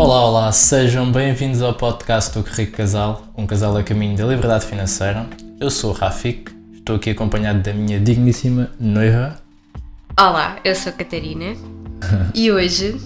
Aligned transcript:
Olá, 0.00 0.24
olá, 0.24 0.50
sejam 0.50 1.12
bem-vindos 1.12 1.60
ao 1.60 1.74
podcast 1.74 2.32
do 2.32 2.40
Rico 2.40 2.74
Casal, 2.74 3.22
um 3.36 3.46
casal 3.46 3.76
a 3.76 3.82
caminho 3.82 4.16
da 4.16 4.24
liberdade 4.24 4.64
financeira. 4.64 5.28
Eu 5.60 5.70
sou 5.70 5.90
o 5.90 5.92
Rafik, 5.92 6.50
estou 6.72 6.96
aqui 6.96 7.10
acompanhado 7.10 7.60
da 7.60 7.74
minha 7.74 8.00
digníssima 8.00 8.70
noiva. 8.80 9.36
Olá, 10.18 10.56
eu 10.64 10.74
sou 10.74 10.90
a 10.90 10.94
Catarina 10.94 11.54
e 12.34 12.50
hoje, 12.50 12.98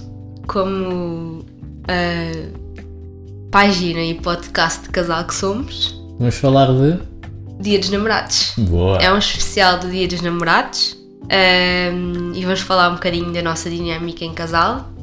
como 0.47 1.45
a 1.89 3.51
página 3.51 4.01
e 4.01 4.15
podcast 4.15 4.85
de 4.85 4.91
casal 4.91 5.25
que 5.25 5.35
somos, 5.35 6.01
Vamos 6.17 6.37
falar 6.37 6.69
de. 6.69 7.01
Dia 7.61 7.81
dos 7.81 7.91
Namorados. 7.91 8.53
Boa! 8.57 9.03
É 9.03 9.13
um 9.13 9.19
especial 9.19 9.81
do 9.81 9.91
Dia 9.91 10.07
dos 10.07 10.23
Namorados 10.23 10.97
ahm, 11.25 12.35
e 12.37 12.45
vamos 12.45 12.61
falar 12.61 12.91
um 12.91 12.95
bocadinho 12.95 13.33
da 13.33 13.43
nossa 13.43 13.69
dinâmica 13.69 14.25
em 14.25 14.33
casal. 14.33 14.94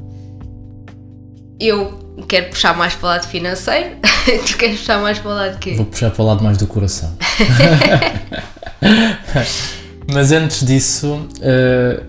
Eu 1.61 1.99
quero 2.27 2.49
puxar 2.49 2.75
mais 2.75 2.95
para 2.95 3.05
o 3.05 3.09
lado 3.09 3.27
financeiro, 3.27 3.97
tu 4.47 4.57
queres 4.57 4.79
puxar 4.79 4.99
mais 4.99 5.19
para 5.19 5.31
o 5.31 5.35
lado 5.35 5.51
de 5.53 5.59
quê? 5.59 5.73
Vou 5.75 5.85
puxar 5.85 6.09
para 6.09 6.23
o 6.23 6.25
lado 6.25 6.43
mais 6.43 6.57
do 6.57 6.65
coração. 6.65 7.15
Mas 10.11 10.31
antes 10.31 10.65
disso, 10.65 11.27
eh, 11.39 12.01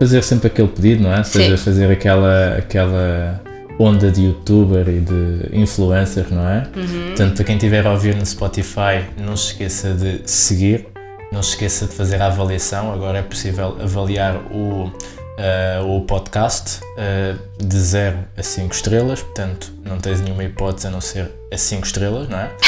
fazer 0.00 0.22
sempre 0.22 0.46
aquele 0.46 0.68
pedido, 0.68 1.02
não 1.02 1.12
é? 1.12 1.18
Ou 1.18 1.24
seja, 1.24 1.54
Sim. 1.54 1.64
fazer 1.64 1.90
aquela, 1.90 2.56
aquela 2.56 3.42
onda 3.78 4.10
de 4.10 4.24
youtuber 4.24 4.88
e 4.88 5.00
de 5.00 5.50
influencer, 5.52 6.28
não 6.30 6.48
é? 6.48 6.66
Portanto, 7.08 7.36
para 7.36 7.44
quem 7.44 7.56
estiver 7.56 7.86
a 7.86 7.92
ouvir 7.92 8.16
no 8.16 8.24
Spotify, 8.24 9.04
não 9.18 9.36
se 9.36 9.48
esqueça 9.48 9.92
de 9.92 10.22
seguir, 10.24 10.86
não 11.30 11.42
se 11.42 11.50
esqueça 11.50 11.86
de 11.86 11.92
fazer 11.92 12.22
a 12.22 12.26
avaliação. 12.26 12.90
Agora 12.90 13.18
é 13.18 13.22
possível 13.22 13.76
avaliar 13.82 14.36
o, 14.50 14.90
eh, 15.42 15.80
o 15.84 16.00
podcast 16.02 16.80
eh, 16.96 17.34
de 17.58 17.76
0 17.78 18.18
a 18.36 18.42
5 18.42 18.74
estrelas, 18.74 19.20
portanto, 19.22 19.72
não 19.84 19.98
tens 19.98 20.20
nenhuma 20.20 20.44
hipótese 20.44 20.86
a 20.86 20.90
não 20.90 21.00
ser 21.00 21.30
a 21.52 21.56
5 21.58 21.84
estrelas, 21.86 22.28
não 22.28 22.38
é? 22.38 22.50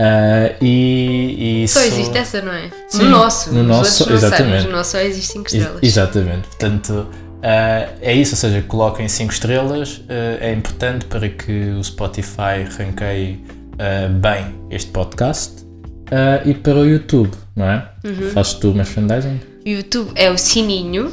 Eh, 0.00 0.54
e, 0.62 1.64
e 1.64 1.68
Só 1.68 1.80
isso- 1.80 1.88
existe 1.94 2.16
essa, 2.18 2.40
não 2.40 2.52
é? 2.52 2.70
Sim, 2.88 3.02
no 3.02 3.10
nosso, 3.10 3.52
no 3.52 3.64
nos 3.64 3.78
nosso, 3.78 4.12
exatamente. 4.12 4.54
mas 4.54 4.64
no 4.66 4.70
nosso 4.70 4.90
só 4.92 4.98
existe 5.00 5.32
5 5.32 5.46
Ex- 5.48 5.54
estrelas. 5.54 5.82
Exatamente. 5.82 6.46
Portanto, 6.46 7.08
é 7.42 8.12
isso, 8.14 8.34
ou 8.34 8.36
seja, 8.36 8.62
coloquem 8.62 9.08
5 9.08 9.32
estrelas, 9.32 10.00
é 10.40 10.52
importante 10.52 11.04
para 11.06 11.28
que 11.28 11.70
o 11.70 11.82
Spotify 11.82 12.62
ranqueie 12.78 13.44
bem 14.20 14.54
este 14.70 14.88
podcast 14.92 15.66
ah, 16.12 16.42
e 16.44 16.54
para 16.54 16.76
o 16.76 16.86
YouTube, 16.86 17.32
não 17.56 17.66
é? 17.68 17.88
Uhum. 18.04 18.30
Fazes 18.30 18.52
tu 18.54 18.72
merchandising? 18.72 19.40
O 19.66 19.68
YouTube 19.68 20.12
é 20.14 20.30
o 20.30 20.38
sininho 20.38 21.12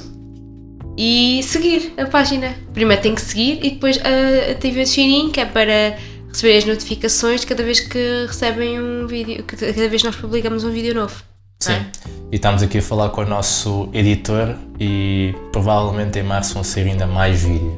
e 0.97 1.41
seguir 1.43 1.93
a 1.97 2.05
página. 2.05 2.55
Primeiro 2.73 3.01
tem 3.01 3.15
que 3.15 3.21
seguir 3.21 3.59
e 3.63 3.71
depois 3.71 3.97
uh, 3.97 4.51
ativem 4.51 4.83
o 4.83 4.87
sininho 4.87 5.29
que 5.29 5.39
é 5.39 5.45
para 5.45 5.97
receber 6.29 6.57
as 6.57 6.65
notificações 6.65 7.41
de 7.41 7.47
cada 7.47 7.63
vez 7.63 7.79
que 7.79 8.25
recebem 8.27 8.79
um 8.79 9.07
vídeo, 9.07 9.43
cada 9.43 9.89
vez 9.89 10.01
que 10.01 10.07
nós 10.07 10.15
publicamos 10.15 10.63
um 10.63 10.71
vídeo 10.71 10.93
novo. 10.93 11.15
Sim. 11.59 11.73
É. 11.73 11.85
E 12.31 12.35
estamos 12.35 12.61
aqui 12.61 12.79
a 12.79 12.81
falar 12.81 13.09
com 13.09 13.21
o 13.21 13.25
nosso 13.25 13.89
editor 13.93 14.55
e 14.79 15.33
provavelmente 15.51 16.19
em 16.19 16.23
março 16.23 16.53
vão 16.53 16.63
ser 16.63 16.81
ainda 16.87 17.07
mais 17.07 17.43
vídeos. 17.43 17.73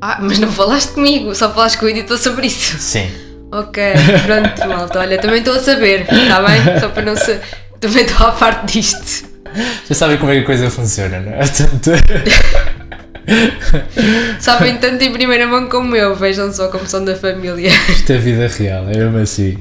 Ah, 0.00 0.18
mas 0.22 0.38
não 0.38 0.50
falaste 0.50 0.92
comigo, 0.92 1.34
só 1.34 1.52
falaste 1.52 1.76
com 1.76 1.84
o 1.84 1.88
editor 1.88 2.16
sobre 2.16 2.46
isso. 2.46 2.78
Sim. 2.78 3.10
Ok, 3.52 3.82
pronto, 4.24 4.68
malta. 4.68 5.00
Olha, 5.00 5.18
também 5.18 5.40
estou 5.40 5.54
a 5.54 5.58
saber, 5.58 6.02
está 6.02 6.40
bem? 6.40 6.80
Só 6.80 6.88
para 6.88 7.02
não 7.02 7.16
ser. 7.16 7.42
Também 7.78 8.04
estou 8.04 8.26
à 8.26 8.32
parte 8.32 8.72
disto. 8.72 9.29
Já 9.88 9.94
sabem 9.94 10.18
como 10.18 10.30
é 10.30 10.36
que 10.36 10.42
a 10.42 10.46
coisa 10.46 10.70
funciona, 10.70 11.20
não 11.20 11.32
é? 11.32 11.38
Portanto, 11.46 11.90
Sabem 14.40 14.78
tanto 14.78 15.02
em 15.04 15.12
primeira 15.12 15.46
mão 15.46 15.68
como 15.68 15.94
eu, 15.94 16.14
vejam 16.16 16.52
só 16.52 16.68
como 16.68 16.86
são 16.86 17.04
da 17.04 17.14
família. 17.14 17.70
Isto 17.88 18.12
é 18.12 18.18
vida 18.18 18.48
real, 18.48 18.88
é 18.88 18.96
mesmo 18.96 19.18
assim. 19.18 19.58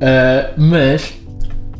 Ah, 0.00 0.50
mas, 0.56 1.14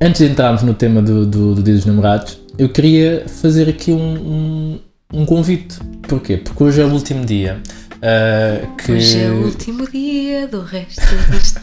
antes 0.00 0.20
de 0.20 0.32
entrarmos 0.32 0.62
no 0.62 0.74
tema 0.74 1.02
do, 1.02 1.26
do, 1.26 1.54
do 1.54 1.62
Dia 1.62 1.74
dos 1.74 1.86
Namorados, 1.86 2.38
eu 2.58 2.68
queria 2.68 3.24
fazer 3.42 3.68
aqui 3.68 3.92
um, 3.92 4.14
um, 4.14 4.80
um 5.12 5.26
convite. 5.26 5.78
Porquê? 6.08 6.36
Porque 6.36 6.62
hoje 6.62 6.80
é 6.80 6.84
o 6.84 6.90
último 6.90 7.24
dia 7.24 7.60
ah, 8.02 8.60
que. 8.76 8.92
Hoje 8.92 9.20
é 9.20 9.30
o 9.30 9.44
último 9.46 9.90
dia 9.90 10.46
do 10.46 10.60
resto 10.60 11.00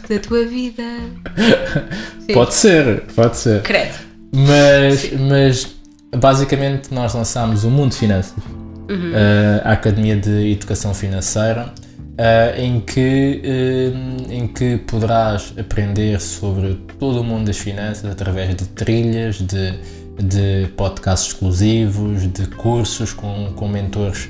da 0.08 0.18
tua 0.18 0.44
vida. 0.44 0.82
Sim. 2.26 2.32
Pode 2.34 2.54
ser, 2.54 3.02
pode 3.14 3.36
ser. 3.36 3.62
Credo. 3.62 3.94
Mas, 4.34 5.12
mas 5.12 5.81
basicamente 6.16 6.92
nós 6.92 7.14
lançámos 7.14 7.64
o 7.64 7.70
Mundo 7.70 7.94
Finanças, 7.94 8.36
uh, 8.36 9.60
a 9.64 9.72
Academia 9.72 10.16
de 10.16 10.52
Educação 10.52 10.92
Financeira, 10.94 11.66
uh, 11.66 12.60
em, 12.60 12.80
que, 12.80 13.42
uh, 13.44 14.32
em 14.32 14.46
que 14.46 14.78
poderás 14.78 15.54
aprender 15.58 16.20
sobre 16.20 16.74
todo 16.98 17.20
o 17.20 17.24
mundo 17.24 17.46
das 17.46 17.58
finanças 17.58 18.10
através 18.10 18.54
de 18.54 18.66
trilhas, 18.68 19.36
de, 19.36 19.78
de 20.22 20.68
podcasts 20.76 21.32
exclusivos, 21.32 22.30
de 22.30 22.46
cursos 22.48 23.12
com, 23.12 23.52
com 23.54 23.68
mentores, 23.68 24.28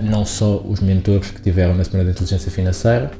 não 0.00 0.24
só 0.24 0.56
os 0.56 0.80
mentores 0.80 1.30
que 1.30 1.42
tiveram 1.42 1.74
na 1.74 1.84
Semana 1.84 2.04
da 2.04 2.10
Inteligência 2.12 2.50
Financeira, 2.50 3.10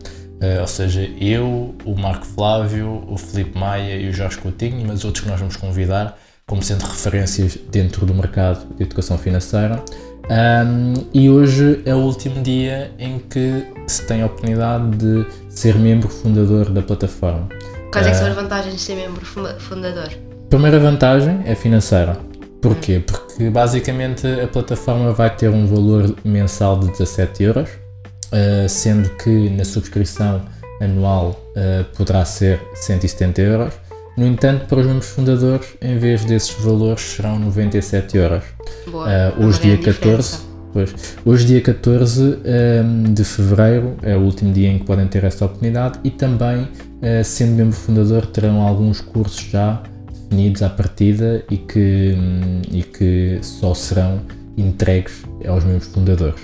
Uh, 0.43 0.63
ou 0.63 0.67
seja, 0.67 1.03
eu, 1.21 1.75
o 1.85 1.95
Marco 1.95 2.25
Flávio, 2.25 3.05
o 3.07 3.19
Felipe 3.19 3.59
Maia 3.59 3.97
e 3.97 4.09
o 4.09 4.13
Jorge 4.15 4.39
Coutinho, 4.39 4.83
mas 4.87 5.05
outros 5.05 5.23
que 5.23 5.29
nós 5.29 5.39
vamos 5.39 5.55
convidar 5.55 6.19
como 6.51 6.65
sendo 6.65 6.83
referências 6.83 7.57
dentro 7.71 8.05
do 8.05 8.13
mercado 8.13 8.67
de 8.75 8.83
educação 8.83 9.17
financeira. 9.17 9.81
Um, 10.29 10.95
e 11.15 11.31
hoje 11.31 11.81
é 11.85 11.95
o 11.95 11.99
último 11.99 12.43
dia 12.43 12.91
em 12.99 13.21
que 13.21 13.65
se 13.87 14.05
tem 14.05 14.23
a 14.23 14.27
oportunidade 14.27 14.97
de 14.97 15.27
ser 15.49 15.77
membro 15.77 16.09
fundador 16.09 16.69
da 16.71 16.83
plataforma. 16.83 17.49
Quais 17.93 18.09
é 18.09 18.15
são 18.15 18.27
as 18.27 18.35
vantagens 18.35 18.75
de 18.75 18.81
ser 18.81 18.97
membro 18.97 19.25
funda- 19.25 19.55
fundador? 19.61 20.09
Primeira 20.49 20.81
vantagem 20.81 21.41
é 21.47 21.55
financeira. 21.55 22.17
Porquê? 22.61 23.01
Porque 23.07 23.49
basicamente 23.49 24.27
a 24.27 24.49
plataforma 24.49 25.13
vai 25.13 25.31
ter 25.35 25.49
um 25.51 25.67
valor 25.69 26.17
mensal 26.25 26.81
de 26.81 26.91
17 26.91 27.45
euros, 27.45 27.69
uh, 27.71 28.69
sendo 28.69 29.09
que 29.11 29.49
na 29.51 29.65
subscrição 29.65 30.43
anual 30.81 31.41
uh, 31.57 31.85
poderá 31.97 32.25
ser 32.25 32.61
170 32.75 33.41
euros. 33.41 33.75
No 34.17 34.27
entanto, 34.27 34.67
para 34.67 34.81
os 34.81 34.87
membros 34.87 35.09
fundadores, 35.09 35.67
em 35.81 35.99
vez 35.99 36.25
desses 36.25 36.53
valores, 36.63 37.01
serão 37.01 37.39
97 37.39 38.17
euros. 38.17 38.45
Boa. 38.91 39.07
Uh, 39.07 39.09
é 39.09 39.33
uma 39.37 39.47
hoje, 39.47 39.61
dia 39.61 39.77
grande 39.77 39.99
14, 39.99 40.03
diferença. 40.03 40.43
pois, 40.73 41.17
hoje, 41.25 41.47
dia 41.47 41.61
14 41.61 42.23
um, 42.23 43.15
de 43.15 43.25
fevereiro, 43.25 43.97
é 44.03 44.17
o 44.17 44.21
último 44.21 44.53
dia 44.53 44.69
em 44.69 44.79
que 44.79 44.85
podem 44.85 45.07
ter 45.07 45.25
essa 45.25 45.45
oportunidade 45.45 45.99
e 46.05 46.11
também, 46.11 46.63
uh, 46.63 47.25
sendo 47.25 47.53
membro 47.53 47.77
fundador, 47.77 48.27
terão 48.27 48.61
alguns 48.61 49.01
cursos 49.01 49.49
já 49.51 49.83
definidos 50.13 50.63
à 50.63 50.69
partida 50.69 51.45
e 51.51 51.57
que, 51.57 52.15
hum, 52.17 52.63
e 52.71 52.83
que 52.83 53.39
só 53.43 53.75
serão 53.75 54.21
entregues 54.57 55.25
aos 55.47 55.65
membros 55.65 55.87
fundadores. 55.87 56.41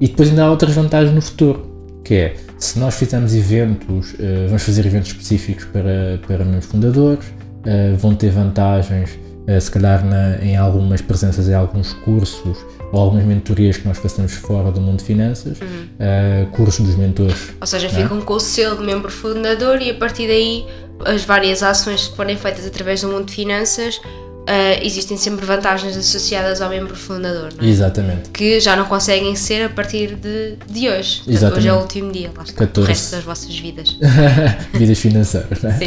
E 0.00 0.08
depois 0.08 0.28
ainda 0.28 0.44
há 0.44 0.50
outras 0.50 0.74
vantagens 0.74 1.14
no 1.14 1.22
futuro, 1.22 2.00
que 2.04 2.14
é, 2.14 2.36
se 2.58 2.78
nós 2.78 2.94
fizermos 2.94 3.34
eventos, 3.34 4.12
uh, 4.14 4.46
vamos 4.46 4.62
fazer 4.62 4.86
eventos 4.86 5.10
específicos 5.10 5.64
para, 5.66 6.18
para 6.26 6.44
membros 6.44 6.66
fundadores, 6.66 7.24
uh, 7.26 7.96
vão 7.98 8.14
ter 8.14 8.30
vantagens, 8.30 9.10
uh, 9.48 9.60
se 9.60 9.70
calhar 9.70 10.04
na- 10.04 10.38
em 10.42 10.56
algumas 10.56 11.00
presenças 11.00 11.48
em 11.48 11.54
alguns 11.54 11.92
cursos 11.92 12.58
ou 12.92 13.00
algumas 13.00 13.24
mentorias 13.24 13.76
que 13.76 13.86
nós 13.86 13.98
façamos 13.98 14.32
fora 14.32 14.70
do 14.70 14.80
mundo 14.80 14.98
de 14.98 15.04
finanças, 15.04 15.58
uh, 15.58 16.46
cursos 16.52 16.86
dos 16.86 16.96
mentores. 16.96 17.50
Ou 17.60 17.66
seja, 17.66 17.88
Não 17.88 17.98
é? 17.98 18.02
ficam 18.02 18.20
com 18.20 18.34
o 18.34 18.40
selo 18.40 18.78
de 18.78 18.84
membro 18.84 19.10
fundador 19.10 19.82
e 19.82 19.90
a 19.90 19.94
partir 19.94 20.26
daí 20.28 20.66
as 21.04 21.24
várias 21.24 21.62
ações 21.62 22.08
que 22.08 22.16
forem 22.16 22.36
feitas 22.38 22.64
através 22.66 23.02
do 23.02 23.08
mundo 23.08 23.26
de 23.26 23.34
finanças 23.34 24.00
ah, 24.46 24.78
existem 24.84 25.16
sempre 25.16 25.44
vantagens 25.44 25.96
associadas 25.96 26.60
ao 26.60 26.70
membro 26.70 26.94
fundador, 26.94 27.52
não 27.56 27.64
é? 27.64 27.68
Exatamente. 27.68 28.30
que 28.30 28.60
já 28.60 28.76
não 28.76 28.84
conseguem 28.84 29.34
ser 29.34 29.64
a 29.64 29.68
partir 29.68 30.14
de, 30.14 30.56
de 30.70 30.88
hoje. 30.88 31.16
Portanto, 31.16 31.34
Exatamente. 31.34 31.58
hoje 31.58 31.68
é 31.68 31.72
o 31.72 31.80
último 31.80 32.12
dia, 32.12 32.30
lá 32.36 32.42
está, 32.44 32.66
14. 32.66 32.80
o 32.80 32.84
resto 32.88 33.10
das 33.16 33.24
vossas 33.24 33.58
vidas. 33.58 33.98
Vidas 34.72 34.98
financeiras, 34.98 35.62
não 35.62 35.70
é? 35.70 35.78
Sim. 35.78 35.86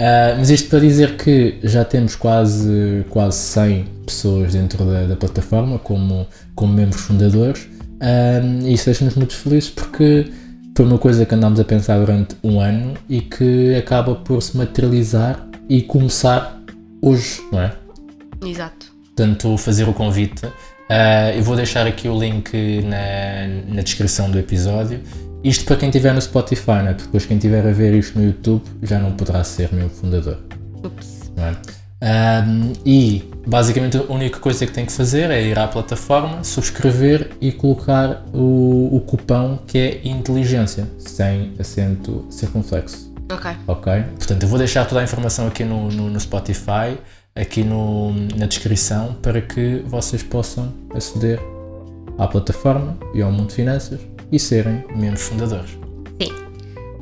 Ah, 0.00 0.34
mas 0.36 0.50
isto 0.50 0.68
para 0.68 0.80
dizer 0.80 1.16
que 1.16 1.58
já 1.62 1.84
temos 1.84 2.16
quase, 2.16 3.04
quase 3.08 3.38
100 3.38 3.84
pessoas 4.04 4.52
dentro 4.52 4.84
da, 4.84 5.04
da 5.06 5.16
plataforma 5.16 5.78
como, 5.78 6.26
como 6.54 6.72
membros 6.72 7.02
fundadores 7.02 7.68
Ah, 8.00 8.40
e 8.64 8.72
isso 8.72 8.86
deixa-nos 8.86 9.14
muito 9.14 9.34
felizes 9.34 9.70
porque 9.70 10.26
foi 10.76 10.86
uma 10.86 10.98
coisa 10.98 11.24
que 11.24 11.34
andámos 11.34 11.60
a 11.60 11.64
pensar 11.64 11.98
durante 11.98 12.34
um 12.42 12.60
ano 12.60 12.94
e 13.08 13.20
que 13.20 13.76
acaba 13.76 14.14
por 14.16 14.42
se 14.42 14.56
materializar 14.56 15.46
e 15.68 15.82
começar 15.82 16.60
hoje, 17.00 17.40
não 17.52 17.60
é? 17.60 17.72
Exato. 18.44 18.92
Portanto, 19.04 19.56
fazer 19.58 19.88
o 19.88 19.92
convite. 19.92 20.46
Ah, 20.88 21.32
eu 21.34 21.42
vou 21.42 21.56
deixar 21.56 21.86
aqui 21.86 22.08
o 22.08 22.18
link 22.18 22.82
na, 22.82 23.74
na 23.74 23.82
descrição 23.82 24.30
do 24.30 24.38
episódio. 24.38 25.00
Isto 25.42 25.64
para 25.64 25.76
quem 25.76 25.88
estiver 25.88 26.14
no 26.14 26.20
Spotify, 26.20 26.82
né? 26.82 26.92
porque 26.92 27.04
depois 27.04 27.26
quem 27.26 27.36
estiver 27.36 27.66
a 27.66 27.72
ver 27.72 27.94
isto 27.94 28.18
no 28.18 28.24
YouTube 28.24 28.62
já 28.82 28.98
não 28.98 29.12
poderá 29.12 29.42
ser 29.42 29.72
meu 29.72 29.88
fundador. 29.88 30.38
Ups. 30.84 31.32
é? 31.36 31.82
Um, 32.02 32.72
e 32.84 33.30
basicamente 33.46 33.96
a 33.96 34.02
única 34.02 34.38
coisa 34.38 34.66
que 34.66 34.72
tem 34.72 34.84
que 34.84 34.92
fazer 34.92 35.30
é 35.30 35.40
ir 35.42 35.58
à 35.58 35.66
plataforma, 35.66 36.42
subscrever 36.42 37.30
e 37.40 37.52
colocar 37.52 38.24
o, 38.32 38.96
o 38.96 39.00
cupão 39.00 39.60
que 39.66 39.78
é 39.78 40.00
inteligência, 40.08 40.88
sem 40.98 41.54
acento 41.58 42.26
circunflexo. 42.28 43.12
Ok. 43.32 43.50
Ok? 43.66 43.92
Portanto, 44.16 44.42
eu 44.42 44.48
vou 44.48 44.58
deixar 44.58 44.84
toda 44.84 45.00
a 45.00 45.04
informação 45.04 45.46
aqui 45.46 45.64
no, 45.64 45.90
no, 45.90 46.10
no 46.10 46.20
Spotify, 46.20 46.98
aqui 47.34 47.64
no, 47.64 48.12
na 48.36 48.46
descrição, 48.46 49.16
para 49.22 49.40
que 49.40 49.82
vocês 49.86 50.22
possam 50.22 50.72
aceder 50.94 51.40
à 52.18 52.26
plataforma 52.26 52.96
e 53.14 53.22
ao 53.22 53.32
Mundo 53.32 53.48
de 53.48 53.54
Finanças 53.54 54.00
e 54.30 54.38
serem 54.38 54.84
membros 54.94 55.22
fundadores. 55.22 55.70
Sim. 56.20 56.32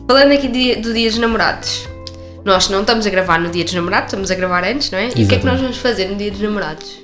Falando 0.06 0.32
aqui 0.32 0.48
de- 0.48 0.76
do 0.76 0.92
Dia 0.94 1.08
dos 1.10 1.18
Namorados, 1.18 1.88
nós 2.44 2.68
não 2.68 2.80
estamos 2.82 3.06
a 3.06 3.10
gravar 3.10 3.38
no 3.40 3.50
Dia 3.50 3.64
dos 3.64 3.74
Namorados, 3.74 4.06
estamos 4.08 4.30
a 4.30 4.34
gravar 4.34 4.64
antes, 4.64 4.90
não 4.90 4.98
é? 4.98 5.08
E 5.08 5.08
o 5.08 5.12
que 5.12 5.20
é 5.34 5.38
que 5.38 5.44
nós 5.44 5.54
Exatamente. 5.60 5.62
vamos 5.62 5.76
fazer 5.78 6.08
no 6.08 6.16
Dia 6.16 6.30
dos 6.30 6.40
Namorados? 6.40 7.00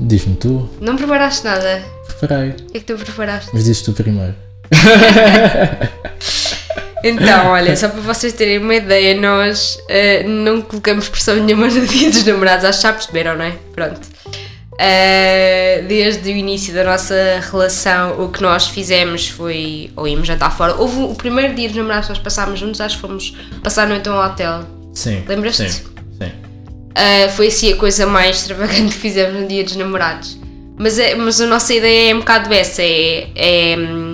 Diz-me 0.00 0.36
tu, 0.36 0.68
Não 0.80 0.96
preparaste 0.96 1.44
nada. 1.44 1.82
preparei, 2.18 2.50
O 2.50 2.54
que 2.54 2.76
é 2.76 2.80
que 2.80 2.86
tu 2.86 2.96
preparaste? 2.96 3.50
mas 3.52 3.64
dizes 3.64 3.82
tu 3.82 3.92
primeiro. 3.92 4.34
Então, 7.04 7.48
olha, 7.48 7.76
só 7.76 7.88
para 7.88 8.00
vocês 8.00 8.32
terem 8.32 8.58
uma 8.58 8.74
ideia, 8.74 9.18
nós 9.20 9.78
eh, 9.88 10.24
não 10.24 10.60
colocamos 10.60 11.08
pressão 11.08 11.36
nenhuma 11.36 11.68
no 11.68 11.86
Dia 11.86 12.10
dos 12.10 12.24
Namorados, 12.24 12.64
acho 12.64 12.78
que 12.78 12.82
já 12.82 12.92
perceberam, 12.92 13.36
não 13.36 13.44
é? 13.44 13.52
Pronto. 13.74 14.00
Eh, 14.80 15.84
desde 15.88 16.30
o 16.30 16.36
início 16.36 16.72
da 16.72 16.84
nossa 16.84 17.40
relação, 17.50 18.22
o 18.22 18.28
que 18.28 18.40
nós 18.40 18.68
fizemos 18.68 19.28
foi, 19.28 19.90
ou 19.96 20.06
íamos 20.06 20.26
jantar 20.26 20.56
fora. 20.56 20.74
Houve 20.76 21.02
o 21.02 21.14
primeiro 21.14 21.54
dia 21.54 21.68
dos 21.68 21.76
namorados 21.76 22.06
que 22.06 22.12
nós 22.14 22.22
passámos 22.22 22.60
juntos, 22.60 22.80
acho 22.80 22.94
que 22.94 23.00
fomos 23.00 23.36
passar 23.62 23.84
a 23.84 23.86
noite 23.86 24.08
a 24.08 24.12
um 24.12 24.24
hotel. 24.24 24.64
Sim. 24.94 25.24
Lembras-te? 25.26 25.68
Sim. 25.68 25.82
Sim. 26.20 26.28
Uh, 26.28 27.30
foi 27.30 27.48
assim 27.48 27.72
a 27.72 27.76
coisa 27.76 28.06
mais 28.06 28.36
extravagante 28.36 28.94
que 28.94 29.00
fizemos 29.00 29.40
no 29.40 29.48
dia 29.48 29.64
dos 29.64 29.74
namorados. 29.74 30.38
Mas, 30.78 30.96
é, 30.96 31.16
mas 31.16 31.40
a 31.40 31.46
nossa 31.46 31.74
ideia 31.74 32.12
é 32.12 32.14
um 32.14 32.20
bocado 32.20 32.54
essa: 32.54 32.82
é, 32.82 33.30
é, 33.34 33.76
hum, 33.76 34.07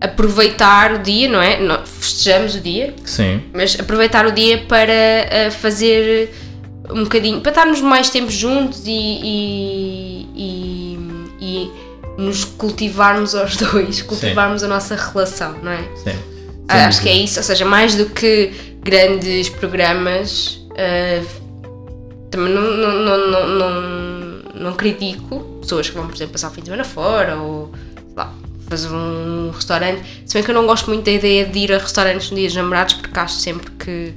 aproveitar 0.00 0.94
o 0.94 0.98
dia, 0.98 1.28
não 1.28 1.40
é? 1.42 1.60
Nós 1.60 1.88
festejamos 1.88 2.54
o 2.54 2.60
dia, 2.60 2.94
Sim. 3.04 3.42
mas 3.52 3.78
aproveitar 3.78 4.26
o 4.26 4.32
dia 4.32 4.58
para 4.68 4.92
uh, 4.92 5.50
fazer 5.52 6.30
um 6.90 7.02
bocadinho, 7.02 7.40
para 7.40 7.50
estarmos 7.50 7.80
mais 7.80 8.08
tempo 8.08 8.30
juntos 8.30 8.82
e, 8.86 8.90
e, 8.90 10.28
e, 10.36 10.98
e 11.40 11.72
nos 12.16 12.44
cultivarmos 12.44 13.34
aos 13.34 13.56
dois, 13.58 14.02
cultivarmos 14.02 14.62
a 14.62 14.68
nossa 14.68 14.94
relação, 14.94 15.58
não 15.62 15.72
é? 15.72 15.82
Sim. 15.96 16.18
Ah, 16.68 16.86
Acho 16.86 17.02
que 17.02 17.08
é 17.08 17.14
isso, 17.14 17.38
ou 17.38 17.42
seja, 17.42 17.64
mais 17.64 17.94
do 17.94 18.06
que 18.06 18.52
grandes 18.82 19.48
programas, 19.48 20.60
ah, 20.72 21.24
também 22.30 22.52
não, 22.52 22.62
não, 22.62 22.92
não, 22.92 23.30
não, 23.30 23.48
não, 23.48 24.42
não 24.54 24.72
critico 24.74 25.40
pessoas 25.60 25.88
que 25.88 25.96
vão, 25.96 26.06
por 26.06 26.14
exemplo, 26.14 26.32
passar 26.32 26.48
o 26.48 26.50
fim 26.50 26.60
de 26.60 26.66
semana 26.66 26.84
fora 26.84 27.36
ou 27.36 27.72
sei 27.94 28.14
lá, 28.16 28.32
fazer 28.68 28.88
um 28.88 29.50
restaurante. 29.50 30.02
Se 30.26 30.34
bem 30.34 30.42
que 30.42 30.50
eu 30.50 30.54
não 30.54 30.66
gosto 30.66 30.88
muito 30.88 31.04
da 31.04 31.12
ideia 31.12 31.46
de 31.46 31.58
ir 31.58 31.72
a 31.72 31.78
restaurantes 31.78 32.30
no 32.30 32.36
dia 32.36 32.46
dos 32.46 32.56
namorados 32.56 32.94
porque 32.94 33.18
acho 33.18 33.34
sempre 33.34 33.70
que 33.72 34.14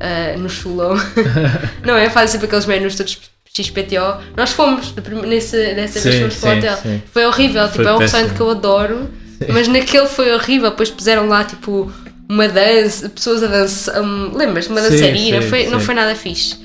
ah, 0.00 0.36
nos 0.36 0.52
chulam. 0.52 0.96
não 1.84 1.96
é? 1.96 2.10
Fazem 2.10 2.32
sempre 2.32 2.46
aqueles 2.46 2.66
menus 2.66 2.94
todos 2.94 3.18
XPTO. 3.56 4.20
Nós 4.36 4.50
fomos, 4.50 4.92
nesse, 5.26 5.56
dessa 5.74 6.00
vez 6.00 6.14
Sim, 6.14 6.20
fomos 6.20 6.36
para 6.36 6.54
o 6.54 6.58
hotel. 6.58 6.76
sim. 6.76 7.02
Foi 7.12 7.26
horrível, 7.26 7.62
Foi 7.68 7.70
tipo, 7.70 7.88
é 7.88 7.92
um 7.92 7.98
péssimo. 7.98 8.00
restaurante 8.00 8.34
que 8.34 8.40
eu 8.40 8.50
adoro, 8.50 9.10
mas 9.48 9.68
naquele 9.68 10.06
foi 10.06 10.34
horrível. 10.34 10.70
Depois 10.70 10.90
puseram 10.90 11.28
lá 11.28 11.44
tipo 11.44 11.92
uma 12.28 12.48
dança, 12.48 13.08
pessoas 13.08 13.42
a 13.42 13.46
dançar, 13.46 14.02
um, 14.02 14.36
lembras? 14.36 14.66
Uma 14.66 14.80
dançarina, 14.80 15.40
foi, 15.42 15.66
não 15.68 15.78
foi 15.78 15.94
nada 15.94 16.14
fixe. 16.16 16.56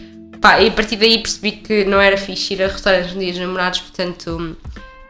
Pá, 0.42 0.62
e 0.62 0.70
a 0.70 0.72
partir 0.72 0.96
daí 0.96 1.20
percebi 1.20 1.52
que 1.52 1.84
não 1.86 2.00
era 2.00 2.18
fixe 2.18 2.54
ir 2.54 2.64
a 2.64 2.68
restaurantes 2.68 3.14
no 3.14 3.20
dia 3.20 3.32
dos 3.32 3.42
namorados, 3.42 3.82
portanto 3.82 4.58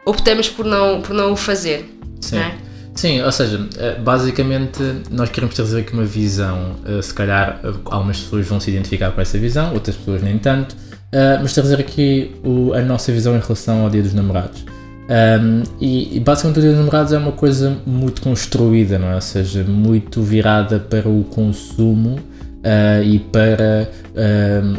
optamos 0.04 0.48
por 0.48 0.66
não, 0.66 1.00
por 1.00 1.14
não 1.14 1.32
o 1.32 1.36
fazer. 1.36 1.88
Sim. 2.20 2.38
É? 2.38 2.54
Sim, 2.94 3.22
ou 3.22 3.32
seja, 3.32 3.66
eh, 3.78 3.96
basicamente 3.98 4.78
nós 5.10 5.30
queremos 5.30 5.54
trazer 5.54 5.80
aqui 5.80 5.92
uma 5.92 6.04
visão, 6.04 6.76
eh, 6.84 7.00
se 7.00 7.14
calhar 7.14 7.60
eh, 7.62 7.72
algumas 7.86 8.20
pessoas 8.20 8.46
vão 8.46 8.60
se 8.60 8.70
identificar 8.70 9.12
com 9.12 9.20
essa 9.20 9.38
visão, 9.38 9.72
outras 9.72 9.96
pessoas 9.96 10.22
nem 10.22 10.38
tanto, 10.38 10.76
mas 11.40 11.52
trazer 11.52 11.80
aqui 11.80 12.36
a 12.76 12.82
nossa 12.82 13.10
visão 13.10 13.34
em 13.34 13.40
relação 13.40 13.82
ao 13.82 13.90
Dia 13.90 14.02
dos 14.02 14.14
Namorados. 14.14 14.64
Um, 15.10 15.64
e, 15.80 16.18
e 16.18 16.20
basicamente 16.20 16.58
o 16.58 16.60
Dia 16.60 16.70
dos 16.70 16.78
Namorados 16.78 17.12
é 17.12 17.18
uma 17.18 17.32
coisa 17.32 17.76
muito 17.84 18.22
construída, 18.22 18.96
não 18.96 19.08
é? 19.08 19.16
Ou 19.16 19.20
seja, 19.20 19.64
muito 19.64 20.22
virada 20.22 20.78
para 20.78 21.08
o 21.08 21.24
consumo 21.24 22.20
uh, 22.60 23.02
e 23.02 23.18
para 23.18 23.90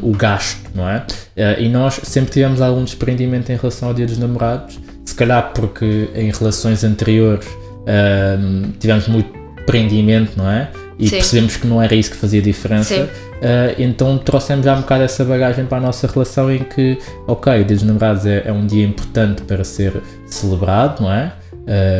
um, 0.04 0.10
o 0.10 0.16
gasto, 0.16 0.70
não 0.74 0.88
é? 0.88 1.00
Uh, 1.00 1.62
e 1.62 1.68
nós 1.70 2.00
sempre 2.04 2.32
tivemos 2.32 2.62
algum 2.62 2.84
desprendimento 2.84 3.52
em 3.52 3.58
relação 3.58 3.90
ao 3.90 3.94
Dia 3.94 4.06
dos 4.06 4.18
Namorados, 4.18 4.80
se 5.12 5.16
calhar 5.16 5.52
porque 5.54 6.10
em 6.16 6.32
relações 6.32 6.86
anteriores 6.86 7.46
um, 8.40 8.72
tivemos 8.80 9.08
muito 9.10 9.30
prendimento, 9.66 10.38
não 10.38 10.50
é? 10.50 10.70
E 10.98 11.10
Sim. 11.10 11.16
percebemos 11.18 11.58
que 11.58 11.68
não 11.68 11.82
era 11.82 11.94
isso 11.94 12.12
que 12.12 12.18
fazia 12.18 12.42
diferença. 12.42 12.96
Uh, 13.04 13.76
então 13.78 14.18
trouxemos 14.18 14.64
já 14.64 14.74
um 14.74 14.82
bocado 14.82 15.04
essa 15.04 15.26
bagagem 15.26 15.66
para 15.66 15.80
a 15.80 15.82
nossa 15.82 16.08
relação 16.08 16.50
em 16.50 16.60
que, 16.60 16.98
ok, 17.28 17.62
o 17.62 17.66
Dia 17.66 17.76
dos 17.76 17.84
Namorados 17.84 18.26
é, 18.26 18.44
é 18.46 18.54
um 18.54 18.66
dia 18.66 18.86
importante 18.86 19.42
para 19.42 19.64
ser 19.64 20.02
celebrado, 20.28 21.02
não 21.04 21.12
é? 21.12 21.34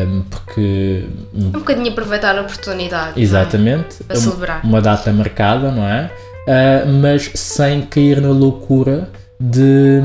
Um, 0.08 0.22
porque 0.22 1.04
Um 1.34 1.50
bocadinho 1.50 1.90
aproveitar 1.90 2.38
a 2.38 2.40
oportunidade. 2.40 3.20
é? 3.20 3.22
Exatamente. 3.22 4.02
Para 4.04 4.16
celebrar. 4.16 4.64
Uma 4.64 4.80
data 4.80 5.12
marcada, 5.12 5.70
não 5.70 5.86
é? 5.86 6.10
Ah, 6.48 6.84
mas 6.86 7.30
sem 7.34 7.82
cair 7.82 8.20
na 8.20 8.30
loucura 8.30 9.08
de, 9.42 10.00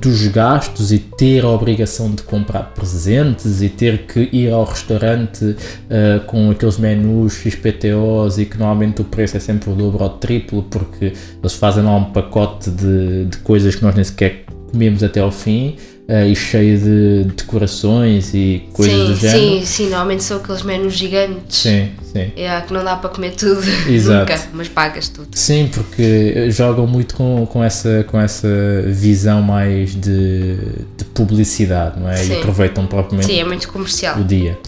dos 0.00 0.26
gastos 0.26 0.90
e 0.90 0.98
ter 0.98 1.44
a 1.44 1.48
obrigação 1.48 2.10
de 2.10 2.22
comprar 2.22 2.74
presentes 2.74 3.62
e 3.62 3.68
ter 3.68 4.06
que 4.06 4.28
ir 4.32 4.50
ao 4.52 4.64
restaurante 4.64 5.54
ah, 5.88 6.20
com 6.26 6.50
aqueles 6.50 6.78
menus 6.78 7.34
XPTOs 7.34 8.38
e 8.38 8.44
que 8.44 8.58
normalmente 8.58 9.00
o 9.00 9.04
preço 9.04 9.36
é 9.36 9.40
sempre 9.40 9.70
o 9.70 9.74
dobro 9.74 10.02
ou 10.02 10.10
o 10.10 10.14
triplo 10.18 10.64
porque 10.64 11.12
eles 11.40 11.54
fazem 11.54 11.84
lá 11.84 11.94
um 11.94 12.06
pacote 12.06 12.70
de, 12.70 13.26
de 13.26 13.36
coisas 13.38 13.76
que 13.76 13.82
nós 13.84 13.94
nem 13.94 14.02
sequer 14.02 14.46
comemos 14.72 15.04
até 15.04 15.20
ao 15.20 15.30
fim 15.30 15.76
ah, 16.08 16.26
e 16.26 16.34
cheio 16.34 16.78
de 16.78 17.24
decorações 17.36 18.34
e 18.34 18.64
coisas 18.72 18.94
sim, 18.94 19.06
do 19.06 19.14
género. 19.16 19.38
sim, 19.60 19.64
sim, 19.64 19.84
normalmente 19.88 20.24
são 20.24 20.36
aqueles 20.38 20.62
menus 20.62 20.94
gigantes. 20.94 21.56
Sim, 21.58 21.90
sim. 22.12 22.32
É, 22.36 22.60
que 22.60 22.72
não 22.72 22.84
dá 22.84 22.96
para 22.96 23.08
comer 23.10 23.30
tudo. 23.32 23.62
Exato. 23.88 24.30
Nunca, 24.32 24.42
mas 24.52 24.68
pagas 24.68 25.08
tudo. 25.08 25.28
Sim, 25.32 25.70
porque 25.72 26.50
jogam 26.50 26.86
muito 26.86 27.14
com, 27.14 27.46
com, 27.46 27.62
essa, 27.62 28.04
com 28.10 28.20
essa 28.20 28.48
visão 28.86 29.40
mais 29.42 29.94
de, 29.94 30.56
de 30.96 31.04
publicidade, 31.14 31.98
não 32.00 32.08
é? 32.10 32.16
Sim. 32.16 32.34
E 32.34 32.38
aproveitam 32.38 32.86
propriamente 32.86 33.32
Sim, 33.32 33.40
é 33.40 33.44
muito 33.44 33.68
comercial. 33.68 34.18
o 34.18 34.24
dia. 34.24 34.58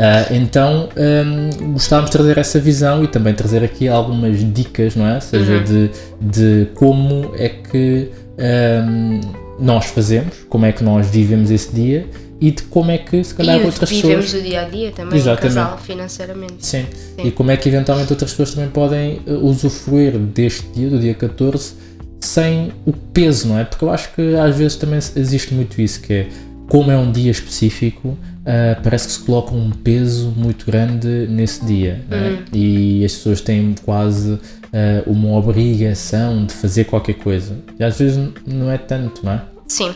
Ah, 0.00 0.26
então 0.32 0.88
hum, 0.96 1.72
gostávamos 1.72 2.10
de 2.10 2.16
trazer 2.16 2.38
essa 2.38 2.60
visão 2.60 3.02
e 3.02 3.08
também 3.08 3.34
trazer 3.34 3.64
aqui 3.64 3.88
algumas 3.88 4.38
dicas, 4.54 4.94
não 4.94 5.04
é? 5.06 5.16
Ou 5.16 5.20
seja, 5.20 5.52
Uhum. 5.54 5.64
de, 5.64 5.90
de 6.20 6.66
como 6.74 7.32
é 7.36 7.48
que 7.48 8.08
hum, 8.38 9.20
nós 9.58 9.86
fazemos, 9.86 10.34
como 10.48 10.66
é 10.66 10.72
que 10.72 10.82
nós 10.82 11.08
vivemos 11.08 11.50
esse 11.50 11.72
dia 11.72 12.06
e 12.40 12.50
de 12.50 12.62
como 12.64 12.90
é 12.90 12.98
que 12.98 13.22
se 13.24 13.34
calhar 13.34 13.60
e 13.60 13.64
outras 13.64 13.90
vivemos 13.90 14.26
pessoas. 14.26 14.42
o 14.42 14.46
dia 14.46 14.62
a 14.62 14.68
dia 14.68 14.92
também, 14.92 15.18
Exatamente. 15.18 15.54
casal, 15.54 15.78
financeiramente. 15.78 16.54
Sim. 16.60 16.86
Sim. 17.16 17.26
E 17.26 17.30
como 17.32 17.50
é 17.50 17.56
que 17.56 17.68
eventualmente 17.68 18.12
outras 18.12 18.30
pessoas 18.30 18.54
também 18.54 18.70
podem 18.70 19.20
eh, 19.26 19.32
usufruir 19.32 20.16
deste 20.18 20.66
dia, 20.68 20.88
do 20.88 20.98
dia 20.98 21.14
14, 21.14 21.72
sem 22.20 22.72
o 22.86 22.92
peso, 22.92 23.48
não 23.48 23.58
é? 23.58 23.64
Porque 23.64 23.84
eu 23.84 23.90
acho 23.90 24.12
que 24.14 24.36
às 24.36 24.56
vezes 24.56 24.76
também 24.76 24.98
existe 24.98 25.52
muito 25.54 25.80
isso, 25.80 26.00
que 26.00 26.12
é 26.12 26.28
como 26.68 26.90
é 26.90 26.96
um 26.96 27.10
dia 27.10 27.30
específico, 27.30 28.16
ah, 28.46 28.78
parece 28.82 29.08
que 29.08 29.12
se 29.14 29.20
coloca 29.20 29.52
um 29.54 29.70
peso 29.70 30.32
muito 30.36 30.66
grande 30.66 31.26
nesse 31.28 31.64
dia, 31.64 32.04
é? 32.10 32.38
E 32.52 33.04
as 33.04 33.12
pessoas 33.12 33.40
têm 33.40 33.74
quase 33.84 34.38
ah, 34.72 35.02
uma 35.06 35.32
obrigação 35.36 36.44
de 36.44 36.54
fazer 36.54 36.84
qualquer 36.84 37.14
coisa. 37.14 37.58
E 37.78 37.84
às 37.84 37.98
vezes 37.98 38.18
não 38.46 38.70
é 38.70 38.78
tanto, 38.78 39.24
não 39.24 39.32
é? 39.32 39.42
Sim. 39.66 39.94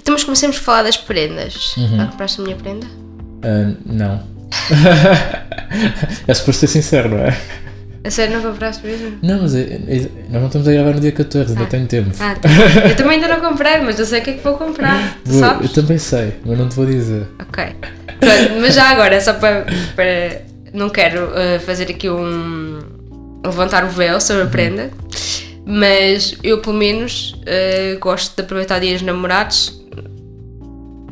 Então, 0.00 0.14
mas 0.14 0.24
comecemos 0.24 0.56
a 0.56 0.60
falar 0.60 0.82
das 0.84 0.96
prendas. 0.96 1.76
Uhum. 1.76 1.96
Já 1.96 2.06
compraste 2.06 2.40
a 2.40 2.44
minha 2.44 2.56
prenda? 2.56 2.86
Ah, 3.42 3.74
não. 3.86 4.22
é 6.28 6.34
suposto 6.34 6.60
ser 6.60 6.66
sincero, 6.66 7.10
não 7.10 7.18
é? 7.18 7.38
A 8.04 8.10
sério, 8.10 8.40
não 8.40 8.50
compraste 8.52 8.84
mesmo? 8.84 9.18
Não, 9.22 9.42
mas 9.42 9.54
é- 9.54 9.60
é- 9.60 10.08
nós 10.30 10.40
não 10.40 10.46
estamos 10.46 10.66
a 10.68 10.72
gravar 10.72 10.94
no 10.94 11.00
dia 11.00 11.12
14, 11.12 11.52
ainda 11.52 11.66
tenho 11.66 11.86
tempo. 11.86 12.10
Ah, 12.18 12.34
tá. 12.34 12.48
eu 12.88 12.96
também 12.96 13.14
ainda 13.22 13.28
não 13.28 13.40
comprei, 13.40 13.78
mas 13.78 13.98
eu 13.98 14.04
sei 14.06 14.20
o 14.20 14.22
que 14.24 14.30
é 14.30 14.32
que 14.34 14.42
vou 14.42 14.54
comprar. 14.56 15.18
Vou- 15.24 15.38
sabes? 15.40 15.68
eu 15.68 15.72
também 15.82 15.98
sei, 15.98 16.34
mas 16.44 16.58
não 16.58 16.68
te 16.68 16.74
vou 16.74 16.86
dizer. 16.86 17.26
Ok. 17.40 17.64
Pronto, 18.18 18.60
mas 18.60 18.74
já 18.74 18.88
agora, 18.90 19.20
só 19.20 19.34
para. 19.34 19.66
para 19.94 20.42
não 20.72 20.88
quero 20.88 21.26
uh, 21.26 21.60
fazer 21.60 21.90
aqui 21.90 22.08
um. 22.08 22.78
levantar 23.44 23.84
o 23.84 23.88
véu 23.88 24.20
sobre 24.20 24.44
a 24.44 24.46
prenda, 24.46 24.90
mas 25.66 26.34
eu, 26.42 26.58
pelo 26.58 26.76
menos, 26.76 27.34
uh, 27.42 27.98
gosto 28.00 28.34
de 28.34 28.42
aproveitar 28.42 28.78
dias 28.80 29.02
namorados 29.02 29.81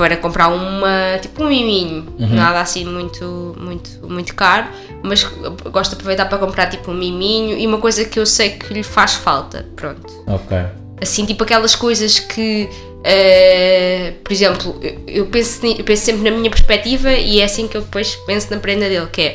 para 0.00 0.16
comprar 0.16 0.48
uma. 0.48 1.18
tipo 1.20 1.44
um 1.44 1.48
miminho. 1.48 2.06
Nada 2.18 2.58
assim 2.62 2.86
muito, 2.86 3.54
muito, 3.60 4.08
muito 4.08 4.34
caro, 4.34 4.66
mas 5.02 5.22
gosto 5.70 5.90
de 5.90 5.96
aproveitar 5.96 6.24
para 6.24 6.38
comprar 6.38 6.68
tipo 6.68 6.90
um 6.90 6.94
miminho 6.94 7.58
e 7.58 7.66
uma 7.66 7.76
coisa 7.76 8.06
que 8.06 8.18
eu 8.18 8.24
sei 8.24 8.52
que 8.52 8.72
lhe 8.72 8.82
faz 8.82 9.12
falta. 9.12 9.68
Pronto. 9.76 10.10
Ok. 10.26 10.56
Assim, 11.02 11.26
tipo 11.26 11.44
aquelas 11.44 11.74
coisas 11.74 12.18
que, 12.18 12.66
uh, 12.70 14.12
por 14.24 14.32
exemplo, 14.32 14.80
eu 15.06 15.26
penso, 15.26 15.66
eu 15.66 15.84
penso 15.84 16.02
sempre 16.02 16.30
na 16.30 16.34
minha 16.34 16.50
perspectiva 16.50 17.12
e 17.12 17.40
é 17.40 17.44
assim 17.44 17.68
que 17.68 17.76
eu 17.76 17.82
depois 17.82 18.16
penso 18.26 18.50
na 18.50 18.56
prenda 18.56 18.88
dele, 18.88 19.06
que 19.12 19.20
é 19.20 19.34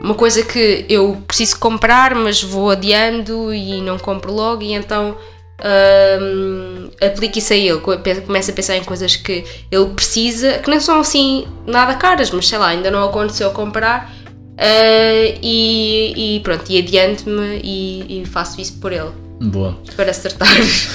uma 0.00 0.14
coisa 0.14 0.42
que 0.42 0.86
eu 0.88 1.22
preciso 1.26 1.58
comprar, 1.58 2.14
mas 2.14 2.42
vou 2.42 2.70
adiando 2.70 3.52
e 3.52 3.82
não 3.82 3.98
compro 3.98 4.32
logo, 4.32 4.62
e 4.62 4.72
então 4.72 5.18
um, 5.60 6.90
aplico 7.04 7.38
isso 7.38 7.52
a 7.52 7.56
ele. 7.56 7.80
Começo 7.80 8.50
a 8.50 8.54
pensar 8.54 8.76
em 8.76 8.84
coisas 8.84 9.16
que 9.16 9.44
ele 9.70 9.86
precisa, 9.90 10.58
que 10.58 10.70
não 10.70 10.80
são 10.80 11.00
assim 11.00 11.46
nada 11.66 11.94
caras, 11.94 12.30
mas 12.30 12.46
sei 12.48 12.58
lá, 12.58 12.68
ainda 12.68 12.90
não 12.90 13.04
aconteceu 13.04 13.50
comprar. 13.50 14.12
Uh, 14.58 15.38
e, 15.40 16.36
e, 16.36 16.40
pronto, 16.40 16.64
e 16.68 16.78
adiante-me 16.78 17.60
e, 17.62 18.22
e, 18.22 18.26
faço 18.26 18.60
isso 18.60 18.78
por 18.78 18.92
ele. 18.92 19.10
Boa. 19.40 19.78
Para 19.94 20.10
acertar. 20.10 20.48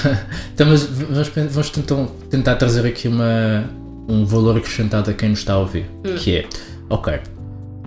então, 0.54 0.68
mas 0.68 0.84
vamos, 0.84 1.28
vamos 1.30 1.70
tentar, 1.70 2.06
tentar 2.30 2.56
trazer 2.56 2.86
aqui 2.86 3.08
uma, 3.08 3.64
um 4.08 4.26
valor 4.26 4.58
acrescentado 4.58 5.10
a 5.10 5.14
quem 5.14 5.30
nos 5.30 5.40
está 5.40 5.54
a 5.54 5.60
ouvir, 5.60 5.86
hum. 6.06 6.16
que 6.16 6.40
é, 6.40 6.46
ok, 6.90 7.20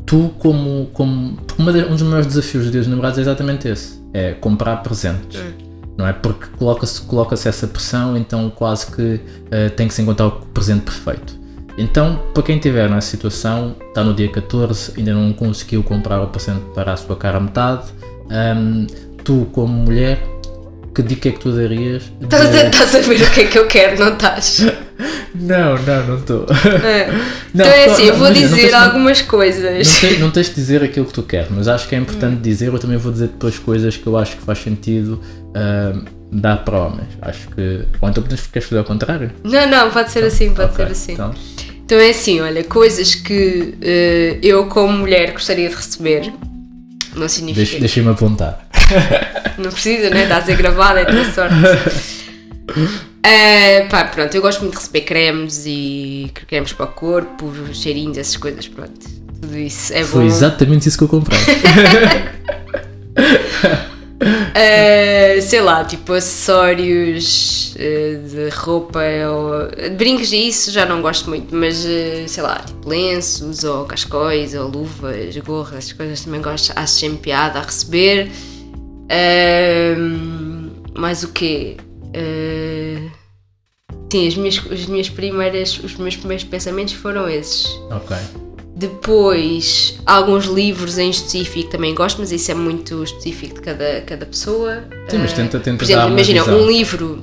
tu 0.06 0.30
como, 0.38 0.88
como 0.94 1.38
um 1.58 1.90
dos 1.90 2.02
maiores 2.02 2.26
desafios 2.26 2.64
dos 2.64 2.72
dias 2.72 2.84
de 2.86 2.90
namorados 2.90 3.18
é 3.18 3.20
exatamente 3.20 3.68
esse, 3.68 4.00
é 4.14 4.32
comprar 4.32 4.76
presentes. 4.76 5.38
Hum. 5.38 5.65
Não 5.96 6.06
é? 6.06 6.12
Porque 6.12 6.46
coloca-se 6.58 7.00
coloca 7.02 7.34
essa 7.34 7.66
pressão, 7.66 8.16
então 8.16 8.50
quase 8.50 8.86
que 8.86 9.02
uh, 9.02 9.70
tem 9.76 9.88
que 9.88 9.94
se 9.94 10.02
encontrar 10.02 10.26
o 10.26 10.32
presente 10.32 10.82
perfeito. 10.82 11.38
Então, 11.78 12.22
para 12.32 12.42
quem 12.42 12.56
estiver 12.56 12.88
nessa 12.88 13.08
situação, 13.08 13.76
está 13.88 14.02
no 14.02 14.14
dia 14.14 14.30
14, 14.30 14.94
ainda 14.96 15.12
não 15.12 15.32
conseguiu 15.32 15.82
comprar 15.82 16.22
o 16.22 16.28
presente 16.28 16.62
para 16.74 16.92
a 16.92 16.96
sua 16.96 17.16
cara 17.16 17.38
metade, 17.38 17.84
um, 18.30 18.86
tu 19.22 19.46
como 19.52 19.72
mulher 19.72 20.18
que 20.96 21.02
dica 21.02 21.28
é 21.28 21.32
que 21.32 21.40
tu 21.40 21.52
darias? 21.52 22.04
Estás 22.22 22.50
de... 22.50 22.58
a 22.58 22.86
saber 22.86 23.20
o 23.20 23.30
que 23.30 23.40
é 23.42 23.44
que 23.44 23.58
eu 23.58 23.66
quero, 23.66 24.02
não 24.02 24.14
estás? 24.14 24.64
não, 25.34 25.76
não, 25.76 26.06
não 26.06 26.16
estou. 26.16 26.46
É. 26.82 27.10
Então 27.56 27.66
é 27.66 27.86
assim, 27.86 28.02
eu 28.02 28.16
vou 28.16 28.30
dizer 28.30 28.54
tens, 28.54 28.74
algumas 28.74 29.20
não, 29.22 29.28
coisas. 29.28 29.62
Não 29.86 30.00
tens, 30.00 30.20
não 30.20 30.30
tens 30.30 30.48
de 30.50 30.54
dizer 30.56 30.82
aquilo 30.82 31.06
que 31.06 31.12
tu 31.14 31.22
queres, 31.22 31.48
mas 31.50 31.68
acho 31.68 31.88
que 31.88 31.94
é 31.94 31.98
importante 32.00 32.36
hum. 32.36 32.42
dizer. 32.42 32.66
Eu 32.66 32.78
também 32.78 32.98
vou 32.98 33.10
dizer 33.10 33.28
depois 33.28 33.58
coisas 33.58 33.96
que 33.96 34.06
eu 34.06 34.14
acho 34.16 34.36
que 34.36 34.42
faz 34.42 34.58
sentido 34.58 35.18
uh, 35.56 36.04
dar 36.30 36.58
para 36.58 36.78
homens. 36.78 37.08
Acho 37.22 37.48
que. 37.48 37.84
Ou 38.00 38.08
então 38.08 38.22
queres 38.22 38.68
fazer 38.68 38.78
ao 38.78 38.84
contrário? 38.84 39.32
Não, 39.42 39.68
não, 39.68 39.90
pode 39.90 40.10
ser 40.10 40.20
então, 40.20 40.28
assim, 40.28 40.54
pode 40.54 40.72
okay, 40.72 40.86
ser 40.86 40.92
assim. 40.92 41.12
Então. 41.12 41.34
então 41.84 41.98
é 41.98 42.10
assim, 42.10 42.40
olha, 42.40 42.64
coisas 42.64 43.14
que 43.14 43.74
uh, 43.80 44.38
eu 44.42 44.66
como 44.66 44.92
mulher 44.92 45.32
gostaria 45.32 45.68
de 45.68 45.74
receber. 45.74 46.32
Não 47.14 47.28
significa. 47.28 47.80
Deixa-me 47.80 48.10
apontar. 48.10 48.68
Não 49.56 49.70
precisa, 49.70 50.10
né? 50.10 50.24
Está 50.24 50.36
a 50.36 50.42
ser 50.42 50.56
gravado, 50.56 50.98
é 50.98 51.06
tua 51.06 51.24
sorte. 51.32 51.54
Uh, 52.68 53.16
pá, 53.88 54.04
pronto, 54.04 54.34
eu 54.34 54.42
gosto 54.42 54.60
muito 54.60 54.74
de 54.74 54.80
receber 54.80 55.00
cremes 55.00 55.64
e 55.66 56.30
cremes 56.46 56.74
para 56.74 56.84
o 56.84 56.88
corpo, 56.88 57.50
cheirinhos, 57.72 58.18
essas 58.18 58.36
coisas, 58.36 58.68
pronto. 58.68 59.00
Tudo 59.40 59.56
isso 59.56 59.94
é 59.94 60.00
bom. 60.00 60.08
Foi 60.08 60.26
exatamente 60.26 60.88
isso 60.88 60.98
que 60.98 61.04
eu 61.04 61.08
comprei. 61.08 61.38
Uh, 64.56 65.42
sei 65.42 65.60
lá, 65.60 65.84
tipo 65.84 66.14
acessórios 66.14 67.74
uh, 67.74 68.28
de 68.28 68.48
roupa 68.54 69.00
ou 69.30 69.68
de 69.68 69.90
brincos 69.90 70.32
e 70.32 70.48
isso 70.48 70.70
já 70.70 70.86
não 70.86 71.02
gosto 71.02 71.28
muito, 71.28 71.54
mas 71.54 71.84
uh, 71.84 72.26
sei 72.26 72.42
lá, 72.42 72.60
tipo 72.60 72.88
lenços 72.88 73.64
ou 73.64 73.84
cascóis 73.84 74.54
ou 74.54 74.66
luvas, 74.66 75.36
gorras, 75.36 75.76
essas 75.76 75.92
coisas 75.92 76.24
também 76.24 76.40
gosto, 76.40 76.72
acho 76.74 76.92
sempre 76.94 77.18
piada 77.18 77.58
a 77.58 77.62
receber. 77.62 78.30
mais 80.94 81.22
o 81.22 81.28
quê? 81.28 81.76
sim, 84.10 84.26
as 84.26 84.36
minhas, 84.36 84.62
as 84.72 84.86
minhas 84.86 85.10
primeiras, 85.10 85.78
os 85.84 85.96
meus 85.96 86.16
primeiros 86.16 86.44
pensamentos 86.44 86.94
foram 86.94 87.28
esses. 87.28 87.66
Ok. 87.90 88.16
Depois, 88.76 89.98
alguns 90.04 90.44
livros 90.44 90.98
em 90.98 91.08
específico 91.08 91.70
também 91.70 91.94
gosto, 91.94 92.18
mas 92.18 92.30
isso 92.30 92.50
é 92.50 92.54
muito 92.54 93.02
específico 93.02 93.54
de 93.54 93.60
cada, 93.62 94.02
cada 94.02 94.26
pessoa. 94.26 94.84
Sim, 95.08 95.16
mas 95.16 95.32
tenta, 95.32 95.58
tenta 95.58 95.78
Por 95.78 95.84
exemplo, 95.84 96.08
imagina, 96.10 96.44
um 96.44 96.66
livro 96.66 97.22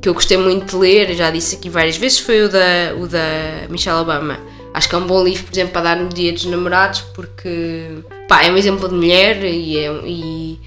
que 0.00 0.08
eu 0.08 0.14
gostei 0.14 0.36
muito 0.36 0.70
de 0.70 0.76
ler, 0.76 1.12
já 1.16 1.32
disse 1.32 1.56
aqui 1.56 1.68
várias 1.68 1.96
vezes, 1.96 2.20
foi 2.20 2.44
o 2.44 2.48
da, 2.48 2.94
o 2.96 3.08
da 3.08 3.66
Michelle 3.68 3.98
Obama. 3.98 4.38
Acho 4.72 4.88
que 4.88 4.94
é 4.94 4.98
um 4.98 5.06
bom 5.06 5.24
livro, 5.24 5.42
por 5.42 5.52
exemplo, 5.52 5.72
para 5.72 5.82
dar 5.82 5.96
no 5.96 6.08
dia 6.08 6.32
dos 6.32 6.44
namorados, 6.44 7.00
porque 7.12 7.88
pá, 8.28 8.44
é 8.44 8.52
um 8.52 8.56
exemplo 8.56 8.88
de 8.88 8.94
mulher 8.94 9.44
e 9.44 9.76
é, 9.76 9.90
e, 10.04 10.60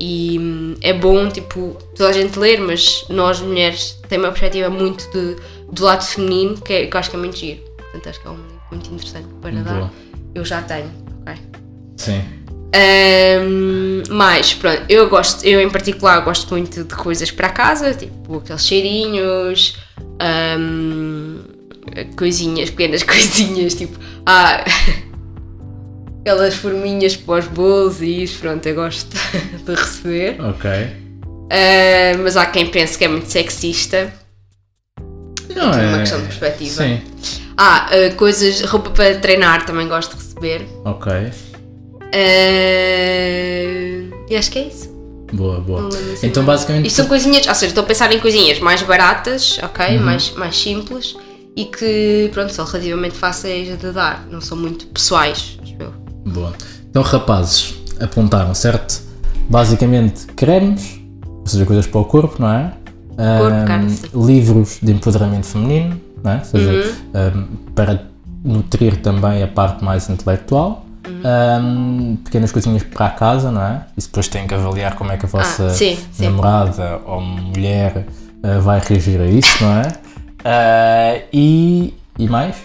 e 0.00 0.76
é 0.80 0.94
bom, 0.94 1.28
tipo, 1.28 1.76
toda 1.94 2.08
a 2.08 2.12
gente 2.12 2.38
ler, 2.38 2.58
mas 2.58 3.04
nós 3.10 3.38
mulheres 3.38 3.98
temos 4.08 4.28
uma 4.28 4.32
perspectiva 4.32 4.70
muito 4.70 5.10
de, 5.12 5.36
do 5.70 5.84
lado 5.84 6.06
feminino, 6.06 6.58
que, 6.58 6.72
é, 6.72 6.86
que 6.86 6.96
eu 6.96 6.98
acho 6.98 7.10
que 7.10 7.16
é 7.16 7.18
muito 7.18 7.36
giro. 7.36 7.60
Portanto, 7.76 8.08
acho 8.08 8.20
que 8.22 8.26
é 8.26 8.30
um 8.30 8.53
muito 8.74 8.92
interessante 8.92 9.28
para. 9.40 9.52
Boa. 9.52 9.90
Eu 10.34 10.44
já 10.44 10.62
tenho, 10.62 10.90
ok? 11.22 11.34
Sim. 11.96 12.22
Um, 12.76 14.02
mas 14.10 14.52
pronto, 14.52 14.82
eu 14.88 15.08
gosto, 15.08 15.44
eu 15.44 15.60
em 15.60 15.70
particular 15.70 16.18
gosto 16.20 16.50
muito 16.50 16.82
de 16.82 16.94
coisas 16.94 17.30
para 17.30 17.48
casa, 17.48 17.94
tipo 17.94 18.38
aqueles 18.38 18.66
cheirinhos, 18.66 19.78
um, 20.58 21.38
coisinhas, 22.16 22.70
pequenas 22.70 23.02
coisinhas, 23.04 23.74
tipo 23.76 23.96
ah, 24.26 24.64
aquelas 26.20 26.56
forminhas 26.56 27.16
para 27.16 27.40
os 27.40 27.46
bolos 27.46 28.02
e 28.02 28.24
isso, 28.24 28.40
pronto, 28.40 28.66
eu 28.66 28.74
gosto 28.74 29.16
de 29.64 29.74
receber. 29.74 30.40
Ok. 30.40 30.70
Uh, 30.70 32.22
mas 32.24 32.36
há 32.36 32.46
quem 32.46 32.66
pense 32.66 32.98
que 32.98 33.04
é 33.04 33.08
muito 33.08 33.30
sexista. 33.30 34.12
Não 35.54 35.72
é 35.72 35.86
uma 35.86 35.98
questão 35.98 36.20
de 36.20 36.26
perspectiva. 36.26 36.82
Sim. 36.82 37.43
Ah, 37.56 37.88
uh, 37.90 38.14
coisas, 38.16 38.60
roupa 38.62 38.90
para 38.90 39.16
treinar 39.18 39.64
também 39.64 39.88
gosto 39.88 40.16
de 40.16 40.22
receber. 40.22 40.66
Ok. 40.84 41.12
Uh, 41.12 42.10
e 44.28 44.36
acho 44.36 44.50
que 44.50 44.58
é 44.58 44.66
isso. 44.66 44.92
Boa, 45.32 45.60
boa. 45.60 45.88
Assim 45.88 46.26
então, 46.26 46.44
basicamente. 46.44 46.86
Isto 46.86 46.96
são 46.96 47.06
coisinhas, 47.06 47.46
ou 47.46 47.54
seja, 47.54 47.70
estou 47.70 47.84
a 47.84 47.86
pensar 47.86 48.12
em 48.12 48.20
coisinhas 48.20 48.60
mais 48.60 48.82
baratas, 48.82 49.58
ok? 49.62 49.96
Uhum. 49.96 50.04
Mais, 50.04 50.32
mais 50.32 50.56
simples 50.56 51.16
e 51.56 51.64
que, 51.64 52.30
pronto, 52.32 52.52
são 52.52 52.64
relativamente 52.64 53.14
fáceis 53.14 53.78
de 53.78 53.92
dar, 53.92 54.26
não 54.30 54.40
são 54.40 54.56
muito 54.56 54.86
pessoais, 54.86 55.58
acho 55.62 55.74
eu. 55.78 55.92
Boa. 56.26 56.52
Então, 56.90 57.02
rapazes, 57.02 57.74
apontaram, 58.00 58.54
certo? 58.54 59.02
Basicamente, 59.48 60.26
cremes, 60.36 61.00
ou 61.26 61.46
seja, 61.46 61.64
coisas 61.66 61.86
para 61.86 62.00
o 62.00 62.04
corpo, 62.04 62.40
não 62.40 62.50
é? 62.50 62.72
Corpo, 63.38 63.56
um, 63.56 63.64
cara, 63.64 63.86
livros 64.14 64.78
de 64.82 64.92
empoderamento 64.92 65.46
feminino, 65.46 66.00
é? 66.30 66.38
ou 66.38 66.44
seja, 66.44 66.72
uhum. 67.14 67.38
um, 67.40 67.72
para 67.74 68.06
nutrir 68.44 68.96
também 68.96 69.42
a 69.42 69.48
parte 69.48 69.84
mais 69.84 70.08
intelectual. 70.08 70.84
Uhum. 71.06 71.22
Um, 71.62 72.16
pequenas 72.16 72.50
coisinhas 72.50 72.82
para 72.82 73.06
a 73.06 73.10
casa, 73.10 73.50
não 73.50 73.62
é? 73.62 73.84
E 73.96 74.00
depois 74.00 74.26
tem 74.28 74.46
que 74.46 74.54
avaliar 74.54 74.94
como 74.94 75.12
é 75.12 75.18
que 75.18 75.26
a 75.26 75.28
vossa 75.28 75.66
ah, 75.66 75.70
sim, 75.70 75.98
sim. 76.12 76.24
namorada 76.24 77.00
ou 77.04 77.20
mulher 77.20 78.06
uh, 78.42 78.60
vai 78.62 78.80
reagir 78.80 79.20
a 79.20 79.26
isso, 79.26 79.62
não 79.62 79.72
é? 79.72 79.88
Uh, 80.40 81.22
e, 81.30 81.94
e 82.18 82.26
mais? 82.26 82.56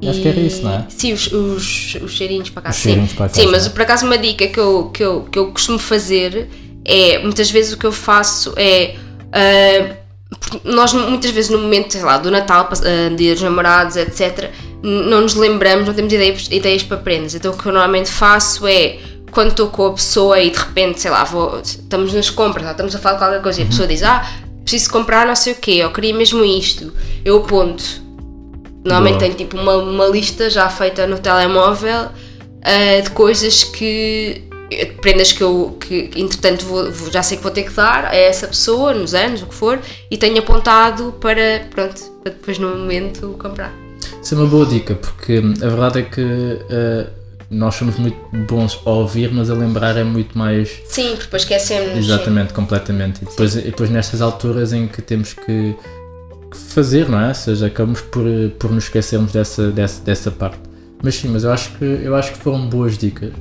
E... 0.00 0.08
Acho 0.08 0.20
que 0.20 0.28
era 0.28 0.38
isso, 0.38 0.62
não 0.62 0.72
é? 0.72 0.84
Sim, 0.88 1.12
os, 1.12 1.32
os, 1.32 1.96
os 2.02 2.12
cheirinhos 2.12 2.50
para 2.50 2.62
casa. 2.62 2.76
Os 2.76 2.82
cheirinhos 2.82 3.10
sim. 3.10 3.16
para 3.16 3.28
casa. 3.28 3.40
Sim, 3.40 3.46
mas 3.48 3.68
por 3.68 3.82
acaso 3.82 4.06
uma 4.06 4.18
dica 4.18 4.46
que 4.46 4.60
eu, 4.60 4.90
que, 4.90 5.02
eu, 5.02 5.22
que 5.22 5.38
eu 5.38 5.50
costumo 5.52 5.78
fazer 5.78 6.48
é, 6.84 7.18
muitas 7.18 7.50
vezes 7.50 7.72
o 7.72 7.76
que 7.76 7.86
eu 7.86 7.92
faço 7.92 8.52
é. 8.56 8.96
Uh, 9.28 10.01
nós 10.64 10.92
muitas 10.92 11.30
vezes 11.30 11.50
no 11.50 11.58
momento 11.58 11.92
sei 11.92 12.02
lá, 12.02 12.18
do 12.18 12.30
Natal, 12.30 12.68
uh, 12.70 13.16
dia 13.16 13.34
dos 13.34 13.42
namorados, 13.42 13.96
etc., 13.96 14.50
não 14.82 15.20
nos 15.20 15.34
lembramos, 15.34 15.86
não 15.86 15.94
temos 15.94 16.12
ideias, 16.12 16.48
ideias 16.50 16.82
para 16.82 16.96
prendas. 16.96 17.34
Então 17.34 17.52
o 17.52 17.56
que 17.56 17.66
eu 17.66 17.72
normalmente 17.72 18.10
faço 18.10 18.66
é 18.66 18.98
quando 19.30 19.50
estou 19.50 19.68
com 19.68 19.86
a 19.86 19.92
pessoa 19.92 20.40
e 20.40 20.50
de 20.50 20.58
repente, 20.58 21.00
sei 21.00 21.10
lá, 21.10 21.24
vou, 21.24 21.60
estamos 21.60 22.12
nas 22.12 22.28
compras, 22.28 22.68
estamos 22.68 22.94
a 22.94 22.98
falar 22.98 23.14
de 23.14 23.20
qualquer 23.20 23.42
coisa 23.42 23.60
e 23.60 23.62
a 23.64 23.66
pessoa 23.66 23.88
diz, 23.88 24.02
ah, 24.02 24.28
preciso 24.62 24.90
comprar 24.90 25.26
não 25.26 25.36
sei 25.36 25.52
o 25.54 25.56
quê, 25.56 25.82
ou 25.84 25.90
queria 25.90 26.14
mesmo 26.14 26.44
isto, 26.44 26.92
eu 27.24 27.38
aponto. 27.38 28.02
Normalmente 28.84 29.18
Boa. 29.18 29.20
tenho 29.20 29.34
tipo 29.34 29.56
uma, 29.56 29.76
uma 29.76 30.06
lista 30.06 30.50
já 30.50 30.68
feita 30.68 31.06
no 31.06 31.18
telemóvel 31.18 32.06
uh, 32.06 33.02
de 33.02 33.10
coisas 33.10 33.62
que 33.62 34.42
prendas 35.00 35.32
que 35.32 35.42
eu, 35.42 35.76
que 35.80 36.10
entretanto 36.16 36.64
vou, 36.64 36.92
já 37.10 37.22
sei 37.22 37.36
que 37.36 37.42
vou 37.42 37.52
ter 37.52 37.64
que 37.64 37.72
dar 37.72 38.06
a 38.06 38.16
essa 38.16 38.46
pessoa, 38.46 38.94
nos 38.94 39.14
anos, 39.14 39.42
o 39.42 39.46
que 39.46 39.54
for, 39.54 39.80
e 40.10 40.16
tenho 40.16 40.38
apontado 40.38 41.14
para, 41.20 41.66
pronto, 41.70 42.00
para 42.22 42.32
depois 42.32 42.58
no 42.58 42.76
momento 42.76 43.36
comprar. 43.38 43.72
Isso 44.22 44.34
é 44.34 44.38
uma 44.38 44.46
boa 44.46 44.66
dica, 44.66 44.94
porque 44.94 45.42
a 45.62 45.68
verdade 45.68 46.00
é 46.00 46.02
que 46.02 46.22
uh, 46.22 47.10
nós 47.50 47.74
somos 47.74 47.96
muito 47.98 48.16
bons 48.48 48.80
a 48.84 48.90
ouvir, 48.90 49.32
mas 49.32 49.50
a 49.50 49.54
lembrar 49.54 49.96
é 49.96 50.04
muito 50.04 50.36
mais. 50.38 50.80
Sim, 50.86 51.10
porque 51.10 51.24
depois 51.24 51.42
esquecemos. 51.42 51.98
Exatamente, 51.98 52.48
sim. 52.48 52.54
completamente. 52.54 53.22
E 53.22 53.24
depois, 53.26 53.56
e 53.56 53.62
depois 53.62 53.90
nestas 53.90 54.22
alturas 54.22 54.72
em 54.72 54.86
que 54.86 55.02
temos 55.02 55.34
que 55.34 55.74
fazer, 56.52 57.08
não 57.08 57.20
é? 57.20 57.28
Ou 57.28 57.34
seja, 57.34 57.66
acabamos 57.66 58.00
por, 58.00 58.24
por 58.58 58.70
nos 58.70 58.84
esquecermos 58.84 59.32
dessa, 59.32 59.70
dessa, 59.70 60.02
dessa 60.02 60.30
parte. 60.30 60.58
Mas 61.02 61.16
sim, 61.16 61.28
mas 61.28 61.44
eu 61.44 61.52
acho 61.52 61.72
que, 61.72 61.84
eu 61.84 62.14
acho 62.14 62.32
que 62.32 62.38
foram 62.38 62.68
boas 62.68 62.96
dicas. 62.96 63.32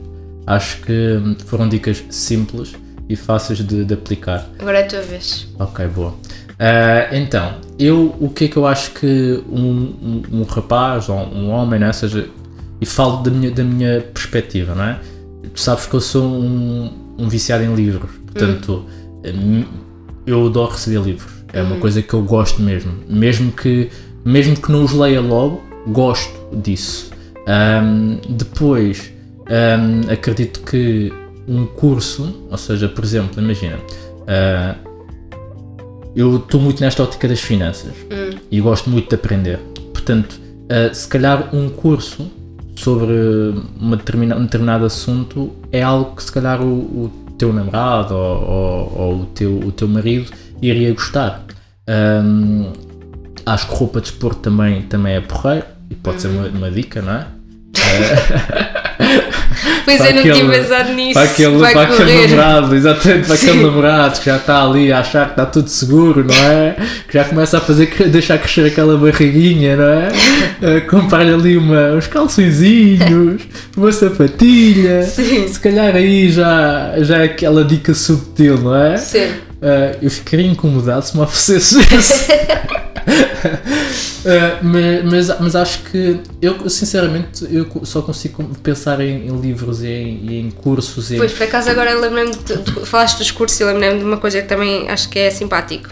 Acho 0.46 0.82
que 0.82 1.20
foram 1.46 1.70
dicas 1.70 2.04
simples 2.10 2.76
e 3.08 3.16
fáceis 3.16 3.60
de, 3.60 3.86
de 3.86 3.94
aplicar. 3.94 4.48
Agora 4.60 4.80
é 4.80 4.84
a 4.84 4.88
tua 4.88 5.02
vez. 5.02 5.48
Ok, 5.60 5.88
boa. 5.88 6.12
Uh, 6.62 7.14
então, 7.14 7.56
eu, 7.80 8.16
o 8.20 8.30
que 8.30 8.46
é 8.46 8.48
que 8.48 8.58
eu 8.58 8.68
acho 8.68 8.92
que 8.92 9.44
um, 9.50 9.94
um, 10.02 10.24
um 10.32 10.44
rapaz 10.44 11.10
ou 11.10 11.18
um 11.18 11.50
homem, 11.50 11.80
né, 11.80 11.92
seja, 11.92 12.30
e 12.80 12.86
falo 12.86 13.18
da 13.18 13.32
minha, 13.32 13.52
da 13.52 13.64
minha 13.64 14.02
perspectiva, 14.02 14.76
não 14.76 14.84
é? 14.84 15.00
Tu 15.54 15.60
sabes 15.60 15.86
que 15.86 15.94
eu 15.94 16.02
sou 16.02 16.24
um, 16.24 17.16
um 17.18 17.28
viciado 17.28 17.64
em 17.64 17.74
livros, 17.74 18.10
portanto, 18.26 18.86
hum. 19.26 19.64
eu 20.26 20.46
adoro 20.46 20.72
receber 20.72 21.02
livros. 21.02 21.32
É 21.52 21.62
uma 21.62 21.76
hum. 21.76 21.80
coisa 21.80 22.02
que 22.02 22.14
eu 22.14 22.22
gosto 22.22 22.62
mesmo. 22.62 22.94
Mesmo 23.10 23.52
que, 23.52 23.90
mesmo 24.24 24.56
que 24.56 24.72
não 24.72 24.84
os 24.84 24.94
leia 24.94 25.20
logo, 25.20 25.64
gosto 25.88 26.32
disso. 26.56 27.12
Um, 27.48 28.20
depois, 28.30 29.12
um, 29.52 30.12
acredito 30.12 30.62
que 30.62 31.12
um 31.48 31.66
curso, 31.66 32.48
ou 32.50 32.58
seja, 32.58 32.88
por 32.88 33.04
exemplo, 33.04 33.42
imagina, 33.42 33.78
uh, 33.78 34.92
eu 36.16 36.38
estou 36.38 36.62
muito 36.62 36.82
nesta 36.82 37.04
ótica 37.04 37.28
das 37.28 37.42
finanças 37.42 37.94
hum. 38.12 38.38
e 38.50 38.62
gosto 38.62 38.90
muito 38.90 39.10
de 39.10 39.16
aprender. 39.16 39.60
Portanto, 39.92 40.40
uh, 40.40 40.94
se 40.94 41.08
calhar 41.08 41.54
um 41.54 41.70
curso 41.70 42.32
sobre 42.76 43.14
uma 43.80 43.98
determina, 43.98 44.36
um 44.36 44.44
determinado 44.44 44.86
assunto 44.86 45.52
é 45.72 45.82
algo 45.82 46.16
que 46.16 46.24
se 46.24 46.32
calhar 46.32 46.62
o, 46.62 47.06
o 47.06 47.12
teu 47.38 47.52
namorado 47.52 48.16
ou, 48.16 48.50
ou, 48.50 48.98
ou, 48.98 49.22
o, 49.22 49.26
teu, 49.26 49.60
o 49.60 49.72
teu 49.72 49.88
marido 49.88 50.32
iria 50.62 50.94
gostar. 50.94 51.44
Um, 51.88 52.72
acho 53.46 53.68
que 53.68 53.76
roupa 53.76 54.00
de 54.00 54.08
esporte 54.08 54.40
também, 54.40 54.84
também 54.84 55.16
é 55.16 55.22
porreiro 55.22 55.66
e 55.90 55.96
pode 55.96 56.18
uhum. 56.18 56.22
ser 56.22 56.28
uma, 56.30 56.48
uma 56.48 56.72
dica, 56.72 57.02
não 57.02 57.14
é? 57.14 57.28
Pois 59.86 60.00
eu 60.00 60.14
não 60.14 60.22
tinha 60.22 60.50
pensado 60.50 60.94
nisso. 60.94 61.14
Para 61.14 61.24
aquele, 61.24 61.58
vai 61.58 61.74
para 61.74 61.82
aquele 61.84 62.28
namorado, 62.28 62.76
exatamente, 62.76 63.26
para 63.26 63.36
aquele 63.36 63.64
namorado 63.64 64.20
que 64.20 64.26
já 64.26 64.38
está 64.38 64.64
ali 64.64 64.92
a 64.92 65.00
achar 65.00 65.26
que 65.26 65.32
está 65.32 65.46
tudo 65.46 65.70
seguro, 65.70 66.24
não 66.24 66.36
é? 66.36 66.76
Que 67.08 67.18
já 67.18 67.26
começa 67.26 67.58
a 67.58 67.62
fazer, 67.62 67.88
deixar 68.10 68.38
crescer 68.38 68.66
aquela 68.68 68.98
barriguinha, 68.98 69.76
não 69.76 69.90
é? 69.90 70.12
Uh, 70.62 70.88
Comprar-lhe 70.88 71.34
ali 71.34 71.58
uma, 71.58 71.94
uns 71.94 72.06
calçõezinhos, 72.06 73.42
uma 73.76 73.92
sapatilha. 73.92 75.02
Sim. 75.02 75.48
Se 75.48 75.60
calhar 75.60 75.96
aí 75.96 76.30
já, 76.30 76.94
já 77.00 77.18
é 77.18 77.24
aquela 77.24 77.66
dica 77.66 77.96
subtil, 77.96 78.60
não 78.60 78.76
é? 78.76 78.96
Sim. 78.98 79.26
Uh, 79.26 79.98
eu 80.04 80.12
ficaria 80.12 80.46
incomodado 80.46 81.04
se 81.04 81.18
me 81.18 81.24
oferecesse 81.24 81.80
isso. 81.80 82.28
Uh, 84.22 85.04
mas, 85.04 85.40
mas 85.40 85.56
acho 85.56 85.84
que 85.84 86.20
eu 86.42 86.70
sinceramente 86.70 87.48
eu 87.50 87.68
só 87.84 88.02
consigo 88.02 88.44
pensar 88.62 89.00
em, 89.02 89.28
em 89.28 89.42
livros 89.42 89.82
e 89.82 89.88
em, 89.88 90.40
em, 90.40 90.52
cursos. 90.52 91.12
E 91.12 91.18
pois, 91.18 91.32
por 91.32 91.44
acaso 91.44 91.70
agora 91.70 91.94
lembrei-me, 91.96 92.34
falaste 92.86 93.18
dos 93.18 93.32
cursos 93.32 93.60
e 93.60 93.64
lembrei-me 93.64 94.00
de 94.00 94.06
uma 94.06 94.18
coisa 94.18 94.42
que 94.42 94.48
também 94.48 94.88
acho 94.90 95.10
que 95.10 95.20
é 95.20 95.32
simpático. 95.32 95.90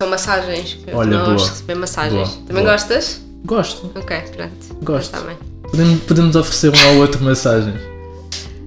São 0.00 0.10
massagens. 0.10 0.78
Olha, 0.92 1.18
nós 1.18 1.42
boa. 1.42 1.50
receber 1.50 1.74
massagens. 1.76 2.28
Boa, 2.28 2.46
também 2.46 2.62
boa. 2.64 2.74
gostas? 2.74 3.20
Gosto. 3.44 3.92
Ok, 3.94 4.16
pronto. 4.36 4.84
Gosto. 4.84 5.16
Podemos, 5.70 6.00
podemos 6.02 6.36
oferecer 6.36 6.72
um 6.74 6.88
ao 6.88 6.96
outro 6.96 7.22
massagens. 7.22 7.91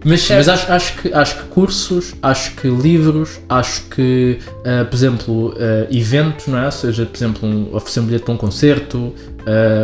Mas, 0.06 0.30
mas 0.30 0.48
acho, 0.48 0.72
acho, 0.72 0.94
que, 0.98 1.12
acho 1.12 1.36
que 1.38 1.44
cursos, 1.46 2.14
acho 2.22 2.52
que 2.52 2.68
livros, 2.68 3.40
acho 3.50 3.82
que, 3.86 4.40
uh, 4.60 4.86
por 4.86 4.96
exemplo, 4.96 5.50
uh, 5.50 5.56
eventos, 5.90 6.46
não 6.46 6.60
é? 6.60 6.66
Ou 6.66 6.72
seja, 6.72 7.08
por 7.08 7.18
exemplo, 7.18 7.50
um, 7.50 7.76
oferecer 7.76 8.02
um 8.02 8.06
bilhete 8.06 8.24
para 8.24 8.34
um 8.36 8.38
concerto 8.38 8.98
uh, 8.98 9.16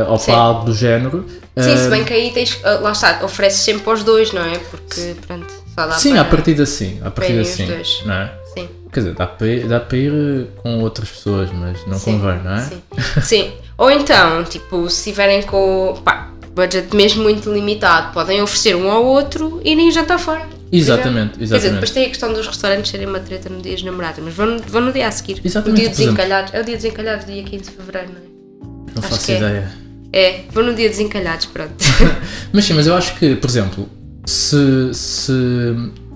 ou 0.08 0.20
para 0.20 0.36
algo 0.36 0.66
do 0.66 0.76
género. 0.76 1.26
Sim, 1.58 1.76
se 1.76 1.90
bem 1.90 2.06
que 2.06 2.14
aí 2.14 2.32
tens, 2.32 2.62
lá 2.64 2.92
está, 2.92 3.26
ofereces 3.26 3.62
sempre 3.62 3.82
para 3.82 3.94
os 3.94 4.04
dois, 4.04 4.32
não 4.32 4.46
é? 4.46 4.60
Porque, 4.60 5.16
pronto, 5.26 5.48
só 5.74 5.88
dá 5.88 5.94
sim, 5.94 6.12
para... 6.12 6.22
a 6.22 6.26
partir 6.26 6.54
da 6.54 6.66
sim, 6.68 7.00
a 7.04 7.10
partir 7.10 7.38
da 7.38 7.44
sim, 7.44 7.68
não 8.06 8.14
é? 8.14 8.32
Sim. 8.54 8.70
Quer 8.94 9.00
dizer, 9.00 9.16
dá 9.16 9.26
para, 9.26 9.48
ir, 9.48 9.68
dá 9.68 9.80
para 9.80 9.98
ir 9.98 10.48
com 10.62 10.82
outras 10.82 11.10
pessoas, 11.10 11.50
mas 11.52 11.84
não 11.88 11.98
sim, 11.98 12.20
convém, 12.20 12.44
não 12.44 12.54
é? 12.54 12.62
Sim. 12.62 12.82
sim. 13.24 13.52
Ou 13.76 13.90
então, 13.90 14.44
tipo, 14.44 14.88
se 14.88 14.98
estiverem 14.98 15.42
com. 15.42 16.00
Pá, 16.06 16.32
budget 16.56 16.96
mesmo 16.96 17.24
muito 17.24 17.52
limitado, 17.52 18.14
podem 18.14 18.42
oferecer 18.42 18.76
um 18.76 18.90
ao 18.90 19.06
outro 19.06 19.62
e 19.64 19.76
nem 19.76 19.92
jantar 19.92 20.20
fora. 20.20 20.48
Exatamente, 20.72 21.42
exatamente. 21.42 21.50
Quer 21.50 21.58
dizer, 21.58 21.72
depois 21.72 21.90
tem 21.92 22.06
a 22.06 22.10
questão 22.10 22.34
dos 22.34 22.48
restaurantes 22.48 22.92
serem 22.92 23.08
uma 23.08 23.20
treta 23.20 23.50
no 23.50 23.62
dia 23.62 23.74
dos 23.74 23.84
namorados, 23.84 24.24
mas 24.24 24.34
vão 24.34 24.46
no, 24.46 24.60
vão 24.60 24.82
no 24.82 24.94
dia 24.94 25.08
a 25.08 25.12
seguir. 25.12 25.42
Exatamente. 25.44 25.70
No 25.70 25.90
dia 25.90 25.90
desencalhados. 25.90 26.54
É 26.54 26.62
o 26.62 26.64
dia 26.64 26.76
desencalhados, 26.76 27.26
dia 27.26 27.44
15 27.44 27.64
de 27.64 27.72
fevereiro, 27.72 28.12
não 28.14 28.18
é? 28.18 28.94
Não 28.96 29.04
acho 29.04 29.10
faço 29.10 29.32
é. 29.32 29.38
ideia. 29.38 29.72
É. 30.14 30.24
é, 30.24 30.46
vão 30.52 30.64
no 30.64 30.74
dia 30.74 30.88
desencalhados, 30.88 31.46
pronto. 31.48 31.74
mas 32.54 32.66
sim, 32.66 32.74
mas 32.74 32.88
eu 32.88 32.96
acho 32.96 33.16
que, 33.16 33.36
por 33.36 33.50
exemplo, 33.50 33.90
se, 34.26 34.94
se, 34.94 35.34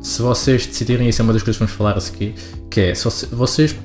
se 0.01 0.21
vocês 0.21 0.65
decidirem, 0.65 1.09
isso 1.09 1.21
é 1.21 1.23
uma 1.23 1.33
das 1.33 1.43
coisas 1.43 1.57
que 1.57 1.65
vamos 1.65 1.75
falar 1.77 1.97
aqui, 1.97 2.33
que 2.71 2.79
é, 2.79 2.95
se 2.95 3.25
vocês 3.27 3.75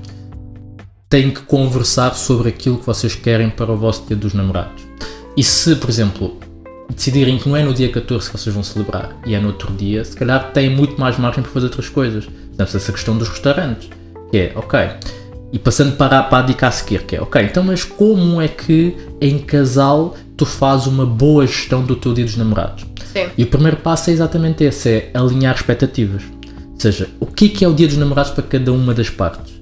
têm 1.08 1.32
que 1.32 1.40
conversar 1.42 2.14
sobre 2.14 2.48
aquilo 2.48 2.78
que 2.78 2.86
vocês 2.86 3.16
querem 3.16 3.50
para 3.50 3.72
o 3.72 3.76
vosso 3.76 4.06
dia 4.06 4.16
dos 4.16 4.34
namorados. 4.34 4.89
E 5.36 5.42
se, 5.42 5.76
por 5.76 5.88
exemplo, 5.88 6.36
decidirem 6.94 7.38
que 7.38 7.48
não 7.48 7.56
é 7.56 7.62
no 7.62 7.72
dia 7.72 7.90
14 7.90 8.30
que 8.30 8.38
vocês 8.38 8.54
vão 8.54 8.62
celebrar 8.62 9.16
e 9.24 9.34
é 9.34 9.40
no 9.40 9.48
outro 9.48 9.72
dia, 9.72 10.04
se 10.04 10.16
calhar 10.16 10.52
têm 10.52 10.70
muito 10.74 11.00
mais 11.00 11.18
margem 11.18 11.42
para 11.42 11.52
fazer 11.52 11.66
outras 11.66 11.88
coisas. 11.88 12.24
Por 12.24 12.32
exemplo, 12.54 12.76
essa 12.76 12.92
questão 12.92 13.16
dos 13.16 13.28
restaurantes, 13.28 13.88
que 14.30 14.38
é, 14.38 14.52
ok, 14.54 14.78
e 15.52 15.58
passando 15.58 15.96
para, 15.96 16.22
para 16.22 16.38
a 16.38 16.42
dica 16.42 16.68
a 16.68 16.70
seguir, 16.70 17.02
que 17.02 17.16
é, 17.16 17.20
ok, 17.20 17.42
então 17.42 17.64
mas 17.64 17.84
como 17.84 18.40
é 18.40 18.48
que 18.48 18.96
em 19.20 19.38
casal 19.38 20.16
tu 20.36 20.46
fazes 20.46 20.86
uma 20.86 21.04
boa 21.04 21.46
gestão 21.46 21.82
do 21.82 21.96
teu 21.96 22.12
dia 22.12 22.24
dos 22.24 22.36
namorados? 22.36 22.84
Sim. 23.12 23.28
E 23.36 23.42
o 23.42 23.46
primeiro 23.46 23.76
passo 23.78 24.10
é 24.10 24.12
exatamente 24.12 24.62
esse, 24.62 24.88
é 24.88 25.10
alinhar 25.14 25.54
expectativas. 25.54 26.22
Ou 26.72 26.80
seja, 26.80 27.08
o 27.18 27.26
que 27.26 27.46
é, 27.46 27.48
que 27.48 27.64
é 27.64 27.68
o 27.68 27.74
dia 27.74 27.88
dos 27.88 27.96
namorados 27.96 28.30
para 28.30 28.42
cada 28.44 28.72
uma 28.72 28.94
das 28.94 29.10
partes? 29.10 29.52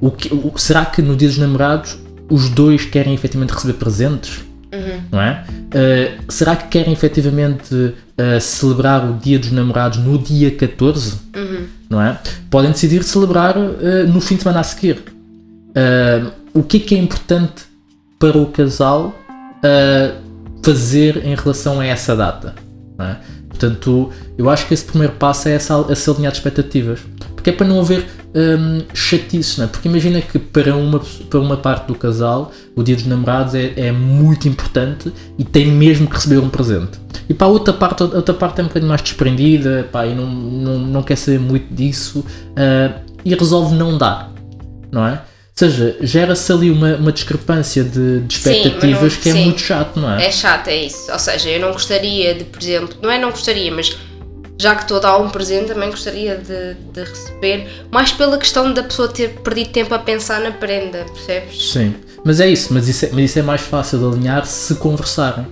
O 0.00 0.10
que, 0.10 0.32
o, 0.32 0.52
será 0.56 0.84
que 0.84 1.02
no 1.02 1.14
dia 1.14 1.28
dos 1.28 1.38
namorados 1.38 1.98
os 2.30 2.48
dois 2.48 2.84
querem 2.84 3.14
efetivamente 3.14 3.52
receber 3.52 3.74
presentes? 3.74 4.45
Uhum. 4.72 5.00
Não 5.12 5.20
é? 5.20 5.44
Uh, 5.50 6.32
será 6.32 6.56
que 6.56 6.68
querem 6.68 6.92
efetivamente 6.92 7.74
uh, 7.74 8.40
celebrar 8.40 9.08
o 9.08 9.14
Dia 9.14 9.38
dos 9.38 9.50
Namorados 9.52 9.98
no 9.98 10.18
dia 10.18 10.50
14? 10.50 11.20
Uhum. 11.34 11.66
Não 11.88 12.02
é? 12.02 12.18
Podem 12.50 12.72
decidir 12.72 13.02
celebrar 13.04 13.56
uh, 13.56 14.06
no 14.08 14.20
fim 14.20 14.36
de 14.36 14.42
semana 14.42 14.60
a 14.60 14.64
seguir. 14.64 15.02
o 16.52 16.62
que 16.62 16.78
é 16.78 16.80
que 16.80 16.94
é 16.94 16.98
importante 16.98 17.64
para 18.18 18.36
o 18.38 18.46
casal 18.46 19.14
fazer 20.62 21.24
em 21.24 21.34
relação 21.34 21.80
a 21.80 21.86
essa 21.86 22.16
data? 22.16 22.54
É? 22.98 23.16
Portanto, 23.48 24.10
eu 24.36 24.50
acho 24.50 24.66
que 24.66 24.74
esse 24.74 24.84
primeiro 24.84 25.14
passo 25.14 25.48
é 25.48 25.52
essa, 25.52 25.84
essa 25.88 26.10
alinhar 26.10 26.32
de 26.32 26.38
expectativas. 26.38 27.00
Porque 27.34 27.50
é 27.50 27.52
para 27.52 27.66
não 27.66 27.80
haver 27.80 28.06
hum, 28.36 28.82
chatice, 28.92 29.58
não 29.58 29.64
é? 29.64 29.68
Porque 29.68 29.88
imagina 29.88 30.20
que 30.20 30.38
para 30.38 30.76
uma, 30.76 31.00
para 31.30 31.40
uma 31.40 31.56
parte 31.56 31.86
do 31.86 31.94
casal 31.94 32.52
o 32.76 32.82
dia 32.82 32.94
dos 32.94 33.06
namorados 33.06 33.54
é, 33.54 33.72
é 33.76 33.92
muito 33.92 34.46
importante 34.46 35.10
e 35.38 35.44
tem 35.44 35.66
mesmo 35.68 36.06
que 36.06 36.14
receber 36.14 36.38
um 36.38 36.50
presente. 36.50 37.00
E 37.28 37.34
para 37.34 37.46
a 37.46 37.50
outra 37.50 37.72
parte, 37.72 38.02
a 38.02 38.06
outra 38.06 38.34
parte 38.34 38.60
é 38.60 38.64
um 38.64 38.66
bocadinho 38.66 38.88
mais 38.88 39.00
desprendida 39.00 39.88
pá, 39.90 40.06
e 40.06 40.14
não, 40.14 40.26
não, 40.26 40.78
não 40.78 41.02
quer 41.02 41.16
saber 41.16 41.40
muito 41.40 41.72
disso 41.74 42.20
uh, 42.20 43.00
e 43.24 43.34
resolve 43.34 43.74
não 43.74 43.96
dar, 43.96 44.32
não 44.92 45.06
é? 45.06 45.12
Ou 45.58 45.70
seja, 45.70 45.96
gera-se 46.02 46.52
ali 46.52 46.70
uma, 46.70 46.96
uma 46.96 47.10
discrepância 47.10 47.82
de, 47.82 48.20
de 48.20 48.34
expectativas 48.34 49.14
sim, 49.14 49.16
não, 49.16 49.22
que 49.22 49.28
é 49.30 49.32
sim. 49.32 49.44
muito 49.46 49.60
chato, 49.62 49.98
não 49.98 50.12
é? 50.12 50.26
É 50.26 50.30
chato, 50.30 50.68
é 50.68 50.84
isso. 50.84 51.10
Ou 51.10 51.18
seja, 51.18 51.48
eu 51.48 51.58
não 51.58 51.72
gostaria 51.72 52.34
de, 52.34 52.44
por 52.44 52.62
exemplo, 52.62 52.98
não 53.02 53.10
é 53.10 53.18
não 53.18 53.30
gostaria, 53.30 53.72
mas 53.72 53.96
já 54.58 54.74
que 54.74 54.82
estou 54.82 54.96
a 54.96 55.00
dar 55.00 55.18
um 55.18 55.28
presente, 55.28 55.68
também 55.68 55.90
gostaria 55.90 56.36
de, 56.36 56.74
de, 56.92 57.00
receber, 57.00 57.68
mais 57.90 58.12
pela 58.12 58.38
questão 58.38 58.72
da 58.72 58.82
pessoa 58.82 59.08
ter 59.08 59.30
perdido 59.40 59.70
tempo 59.70 59.94
a 59.94 59.98
pensar 59.98 60.40
na 60.40 60.50
prenda, 60.50 61.04
percebes? 61.12 61.72
Sim, 61.72 61.94
mas 62.24 62.40
é 62.40 62.48
isso, 62.48 62.72
mas 62.72 62.88
isso 62.88 63.04
é, 63.04 63.10
mas 63.12 63.24
isso 63.24 63.38
é 63.38 63.42
mais 63.42 63.60
fácil 63.60 63.98
de 63.98 64.16
alinhar 64.16 64.46
se 64.46 64.74
conversarem. 64.76 65.46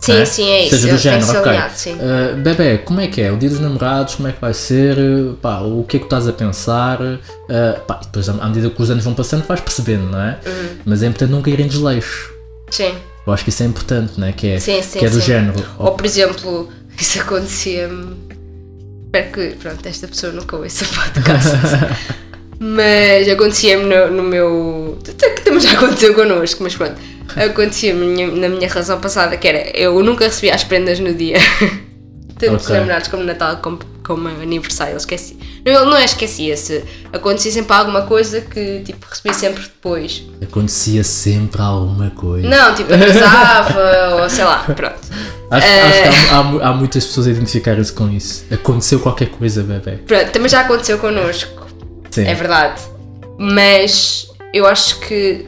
Sim, 0.00 0.20
é? 0.20 0.24
sim, 0.24 0.50
é 0.50 0.62
isso. 0.62 0.70
Seja 0.70 0.88
do 0.88 0.98
género, 0.98 1.30
ok. 1.30 1.50
Alinhado, 1.52 1.74
sim. 1.76 1.94
Uh, 1.94 2.36
bebê, 2.42 2.78
como 2.78 3.00
é 3.00 3.06
que 3.06 3.20
é? 3.20 3.30
O 3.30 3.36
dia 3.36 3.48
dos 3.48 3.60
namorados, 3.60 4.16
como 4.16 4.26
é 4.26 4.32
que 4.32 4.40
vai 4.40 4.52
ser? 4.52 4.96
Pá, 5.40 5.60
o 5.60 5.84
que 5.84 5.96
é 5.96 6.00
que 6.00 6.06
estás 6.06 6.26
a 6.26 6.32
pensar? 6.32 7.00
Uh, 7.00 7.80
pá, 7.86 8.00
depois, 8.02 8.28
à 8.28 8.32
medida 8.32 8.68
que 8.68 8.82
os 8.82 8.90
anos 8.90 9.04
vão 9.04 9.14
passando, 9.14 9.46
vais 9.46 9.60
percebendo, 9.60 10.10
não 10.10 10.20
é? 10.20 10.40
Uhum. 10.44 10.76
Mas 10.84 11.04
é 11.04 11.06
importante 11.06 11.30
não 11.30 11.40
cair 11.40 11.60
em 11.60 11.68
desleixo. 11.68 12.32
Sim. 12.68 12.92
Eu 13.24 13.32
acho 13.32 13.44
que 13.44 13.50
isso 13.50 13.62
é 13.62 13.66
importante, 13.66 14.18
não 14.18 14.26
é? 14.26 14.32
Que 14.32 14.48
é, 14.48 14.58
sim, 14.58 14.82
sim, 14.82 14.98
que 14.98 15.06
é 15.06 15.08
do 15.08 15.20
sim. 15.20 15.26
género. 15.26 15.64
Ou, 15.78 15.92
por 15.92 16.04
exemplo, 16.04 16.68
isso 17.00 17.20
acontecia-me 17.20 18.31
Espero 19.14 19.30
que, 19.30 19.56
pronto, 19.56 19.86
esta 19.86 20.08
pessoa 20.08 20.32
nunca 20.32 20.56
ouça 20.56 20.86
o 20.86 20.88
podcast. 20.88 21.50
mas 22.58 23.28
acontecia-me 23.28 23.84
no, 23.84 24.10
no, 24.10 24.22
meu. 24.22 24.98
que 25.04 25.42
também 25.42 25.60
já 25.60 25.72
aconteceu 25.72 26.14
connosco, 26.14 26.62
mas 26.62 26.74
pronto. 26.74 26.94
Acontecia-me 27.36 28.24
na 28.40 28.48
minha 28.48 28.66
razão 28.70 28.98
passada, 29.02 29.36
que 29.36 29.46
era 29.46 29.68
eu 29.76 30.02
nunca 30.02 30.24
recebia 30.24 30.54
as 30.54 30.64
prendas 30.64 30.98
no 30.98 31.12
dia. 31.12 31.36
Tanto 32.46 32.64
okay. 32.64 32.76
namorados 32.76 33.08
como 33.08 33.22
Natal, 33.22 33.56
como, 33.58 33.78
como 34.02 34.28
aniversário, 34.28 34.94
eu 34.94 34.96
esqueci. 34.96 35.38
Não, 35.64 35.86
não 35.86 35.96
é 35.96 36.04
esquecia-se. 36.04 36.82
Acontecia 37.12 37.52
sempre 37.52 37.72
alguma 37.72 38.02
coisa 38.02 38.40
que 38.40 38.80
tipo 38.84 39.06
recebia 39.08 39.32
sempre 39.32 39.62
depois. 39.62 40.24
Acontecia 40.42 41.04
sempre 41.04 41.62
alguma 41.62 42.10
coisa. 42.10 42.48
Não, 42.48 42.74
tipo, 42.74 42.92
atrasava 42.92 44.16
ou 44.22 44.28
sei 44.28 44.44
lá, 44.44 44.64
pronto. 44.74 44.98
Acho, 45.50 45.66
uh... 45.66 45.86
acho 45.86 46.02
que 46.02 46.30
há, 46.30 46.36
há, 46.36 46.68
há, 46.68 46.72
muitas 46.72 47.04
pessoas 47.06 47.28
a 47.28 47.30
identificarem-se 47.30 47.92
com 47.92 48.08
isso. 48.10 48.44
Aconteceu 48.50 48.98
qualquer 48.98 49.28
coisa, 49.28 49.62
bebê. 49.62 49.98
Pronto, 49.98 50.30
também 50.32 50.48
já 50.48 50.62
aconteceu 50.62 50.98
connosco. 50.98 51.62
Sim. 52.10 52.26
é 52.26 52.34
verdade. 52.34 52.82
Mas 53.38 54.28
eu 54.52 54.66
acho 54.66 55.00
que 55.00 55.46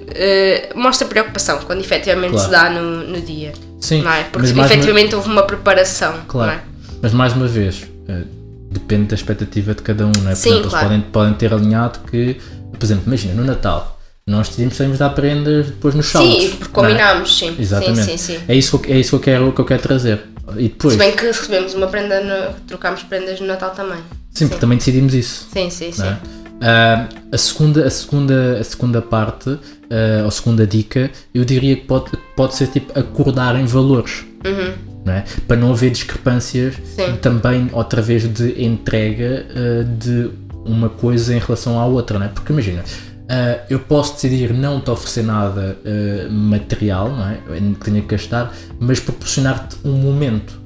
uh, 0.75 0.79
mostra 0.79 1.07
preocupação 1.07 1.59
quando 1.67 1.81
efetivamente 1.81 2.33
Claro. 2.33 2.47
se 2.47 2.51
dá 2.51 2.71
no, 2.71 3.05
no 3.05 3.21
dia. 3.21 3.53
Sim, 3.81 4.03
Não 4.03 4.13
é? 4.13 4.23
Porque 4.23 4.39
mas 4.39 4.53
mais 4.53 4.71
efetivamente 4.71 5.15
houve 5.15 5.29
uma 5.29 5.43
preparação. 5.43 6.15
Claro. 6.27 6.61
É? 7.05 7.09
Mas 7.09 7.13
mais 7.13 7.33
uma 7.35 7.47
vez, 7.47 7.87
eh, 8.09 8.23
depende 8.71 9.09
da 9.09 9.15
expectativa 9.15 9.75
de 9.75 9.83
cada 9.83 10.07
um, 10.07 10.13
não 10.23 10.31
é? 10.31 10.35
Sim, 10.35 10.51
exemplo, 10.53 10.71
claro. 10.71 10.87
eles 10.87 10.97
podem, 11.03 11.11
podem 11.13 11.35
ter 11.35 11.53
alinhado 11.53 11.99
que, 12.11 12.37
por 12.73 12.83
exemplo, 12.85 13.05
imagina, 13.07 13.35
no 13.35 13.45
Natal, 13.45 14.01
nós 14.27 14.49
decidimos 14.49 14.79
íamos 14.81 14.99
dar 14.99 15.11
prendas 15.11 15.67
depois 15.67 15.95
nos 15.95 16.07
saldos. 16.07 16.43
Sim, 16.43 16.51
porque 16.57 16.73
combinámos, 16.73 17.39
sim. 17.39 17.55
Exatamente. 17.59 18.11
Sim, 18.13 18.17
sim, 18.17 18.39
sim. 18.39 18.45
É 18.49 18.55
isso, 18.55 18.79
que 18.79 18.91
eu- 18.91 18.95
é 18.97 18.99
isso 18.99 19.11
que, 19.11 19.17
eu 19.17 19.21
quero, 19.21 19.53
que 19.53 19.61
eu 19.61 19.65
quero 19.67 19.83
trazer. 19.83 20.23
E 20.57 20.63
depois, 20.69 20.95
Se 20.95 20.99
bem 20.99 21.13
que 21.13 21.27
recebemos 21.27 21.75
uma 21.75 21.87
prenda, 21.87 22.21
no, 22.23 22.55
trocámos 22.67 23.03
prendas 23.03 23.39
no 23.41 23.47
Natal 23.47 23.71
também. 23.71 23.99
sim, 24.31 24.49
porque 24.49 24.61
também 24.61 24.79
decidimos 24.79 25.15
isso. 25.15 25.49
Sim, 25.53 25.69
sim, 25.71 25.93
sim. 25.93 26.03
é? 26.03 26.19
Ah, 26.63 27.09
a, 27.33 27.37
segunda, 27.39 27.87
a, 27.87 27.91
segunda, 27.91 28.59
a 28.61 28.65
segunda 28.65 29.03
parte, 29.03 29.51
ah, 29.91 30.23
ou 30.23 30.29
a 30.29 30.31
segunda 30.31 30.67
dica, 30.67 31.11
eu 31.35 31.45
diria 31.45 31.77
que 31.77 31.83
pode, 31.85 32.11
pode 32.35 32.55
ser 32.55 32.69
tipo 32.69 32.99
acordar 32.99 33.57
em 33.57 33.67
valores. 33.67 34.25
Não 34.43 34.94
é? 35.13 35.25
Para 35.47 35.57
não 35.57 35.73
haver 35.73 35.91
discrepâncias 35.91 36.75
Sim. 36.97 37.17
também 37.21 37.69
outra 37.73 38.01
vez 38.01 38.23
de 38.33 38.65
entrega 38.65 39.47
ah, 39.51 39.85
de 39.85 40.31
uma 40.65 40.89
coisa 40.89 41.35
em 41.35 41.39
relação 41.39 41.79
à 41.79 41.85
outra, 41.85 42.19
não 42.19 42.27
é? 42.27 42.29
Porque 42.29 42.53
imagina, 42.53 42.83
ah, 43.29 43.59
eu 43.69 43.79
posso 43.81 44.15
decidir 44.15 44.53
não 44.55 44.81
te 44.81 44.91
oferecer 44.91 45.23
nada 45.23 45.77
ah, 45.85 46.29
material, 46.31 47.11
não 47.11 47.29
é? 47.29 47.39
Que 47.75 47.85
tenha 47.85 48.01
que 48.01 48.09
gastar, 48.09 48.55
mas 48.81 48.99
proporcionar-te 49.01 49.77
um 49.85 49.93
momento. 49.93 50.65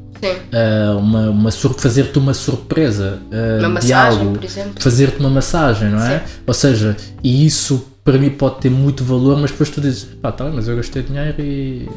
Uma, 0.98 1.30
uma 1.30 1.50
fazer-te 1.52 2.18
uma 2.18 2.34
surpresa 2.34 3.20
Uma 3.30 3.68
de 3.68 3.74
massagem, 3.74 4.18
algo, 4.18 4.32
por 4.32 4.44
exemplo. 4.44 4.72
fazer-te 4.80 5.20
uma 5.20 5.30
massagem, 5.30 5.90
não 5.90 6.02
é? 6.02 6.24
Ou 6.44 6.52
seja, 6.52 6.96
e 7.22 7.46
isso 7.46 7.86
para 8.02 8.18
mim 8.18 8.30
pode 8.30 8.58
ter 8.58 8.68
muito 8.68 9.04
valor, 9.04 9.38
mas 9.38 9.52
depois 9.52 9.70
tu 9.70 9.80
dizes, 9.80 10.02
pá, 10.20 10.32
tá, 10.32 10.50
mas 10.52 10.66
eu 10.66 10.74
gastei 10.74 11.04
dinheiro 11.04 11.40
e 11.40 11.88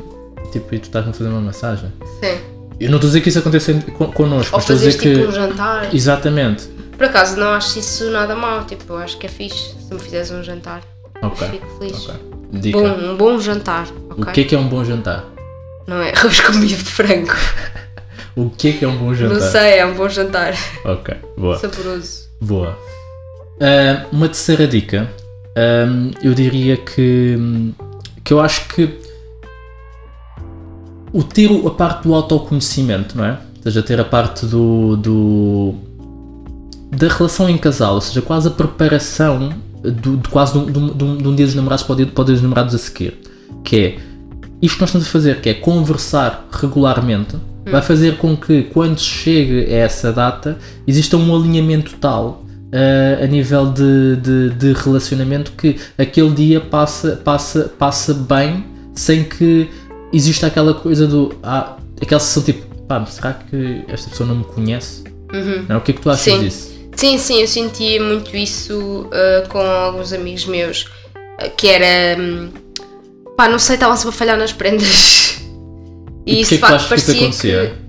tipo, 0.52 0.74
e 0.76 0.80
tu 0.80 0.84
estás-me 0.86 1.12
a 1.12 1.14
fazer 1.14 1.30
uma 1.30 1.42
massagem. 1.42 1.92
Sim. 2.20 2.38
Eu 2.80 2.90
não 2.90 2.98
estou 2.98 3.08
a 3.08 3.12
dizer 3.12 3.22
que 3.22 3.30
isso 3.30 3.40
aconteça 3.40 3.74
con- 3.98 4.12
connosco, 4.12 4.56
Ou 4.56 4.60
estou 4.60 4.76
a 4.76 4.80
dizer 4.80 4.92
tipo 4.94 5.04
que. 5.04 5.26
um 5.28 5.32
jantar. 5.32 5.94
Exatamente. 5.96 6.68
Por 6.98 7.06
acaso 7.06 7.36
não 7.38 7.50
acho 7.50 7.80
isso 7.80 8.10
nada 8.12 8.36
mal, 8.36 8.64
tipo, 8.66 8.94
eu 8.94 8.98
acho 8.98 9.18
que 9.18 9.26
é 9.26 9.30
fixe 9.30 9.76
se 9.88 9.94
me 9.94 10.00
fizeres 10.00 10.32
um 10.32 10.44
jantar. 10.44 10.82
Ok. 11.22 11.48
Fico 11.48 11.68
feliz. 11.78 12.10
ok. 12.10 12.16
Dica. 12.54 12.78
Bom, 12.80 12.88
um 13.12 13.18
bom 13.18 13.40
jantar, 13.40 13.88
O 14.10 14.22
ok? 14.22 14.34
que 14.34 14.42
é 14.42 14.44
que 14.44 14.56
é 14.56 14.58
um 14.60 14.68
bom 14.68 14.84
jantar? 14.84 15.24
Não 15.88 16.02
é 16.02 16.12
arroz 16.12 16.40
com 16.42 16.54
bife 16.60 16.84
de 16.84 16.90
frango. 16.92 17.34
O 18.34 18.50
que 18.50 18.70
é 18.70 18.72
que 18.72 18.86
é 18.86 18.88
um 18.88 18.96
bom 18.98 19.14
jantar? 19.14 19.34
Não 19.40 19.42
sei, 19.52 19.74
é 19.80 19.86
um 19.86 19.94
bom 19.94 20.08
jantar. 20.08 20.54
Ok, 20.86 21.14
boa. 21.38 21.60
Saboroso. 21.60 22.30
Boa. 22.40 22.78
Ah, 23.60 24.06
uma 24.12 24.28
terceira 24.28 24.66
dica, 24.66 25.10
ahm, 25.58 26.12
eu 26.24 26.34
diria 26.34 26.78
que, 26.78 27.38
que 28.24 28.32
eu 28.34 28.40
acho 28.40 28.70
que 28.70 28.88
o 31.14 31.24
ter 31.24 31.50
a 31.66 31.70
parte 31.70 32.04
do 32.08 32.14
autoconhecimento, 32.14 33.18
não 33.18 33.26
é? 33.26 33.32
Ou 33.58 33.64
seja, 33.64 33.84
ter 33.84 34.00
a 34.00 34.06
parte 34.06 34.46
do, 34.46 34.96
do 34.98 35.76
da 36.96 37.08
relação 37.08 37.50
em 37.50 37.58
casal, 37.58 37.96
ou 37.96 38.02
seja, 38.02 38.22
quase 38.22 38.48
a 38.48 38.52
preparação 38.52 39.54
do, 39.82 40.18
de 40.18 40.30
quase 40.30 40.54
de 40.54 40.60
um, 40.60 40.66
de 40.72 40.80
um- 40.80 40.94
de 40.98 41.04
um- 41.04 41.18
de 41.18 41.28
um 41.28 41.36
dia 41.36 41.46
dos 41.46 41.56
namorados 41.56 41.84
para 41.84 41.94
o 41.94 41.96
dia, 41.96 42.06
para 42.08 42.22
o 42.22 42.26
dia 42.26 42.34
dos 42.36 42.42
namorados 42.44 42.76
a 42.76 42.78
seguir, 42.78 43.20
que 43.64 43.76
é 43.78 43.98
isto 44.62 44.76
que 44.76 44.82
nós 44.82 44.90
estamos 44.90 45.08
a 45.08 45.10
fazer, 45.10 45.42
que 45.42 45.50
é 45.50 45.54
conversar 45.54 46.48
regularmente, 46.52 47.36
vai 47.66 47.82
fazer 47.82 48.18
com 48.18 48.36
que 48.36 48.64
quando 48.64 49.00
chegue 49.00 49.66
a 49.74 49.78
essa 49.78 50.12
data 50.12 50.58
exista 50.88 51.16
um 51.18 51.36
alinhamento 51.36 51.96
tal 52.00 52.44
eh, 52.72 53.20
a 53.24 53.28
nível 53.28 53.72
de, 53.72 54.16
de, 54.18 54.50
de 54.52 54.74
relacionamento 54.74 55.52
que 55.54 55.78
aquele 55.98 56.32
dia 56.32 56.60
passa, 56.62 57.20
passa, 57.24 57.72
passa 57.78 58.14
bem 58.14 58.66
sem 58.96 59.24
que 59.24 59.70
exista 60.12 60.48
aquela 60.48 60.74
coisa 60.74 61.08
do 61.08 61.34
ah, 61.44 61.78
aquela 62.02 62.20
sensação 62.20 62.44
tipo 62.44 62.66
pá, 62.86 63.06
será 63.06 63.34
que 63.34 63.84
esta 63.88 64.10
pessoa 64.10 64.28
não 64.28 64.38
me 64.38 64.44
conhece? 64.44 65.04
Não, 65.70 65.78
o 65.78 65.82
que 65.82 65.92
é 65.92 65.94
que 65.94 66.02
tu 66.02 66.10
achas 66.10 66.24
Sim. 66.24 66.40
disso? 66.42 66.72
Sim, 66.96 67.18
sim, 67.18 67.42
eu 67.42 67.48
sentia 67.48 68.04
muito 68.04 68.36
isso 68.36 69.08
uh, 69.08 69.48
com 69.50 69.60
alguns 69.60 70.12
amigos 70.14 70.46
meus, 70.46 70.84
uh, 70.84 71.50
que 71.56 71.68
era. 71.68 72.22
hum, 72.22 72.52
pá, 73.38 73.48
não 73.48 73.58
sei, 73.58 73.76
estavam-se 73.76 74.08
a 74.08 74.12
falhar 74.12 74.38
nas 74.38 74.54
prendas. 74.54 75.40
E 76.24 76.36
porquê 76.36 76.42
isso, 76.42 76.50
que 76.50 76.56
de 76.56 76.62
tu 76.62 76.68
facto, 76.68 76.88
que 76.88 76.96
isso 76.96 77.12
acontecia? 77.12 77.80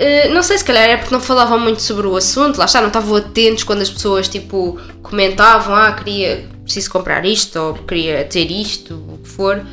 Uh, 0.00 0.34
não 0.34 0.42
sei, 0.42 0.58
se 0.58 0.64
calhar 0.64 0.82
é 0.82 0.96
porque 0.96 1.14
não 1.14 1.20
falavam 1.20 1.60
muito 1.60 1.80
sobre 1.80 2.08
o 2.08 2.16
assunto, 2.16 2.58
lá 2.58 2.64
está, 2.64 2.80
não 2.80 2.88
estavam 2.88 3.14
atentos 3.14 3.62
quando 3.62 3.82
as 3.82 3.88
pessoas 3.88 4.26
tipo 4.26 4.76
comentavam, 5.00 5.76
ah, 5.76 5.92
queria, 5.92 6.48
preciso 6.64 6.90
comprar 6.90 7.24
isto, 7.24 7.56
ou 7.56 7.74
queria 7.74 8.24
ter 8.24 8.50
isto, 8.50 8.96
o 8.96 9.18
que 9.18 9.28
for, 9.28 9.64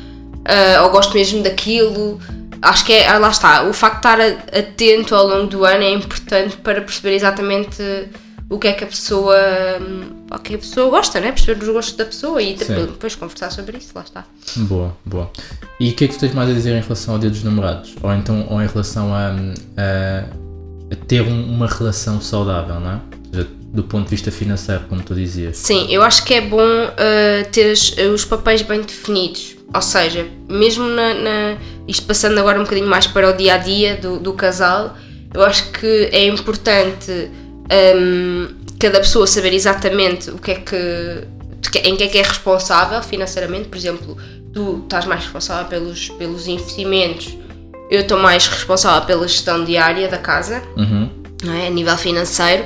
uh, 0.48 0.84
ou 0.84 0.90
gosto 0.90 1.14
mesmo 1.14 1.42
daquilo. 1.42 2.20
Acho 2.60 2.84
que 2.84 2.92
é, 2.92 3.06
ah, 3.08 3.18
lá 3.18 3.30
está, 3.30 3.62
o 3.64 3.72
facto 3.72 4.02
de 4.02 4.08
estar 4.24 4.58
atento 4.58 5.14
ao 5.14 5.26
longo 5.28 5.46
do 5.46 5.64
ano 5.64 5.84
é 5.84 5.92
importante 5.92 6.56
para 6.56 6.80
perceber 6.80 7.14
exatamente 7.14 7.80
o 8.50 8.58
que 8.58 8.66
é 8.66 8.72
que 8.72 8.82
a 8.82 8.86
pessoa, 8.86 9.36
hum, 9.80 10.24
o 10.28 10.38
que 10.40 10.54
a 10.56 10.58
pessoa 10.58 10.90
gosta, 10.90 11.20
né? 11.20 11.30
perceber 11.30 11.62
os 11.62 11.68
gostos 11.68 11.94
da 11.96 12.04
pessoa 12.06 12.42
e 12.42 12.58
Sim. 12.58 12.74
depois 12.86 13.14
conversar 13.14 13.50
sobre 13.52 13.76
isso, 13.78 13.92
lá 13.94 14.02
está. 14.02 14.24
Boa, 14.56 14.96
boa. 15.04 15.30
E 15.78 15.90
o 15.90 15.94
que 15.94 16.06
é 16.06 16.08
que 16.08 16.14
tu 16.14 16.20
tens 16.20 16.34
mais 16.34 16.50
a 16.50 16.52
dizer 16.52 16.70
em 16.76 16.80
relação 16.80 17.14
ao 17.14 17.20
dia 17.20 17.30
dos 17.30 17.44
namorados? 17.44 17.94
Ou 18.02 18.12
então 18.12 18.46
ou 18.50 18.60
em 18.60 18.66
relação 18.66 19.14
a, 19.14 19.28
a- 19.76 20.24
a 20.90 20.96
ter 21.06 21.20
um- 21.22 21.44
uma 21.54 21.66
relação 21.68 22.20
saudável, 22.20 22.80
não 22.80 22.90
é? 22.90 22.94
Ou 23.28 23.34
seja, 23.34 23.48
do 23.72 23.84
ponto 23.84 24.04
de 24.04 24.10
vista 24.10 24.32
financeiro, 24.32 24.82
como 24.88 25.02
tu 25.02 25.14
dizias. 25.14 25.58
Sim, 25.58 25.86
eu 25.90 26.02
acho 26.02 26.24
que 26.24 26.32
é 26.34 26.40
bom 26.40 26.56
uh, 26.58 27.50
ter 27.52 27.70
os, 27.70 27.94
os 28.14 28.24
papéis 28.24 28.62
bem 28.62 28.80
definidos. 28.80 29.57
Ou 29.74 29.82
seja, 29.82 30.26
mesmo 30.48 30.86
na, 30.88 31.14
na- 31.14 31.56
isto 31.86 32.06
passando 32.06 32.38
agora 32.38 32.58
um 32.58 32.62
bocadinho 32.64 32.86
mais 32.88 33.06
para 33.06 33.28
o 33.28 33.32
dia 33.36 33.54
a 33.54 33.58
dia 33.58 33.96
do, 33.96 34.18
do 34.18 34.32
casal, 34.32 34.96
eu 35.34 35.42
acho 35.44 35.70
que 35.72 36.08
é 36.12 36.26
importante 36.26 37.30
um, 37.96 38.48
cada 38.78 38.98
pessoa 39.00 39.26
saber 39.26 39.52
exatamente 39.52 40.30
o 40.30 40.38
que 40.38 40.52
é 40.52 40.54
que 40.54 41.24
em 41.84 41.96
que 41.96 42.04
é 42.04 42.08
que 42.08 42.18
é 42.18 42.22
responsável 42.22 43.02
financeiramente. 43.02 43.68
Por 43.68 43.76
exemplo, 43.76 44.16
tu 44.54 44.80
estás 44.84 45.04
mais 45.04 45.22
responsável 45.24 45.66
pelos, 45.68 46.08
pelos 46.10 46.46
investimentos, 46.46 47.36
eu 47.90 48.00
estou 48.00 48.18
mais 48.18 48.46
responsável 48.46 49.06
pela 49.06 49.26
gestão 49.28 49.64
diária 49.64 50.08
da 50.08 50.18
casa 50.18 50.62
Uhum. 50.76 51.10
não 51.44 51.52
é? 51.54 51.66
a 51.66 51.70
nível 51.70 51.96
financeiro, 51.98 52.64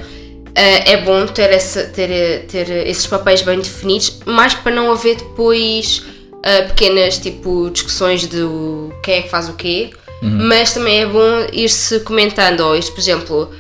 eh, 0.55 0.93
é 0.93 0.97
bom 0.99 1.27
ter, 1.27 1.51
essa, 1.51 1.85
ter, 1.85 2.45
ter 2.47 2.71
esses 2.87 3.07
papéis 3.07 3.43
bem 3.43 3.59
definidos, 3.59 4.21
mais 4.27 4.55
para 4.55 4.73
não 4.73 4.93
haver 4.93 5.17
depois 5.17 6.05
eh, 6.43 6.63
pequenas 6.63 7.19
tipo, 7.19 7.71
discussões 7.71 8.27
do 8.27 8.93
quem 9.03 9.15
é 9.17 9.23
que 9.23 9.29
faz 9.29 9.49
o 9.49 9.55
quê, 9.55 9.91
mas 10.23 10.73
também 10.73 11.01
é 11.01 11.07
bom 11.07 11.47
ir-se 11.53 12.01
comentando, 12.01 12.61
ou 12.61 12.77
isto, 12.77 12.93
por 12.93 13.01
exemplo, 13.01 13.51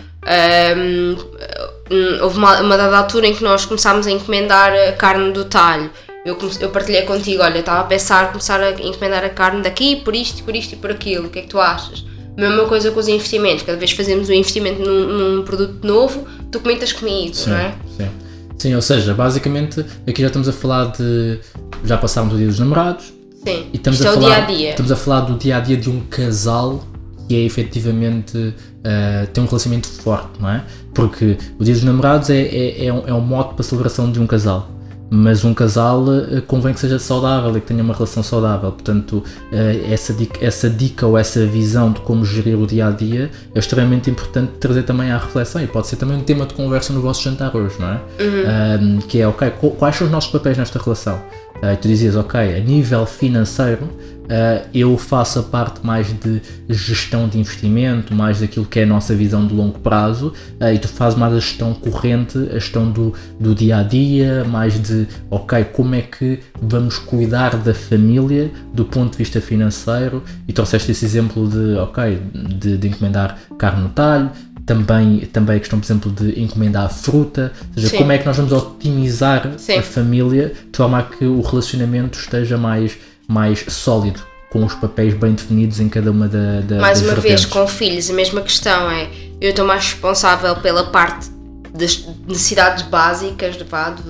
hum, 0.76 1.16
houve 2.22 2.38
uma, 2.38 2.60
uma 2.60 2.76
dada 2.76 2.96
altura 2.96 3.26
em 3.26 3.34
que 3.34 3.42
nós 3.42 3.64
começámos 3.64 4.06
a 4.06 4.10
encomendar 4.10 4.72
a 4.72 4.92
carne 4.92 5.32
do 5.32 5.44
talho. 5.44 5.90
Eu, 6.24 6.38
eu 6.60 6.70
partilhei 6.70 7.02
contigo, 7.02 7.42
olha, 7.42 7.58
estava 7.58 7.80
a 7.80 7.84
pensar 7.84 8.28
começar 8.28 8.60
a 8.60 8.70
encomendar 8.70 9.24
a 9.24 9.28
carne 9.28 9.60
daqui, 9.60 9.96
por 9.96 10.14
isto, 10.14 10.44
por 10.44 10.54
isto 10.54 10.74
e 10.74 10.76
por 10.76 10.90
aquilo, 10.92 11.26
o 11.26 11.30
que 11.30 11.40
é 11.40 11.42
que 11.42 11.48
tu 11.48 11.58
achas? 11.58 12.04
Mesma 12.36 12.64
coisa 12.66 12.90
com 12.92 13.00
os 13.00 13.08
investimentos, 13.08 13.64
cada 13.64 13.76
vez 13.76 13.90
que 13.90 13.96
fazemos 13.96 14.28
um 14.30 14.32
investimento 14.32 14.80
num, 14.80 15.06
num 15.06 15.42
produto 15.42 15.84
novo, 15.84 16.26
tu 16.50 16.60
comentas 16.60 16.92
comigo, 16.92 17.34
Sim, 17.34 17.50
não 17.50 17.56
é? 17.56 17.74
sim. 17.96 18.08
Sim, 18.62 18.76
ou 18.76 18.80
seja, 18.80 19.12
basicamente 19.12 19.84
aqui 20.06 20.20
já 20.20 20.28
estamos 20.28 20.48
a 20.48 20.52
falar 20.52 20.92
de. 20.92 21.40
Já 21.84 21.98
passámos 21.98 22.32
o 22.32 22.36
dia 22.36 22.46
dos 22.46 22.60
namorados 22.60 23.06
Sim, 23.44 23.66
e 23.72 23.76
estamos 23.76 23.98
isto 23.98 24.08
a 24.08 24.12
é 24.12 24.16
o 24.16 24.20
falar. 24.20 24.34
dia 24.36 24.44
a 24.44 24.46
dia. 24.46 24.70
Estamos 24.70 24.92
a 24.92 24.96
falar 24.96 25.20
do 25.22 25.36
dia 25.36 25.56
a 25.56 25.60
dia 25.60 25.76
de 25.76 25.90
um 25.90 25.98
casal 26.02 26.84
que 27.28 27.34
é 27.34 27.40
efetivamente. 27.40 28.54
ah, 28.84 29.26
tem 29.32 29.42
um 29.42 29.48
relacionamento 29.48 29.88
forte, 29.88 30.40
não 30.40 30.48
é? 30.48 30.64
Porque 30.94 31.36
o 31.58 31.64
dia 31.64 31.74
dos 31.74 31.82
namorados 31.82 32.30
é, 32.30 32.40
é, 32.40 32.86
é, 32.86 32.92
um, 32.92 33.08
é 33.08 33.12
um 33.12 33.20
modo 33.20 33.54
para 33.54 33.62
a 33.62 33.64
celebração 33.64 34.12
de 34.12 34.20
um 34.20 34.28
casal. 34.28 34.70
Mas 35.14 35.44
um 35.44 35.52
casal 35.52 36.04
ah, 36.08 36.40
convém 36.46 36.72
que 36.72 36.80
seja 36.80 36.98
saudável 36.98 37.54
e 37.56 37.60
que 37.60 37.66
tenha 37.66 37.82
uma 37.82 37.92
relação 37.92 38.22
saudável. 38.22 38.72
Portanto, 38.72 39.22
ah, 39.52 39.92
essa, 39.92 40.12
dica, 40.14 40.42
essa 40.44 40.70
dica 40.70 41.06
ou 41.06 41.18
essa 41.18 41.44
visão 41.44 41.92
de 41.92 42.00
como 42.00 42.24
gerir 42.24 42.58
o 42.58 42.66
dia 42.66 42.86
a 42.86 42.90
dia 42.90 43.30
é 43.54 43.58
extremamente 43.58 44.08
importante 44.10 44.52
trazer 44.58 44.84
também 44.84 45.10
à 45.10 45.18
reflexão 45.18 45.62
e 45.62 45.66
pode 45.66 45.86
ser 45.86 45.96
também 45.96 46.16
um 46.16 46.22
tema 46.22 46.46
de 46.46 46.54
conversa 46.54 46.92
no 46.94 47.02
vosso 47.02 47.22
jantar 47.22 47.54
hoje, 47.54 47.74
não 47.78 47.88
é? 47.88 48.00
Uhum. 48.20 48.44
Ah, 48.46 49.06
que 49.06 49.20
é, 49.20 49.28
ok, 49.28 49.50
qu- 49.60 49.72
quais 49.72 49.96
são 49.96 50.06
os 50.06 50.10
nossos 50.12 50.30
papéis 50.30 50.56
nesta 50.56 50.78
relação? 50.78 51.20
Ah, 51.60 51.76
tu 51.76 51.86
dizias, 51.86 52.16
ok, 52.16 52.40
a 52.40 52.58
nível 52.60 53.04
financeiro, 53.06 53.88
ah, 54.28 54.62
eu 54.72 54.96
faço 54.96 55.38
a 55.38 55.42
parte 55.42 55.84
mais 55.84 56.08
de 56.12 56.40
gestão 56.68 57.28
de 57.28 57.38
investimento, 57.38 58.14
mais 58.14 58.40
daquilo 58.40 58.66
que 58.66 58.80
é 58.80 58.82
a 58.84 58.86
nossa 58.86 59.14
visão 59.14 59.46
de 59.46 59.54
longo 59.54 59.78
prazo, 59.78 60.32
ah, 60.60 60.72
e 60.72 60.78
tu 60.78 60.88
fazes 60.88 61.18
mais 61.18 61.32
a 61.34 61.38
gestão 61.38 61.74
corrente, 61.74 62.38
a 62.50 62.54
gestão 62.54 62.90
do, 62.90 63.14
do 63.38 63.54
dia 63.54 63.78
a 63.78 63.82
dia, 63.82 64.44
mais 64.44 64.80
de, 64.80 65.06
ok, 65.30 65.64
como 65.64 65.94
é 65.94 66.02
que 66.02 66.40
vamos 66.60 66.98
cuidar 66.98 67.56
da 67.56 67.74
família 67.74 68.50
do 68.72 68.84
ponto 68.84 69.12
de 69.12 69.18
vista 69.18 69.40
financeiro, 69.40 70.22
e 70.46 70.52
trouxeste 70.52 70.90
esse 70.92 71.04
exemplo 71.04 71.48
de, 71.48 71.76
ok, 71.76 72.18
de, 72.58 72.78
de 72.78 72.88
encomendar 72.88 73.38
carne 73.58 73.82
no 73.82 73.88
talho, 73.90 74.30
também, 74.64 75.20
também 75.32 75.56
a 75.56 75.58
questão, 75.58 75.78
por 75.78 75.86
exemplo, 75.86 76.10
de 76.10 76.40
encomendar 76.40 76.88
fruta, 76.92 77.52
ou 77.68 77.74
seja, 77.74 77.88
Sim. 77.88 77.98
como 77.98 78.12
é 78.12 78.18
que 78.18 78.26
nós 78.26 78.36
vamos 78.36 78.52
otimizar 78.52 79.52
Sim. 79.58 79.78
a 79.78 79.82
família 79.82 80.52
de 80.70 80.76
forma 80.76 80.98
a 80.98 81.02
que 81.02 81.24
o 81.24 81.40
relacionamento 81.40 82.18
esteja 82.18 82.56
mais, 82.56 82.96
mais 83.32 83.64
sólido, 83.68 84.22
com 84.50 84.64
os 84.64 84.74
papéis 84.74 85.14
bem 85.14 85.32
definidos 85.32 85.80
em 85.80 85.88
cada 85.88 86.10
uma 86.10 86.28
da, 86.28 86.60
da, 86.60 86.76
Mais 86.76 87.00
uma 87.00 87.14
vez, 87.14 87.22
vertentes. 87.22 87.46
com 87.46 87.66
filhos, 87.66 88.10
a 88.10 88.12
mesma 88.12 88.42
questão 88.42 88.90
é: 88.90 89.08
eu 89.40 89.50
estou 89.50 89.64
mais 89.64 89.84
responsável 89.84 90.54
pela 90.56 90.84
parte 90.84 91.30
das 91.74 92.04
necessidades 92.28 92.82
básicas 92.82 93.56
do, 93.56 93.64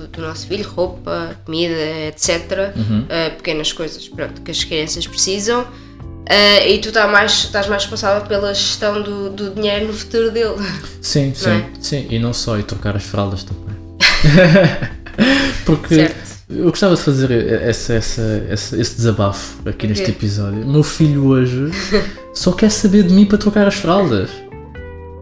do, 0.07 0.21
nosso 0.21 0.47
filho, 0.47 0.69
roupa, 0.69 1.37
comida, 1.45 1.73
etc. 2.09 2.73
Uhum. 2.75 3.03
Uh, 3.03 3.35
pequenas 3.37 3.71
coisas 3.71 4.07
pronto, 4.09 4.41
que 4.41 4.51
as 4.51 4.63
crianças 4.63 5.07
precisam. 5.07 5.61
Uh, 5.61 6.67
e 6.67 6.77
tu 6.79 6.89
estás 6.89 7.09
mais, 7.09 7.31
estás 7.31 7.67
mais 7.67 7.83
responsável 7.83 8.25
pela 8.27 8.53
gestão 8.53 9.01
do, 9.01 9.29
do 9.29 9.49
dinheiro 9.51 9.87
no 9.87 9.93
futuro 9.93 10.31
dele. 10.31 10.55
Sim, 11.01 11.33
sim, 11.33 11.49
é? 11.49 11.69
sim, 11.79 12.07
e 12.09 12.19
não 12.19 12.33
só, 12.33 12.57
e 12.57 12.63
trocar 12.63 12.95
as 12.95 13.03
fraldas 13.03 13.43
também. 13.43 13.75
Porque 15.65 15.95
Certo. 15.95 16.32
Eu 16.57 16.65
gostava 16.69 16.95
de 16.95 17.01
fazer 17.01 17.31
essa, 17.63 17.93
essa, 17.93 18.45
essa- 18.49 18.79
esse 18.79 18.95
desabafo 18.95 19.57
aqui 19.67 19.87
neste 19.87 20.05
quê? 20.05 20.11
episódio. 20.11 20.65
Meu 20.65 20.83
filho 20.83 21.27
hoje 21.27 21.69
só 22.33 22.51
quer 22.51 22.69
saber 22.71 23.03
de 23.03 23.13
mim 23.13 23.25
para 23.25 23.37
trocar 23.37 23.67
as 23.67 23.75
fraldas. 23.75 24.29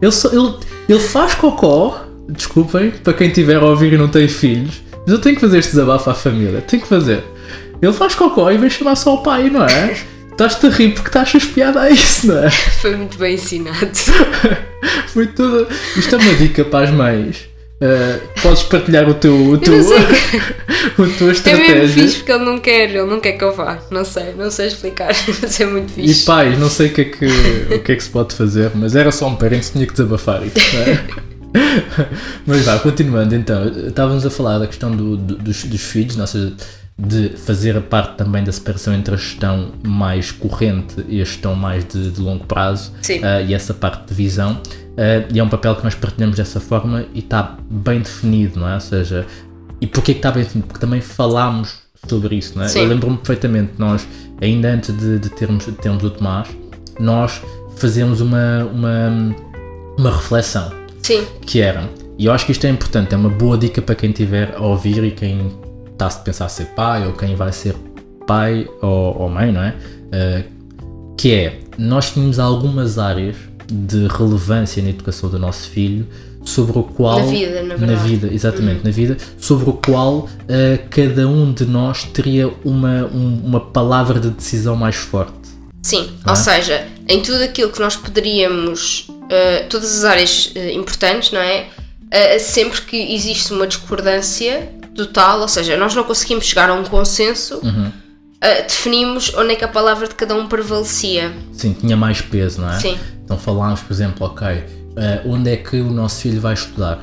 Ele, 0.00 0.12
só, 0.12 0.28
ele, 0.32 0.54
ele 0.88 1.00
faz 1.00 1.34
cocó, 1.34 2.04
desculpem, 2.28 2.90
para 2.90 3.12
quem 3.12 3.28
estiver 3.28 3.56
a 3.56 3.64
ouvir 3.64 3.92
e 3.92 3.96
não 3.98 4.08
tem 4.08 4.26
filhos, 4.28 4.82
mas 5.06 5.08
eu 5.14 5.18
tenho 5.20 5.34
que 5.36 5.40
fazer 5.40 5.58
este 5.58 5.70
desabafo 5.72 6.10
à 6.10 6.14
família, 6.14 6.60
tenho 6.60 6.82
que 6.82 6.88
fazer. 6.88 7.22
Ele 7.80 7.92
faz 7.92 8.14
cocó 8.14 8.50
e 8.50 8.58
vem 8.58 8.70
chamar 8.70 8.96
só 8.96 9.14
o 9.14 9.22
pai, 9.22 9.48
não 9.50 9.64
é? 9.64 9.96
Estás-te 10.30 10.66
a 10.66 10.70
rir 10.70 10.94
porque 10.94 11.08
estás 11.08 11.34
espiado 11.34 11.78
a 11.78 11.90
isso, 11.90 12.26
não 12.28 12.38
é? 12.38 12.50
Foi 12.80 12.96
muito 12.96 13.18
bem 13.18 13.34
ensinado. 13.34 13.90
Foi 15.08 15.26
tudo. 15.26 15.68
Isto 15.96 16.14
é 16.14 16.18
uma 16.18 16.34
dica 16.34 16.64
para 16.64 16.84
as 16.88 16.90
mães. 16.94 17.48
Uh, 17.82 18.40
podes 18.40 18.62
partilhar 18.62 19.08
o 19.08 19.14
teu, 19.14 19.34
o 19.34 19.58
teu, 19.58 19.76
não 19.76 19.82
sei. 19.82 19.98
a 20.92 20.94
tua 20.94 21.04
É 21.04 21.08
mesmo 21.08 21.30
estratégia. 21.32 21.88
fixe 21.88 22.16
porque 22.18 22.30
ele 22.32 22.44
não 22.44 22.58
quer, 22.60 22.90
ele 22.90 23.02
não 23.04 23.18
quer 23.18 23.32
que 23.32 23.42
eu 23.42 23.52
vá. 23.52 23.78
Não 23.90 24.04
sei, 24.04 24.34
não 24.38 24.52
sei 24.52 24.68
explicar, 24.68 25.08
mas 25.42 25.60
é 25.60 25.66
muito 25.66 25.90
e 25.98 26.06
fixe. 26.08 26.24
pais, 26.24 26.56
não 26.60 26.70
sei 26.70 26.88
o 26.88 26.92
que, 26.92 27.00
é 27.00 27.04
que, 27.06 27.26
o 27.74 27.78
que 27.82 27.92
é 27.92 27.96
que 27.96 28.04
se 28.04 28.10
pode 28.10 28.36
fazer, 28.36 28.70
mas 28.76 28.94
era 28.94 29.10
só 29.10 29.26
um 29.26 29.34
parente 29.34 29.66
que 29.66 29.72
tinha 29.72 29.86
que 29.86 29.92
desabafar 29.92 30.42
não 30.74 30.80
é? 30.82 31.02
mas 32.46 32.64
vá, 32.64 32.78
continuando 32.78 33.34
então, 33.34 33.66
estávamos 33.88 34.24
a 34.24 34.30
falar 34.30 34.58
da 34.58 34.66
questão 34.68 34.90
do- 34.94 35.16
do- 35.16 35.36
dos, 35.36 35.64
dos 35.64 35.80
filhos, 35.82 36.16
seja, 36.26 36.52
de 36.98 37.30
fazer 37.30 37.76
a 37.76 37.80
parte 37.80 38.16
também 38.16 38.44
da 38.44 38.52
separação 38.52 38.94
entre 38.94 39.14
a 39.14 39.16
gestão 39.16 39.72
mais 39.82 40.30
corrente 40.30 40.94
e 41.08 41.20
a 41.20 41.24
gestão 41.24 41.54
mais 41.56 41.84
de, 41.84 42.10
de 42.10 42.20
longo 42.20 42.44
prazo 42.46 42.92
ah, 43.22 43.40
e 43.42 43.52
essa 43.54 43.74
parte 43.74 44.06
de 44.08 44.14
visão. 44.14 44.60
Ah, 44.96 45.26
e 45.32 45.38
é 45.38 45.42
um 45.42 45.48
papel 45.48 45.74
que 45.76 45.84
nós 45.84 45.94
partilhamos 45.94 46.36
dessa 46.36 46.60
forma 46.60 47.04
e 47.14 47.20
está 47.20 47.56
bem 47.70 48.00
definido, 48.00 48.60
não 48.60 48.68
é? 48.68 48.74
Ou 48.74 48.80
seja, 48.80 49.26
e 49.80 49.86
porquê 49.86 50.12
que 50.12 50.18
está 50.18 50.30
bem 50.30 50.44
definido? 50.44 50.68
Porque 50.68 50.80
também 50.80 51.00
falámos 51.00 51.76
sobre 52.08 52.36
isso, 52.36 52.56
não 52.56 52.64
é? 52.64 52.68
Sim. 52.68 52.80
Eu 52.80 52.88
lembro-me 52.88 53.16
perfeitamente, 53.16 53.72
nós, 53.78 54.06
ainda 54.40 54.68
antes 54.68 54.96
de, 54.96 55.18
de 55.18 55.28
termos, 55.30 55.64
de 55.64 55.72
termos 55.72 56.02
o 56.02 56.10
Tomás, 56.10 56.48
nós 56.98 57.40
fazemos 57.76 58.20
uma, 58.20 58.64
uma, 58.72 59.34
uma 59.98 60.10
reflexão 60.10 60.70
Sim, 61.02 61.26
que 61.40 61.60
era, 61.60 61.88
e 62.18 62.26
eu 62.26 62.32
acho 62.32 62.44
que 62.46 62.52
isto 62.52 62.66
é 62.66 62.70
importante, 62.70 63.14
é 63.14 63.16
uma 63.16 63.30
boa 63.30 63.56
dica 63.56 63.80
para 63.80 63.94
quem 63.94 64.10
estiver 64.10 64.54
a 64.56 64.62
ouvir 64.62 65.02
e 65.02 65.10
quem 65.10 65.50
está 65.90 66.06
a 66.06 66.10
se 66.10 66.20
pensar 66.20 66.48
ser 66.48 66.66
pai 66.66 67.06
ou 67.06 67.12
quem 67.14 67.34
vai 67.34 67.52
ser 67.52 67.74
pai 68.26 68.68
ou, 68.80 69.22
ou 69.22 69.28
mãe, 69.28 69.50
não 69.50 69.62
é? 69.62 69.74
Eh, 70.12 70.44
que 71.16 71.34
é, 71.34 71.60
nós 71.78 72.10
tínhamos 72.12 72.38
algumas 72.38 72.98
áreas 72.98 73.36
de 73.72 74.06
relevância 74.06 74.82
na 74.82 74.90
educação 74.90 75.28
do 75.30 75.38
nosso 75.38 75.68
filho 75.70 76.06
sobre 76.44 76.78
o 76.78 76.82
qual 76.82 77.20
Na 77.20 77.26
vida, 77.26 77.62
na 77.62 77.76
verdade. 77.76 78.00
Uhum. 78.02 78.06
vida, 78.08 78.28
exatamente, 78.34 78.84
na 78.84 78.90
vida, 78.90 79.16
sobre 79.38 79.70
o 79.70 79.72
qual 79.74 80.28
eh, 80.48 80.78
cada 80.90 81.26
um 81.28 81.52
de 81.52 81.64
nós 81.64 82.02
teria 82.04 82.52
uma, 82.64 83.04
um- 83.06 83.40
uma 83.44 83.60
palavra 83.60 84.18
de 84.20 84.28
decisão 84.30 84.74
mais 84.76 84.96
forte. 84.96 85.32
sim. 85.82 86.10
é? 86.26 86.30
Ou 86.30 86.36
seja, 86.36 86.86
em 87.08 87.20
tudo 87.22 87.42
aquilo 87.44 87.70
que 87.70 87.80
nós 87.80 87.94
poderíamos, 87.96 89.06
uh, 89.08 89.68
todas 89.68 89.98
as 89.98 90.04
áreas 90.04 90.46
uh, 90.56 90.58
importantes, 90.78 91.30
não 91.32 91.40
é? 91.40 91.66
Uh, 92.12 92.40
sempre 92.40 92.80
que 92.82 92.96
existe 93.14 93.52
uma 93.52 93.66
discordância 93.66 94.68
total, 94.94 95.40
ou 95.40 95.48
seja, 95.48 95.76
nós 95.76 95.94
não 95.94 96.04
conseguimos 96.04 96.44
chegar 96.44 96.68
a 96.70 96.74
um 96.74 96.84
consenso, 96.84 97.60
Uhum. 97.62 97.86
uh, 97.88 98.62
definimos 98.68 99.32
onde 99.34 99.52
é 99.52 99.56
que 99.56 99.64
a 99.64 99.68
palavra 99.68 100.06
de 100.08 100.14
cada 100.14 100.34
um 100.34 100.46
prevalecia. 100.48 101.32
Sim, 101.52 101.72
tinha 101.72 101.96
mais 101.96 102.20
peso, 102.20 102.60
não 102.60 102.70
é? 102.72 102.78
Sim. 102.80 102.96
Então 103.32 103.40
falámos, 103.40 103.80
por 103.80 103.94
exemplo, 103.94 104.26
ok, 104.26 104.46
eh, 104.46 105.22
onde 105.24 105.50
é 105.50 105.56
que 105.56 105.80
o 105.80 105.90
nosso 105.90 106.20
filho 106.20 106.38
vai 106.38 106.52
estudar? 106.52 107.02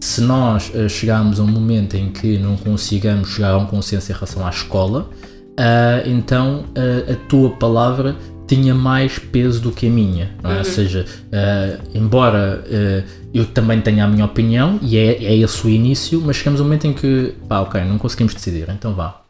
Se 0.00 0.20
nós 0.20 0.72
eh, 0.74 0.88
chegarmos 0.88 1.38
a 1.38 1.44
um 1.44 1.46
momento 1.46 1.96
em 1.96 2.10
que 2.10 2.36
não 2.38 2.56
consigamos 2.56 3.28
chegar 3.28 3.52
a 3.52 3.56
um 3.56 3.66
consenso 3.66 4.10
em 4.10 4.14
relação 4.14 4.44
à 4.44 4.50
escola, 4.50 5.08
ah, 5.56 6.02
então 6.06 6.64
a 6.76 7.14
tua 7.28 7.50
palavra 7.50 8.16
tinha 8.48 8.74
mais 8.74 9.16
peso 9.16 9.60
do 9.60 9.70
que 9.70 9.86
a 9.86 9.90
minha, 9.90 10.30
é? 10.42 10.58
Ou 10.58 10.64
seja, 10.64 11.06
ah, 11.32 11.78
embora 11.94 12.64
ah, 12.66 13.04
eu 13.32 13.46
também 13.46 13.80
tenha 13.80 14.04
a 14.04 14.08
minha 14.08 14.24
opinião 14.24 14.80
e 14.82 14.96
é, 14.98 15.22
é 15.22 15.36
esse 15.36 15.64
o 15.64 15.70
início, 15.70 16.20
mas 16.20 16.34
chegamos 16.34 16.60
a 16.60 16.64
um 16.64 16.66
momento 16.66 16.88
em 16.88 16.92
que, 16.92 17.32
pá, 17.48 17.60
ok, 17.60 17.80
não 17.84 17.96
conseguimos 17.96 18.34
decidir, 18.34 18.68
então 18.70 18.92
vá, 18.92 19.20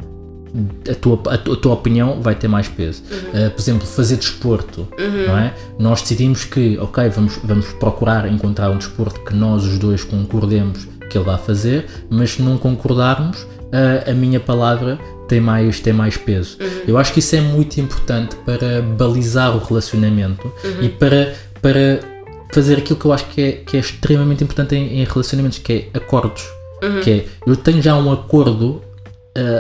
a 0.90 0.94
tua, 0.94 1.20
a, 1.26 1.38
tu- 1.38 1.52
a 1.52 1.56
tua 1.56 1.74
opinião 1.74 2.20
vai 2.20 2.34
ter 2.34 2.48
mais 2.48 2.68
peso. 2.68 3.02
Uh, 3.10 3.50
por 3.50 3.60
exemplo, 3.60 3.86
fazer 3.86 4.16
desporto, 4.16 4.86
não 5.26 5.38
é? 5.38 5.54
Nós 5.78 6.02
decidimos 6.02 6.44
que, 6.44 6.78
ok, 6.78 7.08
vamos, 7.10 7.38
vamos 7.44 7.66
procurar 7.74 8.30
encontrar 8.30 8.70
um 8.70 8.76
desporto 8.78 9.20
que 9.24 9.34
nós 9.34 9.64
os 9.64 9.78
dois 9.78 10.02
concordemos 10.04 10.86
que 11.08 11.16
ele 11.18 11.24
vai 11.24 11.38
fazer, 11.38 11.86
mas 12.08 12.32
se 12.32 12.42
não 12.42 12.56
concordarmos, 12.56 13.42
uh, 13.42 14.10
a 14.10 14.12
minha 14.14 14.38
palavra 14.40 14.98
tem 15.28 15.40
mais, 15.40 15.78
tem 15.80 15.92
mais 15.92 16.16
peso. 16.16 16.56
Eu 16.86 16.98
acho 16.98 17.12
que 17.12 17.18
isso 17.20 17.34
é 17.36 17.40
muito 17.40 17.80
importante 17.80 18.34
para 18.44 18.82
balizar 18.82 19.54
o 19.56 19.60
relacionamento 19.64 20.52
e 20.80 20.88
para, 20.88 21.34
para 21.62 22.00
fazer 22.52 22.78
aquilo 22.78 22.98
que 22.98 23.04
eu 23.04 23.12
acho 23.12 23.26
que 23.26 23.40
é, 23.40 23.52
que 23.52 23.76
é 23.76 23.80
extremamente 23.80 24.42
importante 24.42 24.74
em, 24.74 25.00
em 25.00 25.04
relacionamentos, 25.04 25.58
que 25.58 25.72
é 25.72 25.98
acordos. 25.98 26.42
Que 27.02 27.10
é, 27.10 27.26
eu 27.46 27.54
tenho 27.56 27.80
já 27.82 27.94
um 27.96 28.10
acordo 28.10 28.82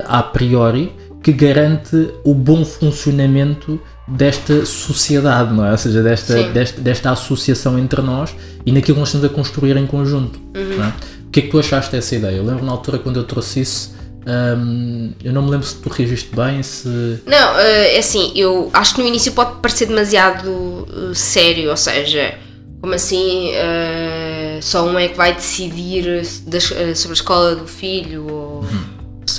a 0.06 0.22
priori 0.22 0.92
que 1.22 1.32
garante 1.32 2.10
o 2.24 2.34
bom 2.34 2.64
funcionamento 2.64 3.80
desta 4.08 4.64
sociedade, 4.66 5.52
não 5.54 5.64
é? 5.66 5.70
Ou 5.72 5.78
seja, 5.78 6.02
desta, 6.02 6.42
desta, 6.44 6.80
desta 6.80 7.10
associação 7.10 7.78
entre 7.78 8.00
nós 8.02 8.34
e 8.64 8.72
naquilo 8.72 8.94
que 8.96 9.00
nós 9.00 9.08
estamos 9.08 9.26
a 9.26 9.28
construir 9.28 9.76
em 9.76 9.86
conjunto. 9.86 10.40
não 10.54 10.84
é? 10.84 10.88
O 11.26 11.30
que 11.30 11.40
é 11.40 11.42
que 11.44 11.48
tu 11.50 11.58
achaste 11.58 11.92
dessa 11.92 12.16
ideia? 12.16 12.36
Eu 12.36 12.44
lembro 12.44 12.64
na 12.64 12.72
altura 12.72 12.98
quando 12.98 13.18
eu 13.18 13.24
trouxe 13.24 13.60
isso, 13.60 13.94
hum, 14.26 15.12
eu 15.22 15.32
não 15.32 15.42
me 15.42 15.50
lembro 15.50 15.66
se 15.66 15.76
tu 15.76 15.88
reagiste 15.88 16.34
bem, 16.34 16.62
se. 16.62 16.88
Não, 17.26 17.58
eh, 17.60 17.96
é 17.96 17.98
assim, 17.98 18.32
eu 18.34 18.68
acho 18.72 18.94
que 18.96 19.00
no 19.02 19.06
início 19.06 19.30
pode 19.32 19.60
parecer 19.60 19.86
demasiado 19.86 20.88
eh, 20.90 21.14
sério, 21.14 21.70
ou 21.70 21.76
seja, 21.76 22.34
como 22.80 22.94
assim 22.94 23.50
eh, 23.52 24.58
só 24.60 24.84
um 24.86 24.98
é 24.98 25.06
que 25.08 25.16
vai 25.16 25.34
decidir 25.34 26.22
das- 26.46 26.72
eh, 26.72 26.94
sobre 26.96 27.12
a 27.12 27.14
escola 27.14 27.54
do 27.54 27.66
filho 27.66 28.26
ou 28.28 28.64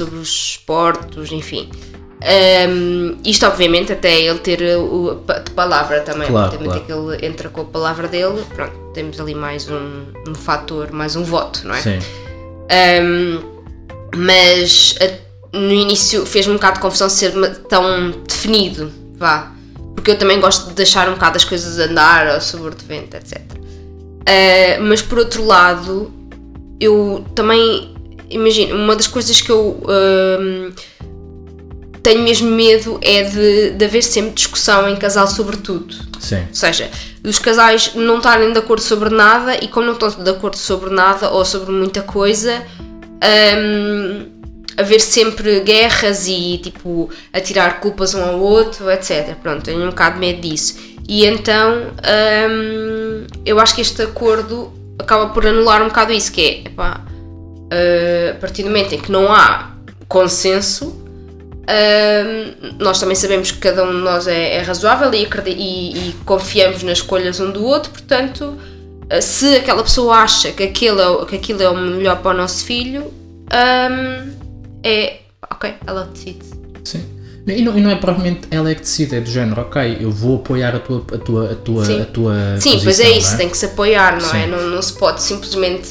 sobre 0.02 0.18
os 0.18 0.30
esportes, 0.30 1.32
enfim. 1.32 1.70
Ehm, 2.24 3.18
isto 3.26 3.46
obviamente 3.48 3.92
até 3.92 4.22
ele 4.22 4.40
ter 4.40 4.62
o, 4.78 5.12
a 5.12 5.16
pa- 5.16 5.40
de 5.40 5.52
palavra 5.52 6.02
também, 6.02 6.28
Claro, 6.28 6.54
obviamente 6.54 6.86
que 6.86 6.92
ele 6.92 7.26
entra 7.26 7.50
com 7.50 7.62
a 7.62 7.66
palavra 7.66 8.08
dele, 8.08 8.44
pronto, 8.56 8.74
temos 8.94 9.20
ali 9.20 9.34
mais 9.34 9.68
um, 9.70 10.04
um 10.28 10.36
fator, 10.36 10.92
mais 10.92 11.16
um 11.16 11.24
voto, 11.24 11.62
não 11.68 11.74
é? 11.76 11.82
Sim. 11.82 12.00
Um, 13.04 13.42
mas 14.16 14.96
a- 15.02 15.58
no 15.58 15.72
início 15.74 16.26
fez-me 16.26 16.54
um 16.54 16.56
bocado 16.58 16.76
de 16.76 16.82
confusão 16.82 17.10
ser 17.10 17.34
tão 17.70 18.12
definido, 18.28 18.92
vá. 19.16 19.52
Porque 19.96 20.12
eu 20.12 20.18
também 20.18 20.40
gosto 20.40 20.68
de 20.70 20.74
deixar 20.74 21.10
um 21.10 21.14
bocado 21.14 21.38
as 21.38 21.44
coisas 21.44 21.78
andar 21.80 22.28
ao 22.28 22.42
sabor 22.42 22.74
vento, 22.88 23.16
etc. 23.18 23.40
Uh, 23.52 24.82
mas 24.82 25.02
por 25.02 25.18
outro 25.20 25.44
lado, 25.46 26.12
eu 26.80 27.26
também 27.36 27.94
imagino, 28.32 28.76
uma 28.76 28.96
das 28.96 29.08
coisas 29.08 29.42
que 29.42 29.50
eu 29.50 29.82
um, 29.88 30.72
tenho 32.02 32.24
mesmo 32.24 32.50
medo 32.50 33.00
é 33.02 33.24
de, 33.24 33.72
de 33.72 33.86
haver 33.86 34.02
sempre 34.02 34.32
discussão 34.32 34.90
em 34.90 34.96
casal 34.96 35.28
sobre 35.28 35.58
tudo. 35.58 35.96
Sim. 36.20 36.40
Ou 36.50 36.56
seja, 36.56 36.90
os 37.24 37.38
casais 37.40 37.94
não 37.96 38.18
estarem 38.18 38.52
de 38.52 38.60
acordo 38.60 38.82
sobre 38.82 39.10
nada 39.10 39.56
e 39.64 39.68
como 39.68 39.86
não 39.86 39.94
estão 39.94 40.10
de 40.10 40.30
acordo 40.30 40.58
sobre 40.58 40.90
nada 40.90 41.30
ou 41.30 41.46
sobre 41.46 41.72
muita 41.72 42.02
coisa, 42.02 42.64
hum, 43.58 44.26
haver 44.78 45.00
sempre 45.00 45.60
guerras 45.62 46.28
e 46.28 46.60
tipo 46.64 47.10
atirar 47.32 47.80
culpas 47.80 48.14
um 48.14 48.24
ao 48.24 48.40
outro, 48.40 48.90
etc. 48.90 49.36
Pronto, 49.42 49.64
tenho 49.64 49.84
um 49.84 49.90
bocado 49.90 50.16
de 50.16 50.20
medo 50.20 50.42
disso. 50.42 50.76
E 51.08 51.26
então 51.26 51.92
hum, 52.50 53.28
eu 53.46 53.60
acho 53.60 53.76
que 53.76 53.82
este 53.82 54.02
acordo 54.02 54.74
acaba 54.98 55.28
por 55.34 55.46
anular 55.46 55.82
um 55.84 55.88
bocado 55.88 56.14
isso, 56.14 56.32
que 56.32 56.42
é 56.42 56.68
epá, 56.68 57.02
uh, 57.72 58.32
a 58.32 58.36
partir 58.36 58.64
do 58.64 58.70
momento 58.70 58.94
em 58.94 59.00
que 59.00 59.12
não 59.12 59.32
há 59.34 59.72
consenso, 60.08 61.00
Ahm, 61.68 62.76
nós 62.80 63.00
também 63.00 63.16
sabemos 63.16 63.52
que 63.52 63.60
cada 63.60 63.84
um 63.86 63.92
de 63.92 64.00
nós 64.02 64.28
é, 64.28 64.56
é 64.56 64.62
razoável 64.62 65.14
e, 65.14 65.24
e- 65.48 66.10
e 66.10 66.16
confiamos 66.26 66.84
nas 66.84 66.98
escolhas 66.98 67.40
um 67.40 67.52
do 67.52 67.64
outro, 67.66 67.92
portanto, 67.92 68.58
Uh, 69.12 69.22
se 69.22 69.58
aquela 69.58 69.84
pessoa 69.84 70.16
acha 70.20 70.54
que 70.54 70.64
aquilo 70.64 71.02
é, 71.02 71.26
que 71.26 71.36
aquilo 71.36 71.62
é 71.62 71.70
o 71.70 71.76
melhor 71.76 72.22
para 72.22 72.32
o 72.32 72.34
nosso 72.34 72.64
filho, 72.64 73.02
um, 73.52 74.32
é. 74.82 75.18
Ok, 75.52 75.74
ela 75.86 76.06
decide. 76.14 76.40
Sim. 76.86 77.04
E 77.46 77.62
não, 77.62 77.78
e 77.78 77.82
não 77.82 77.90
é 77.92 77.96
provavelmente 77.98 78.48
ela 78.50 78.70
é 78.72 78.74
que 78.74 78.80
decide, 78.80 79.18
é 79.18 79.20
do 79.20 79.30
género, 79.30 79.60
ok, 79.64 79.98
eu 80.00 80.10
vou 80.12 80.38
apoiar 80.38 80.74
a 80.74 80.80
tua, 80.80 81.04
a 81.14 81.18
tua, 81.18 81.52
a 81.52 81.56
tua, 81.56 81.84
Sim. 81.86 82.02
a 82.02 82.06
tua 82.06 82.34
Sim, 82.62 82.72
posição, 82.72 82.84
pois 82.86 83.00
é 83.02 83.18
isso, 83.18 83.32
não 83.32 83.38
tem 83.40 83.50
que 83.50 83.58
se 83.58 83.66
apoiar, 83.66 84.12
não 84.22 84.30
é? 84.34 84.44
Sim. 84.44 84.48
Não, 84.48 84.70
não 84.70 84.82
se 84.82 84.94
pode 84.94 85.22
simplesmente. 85.22 85.90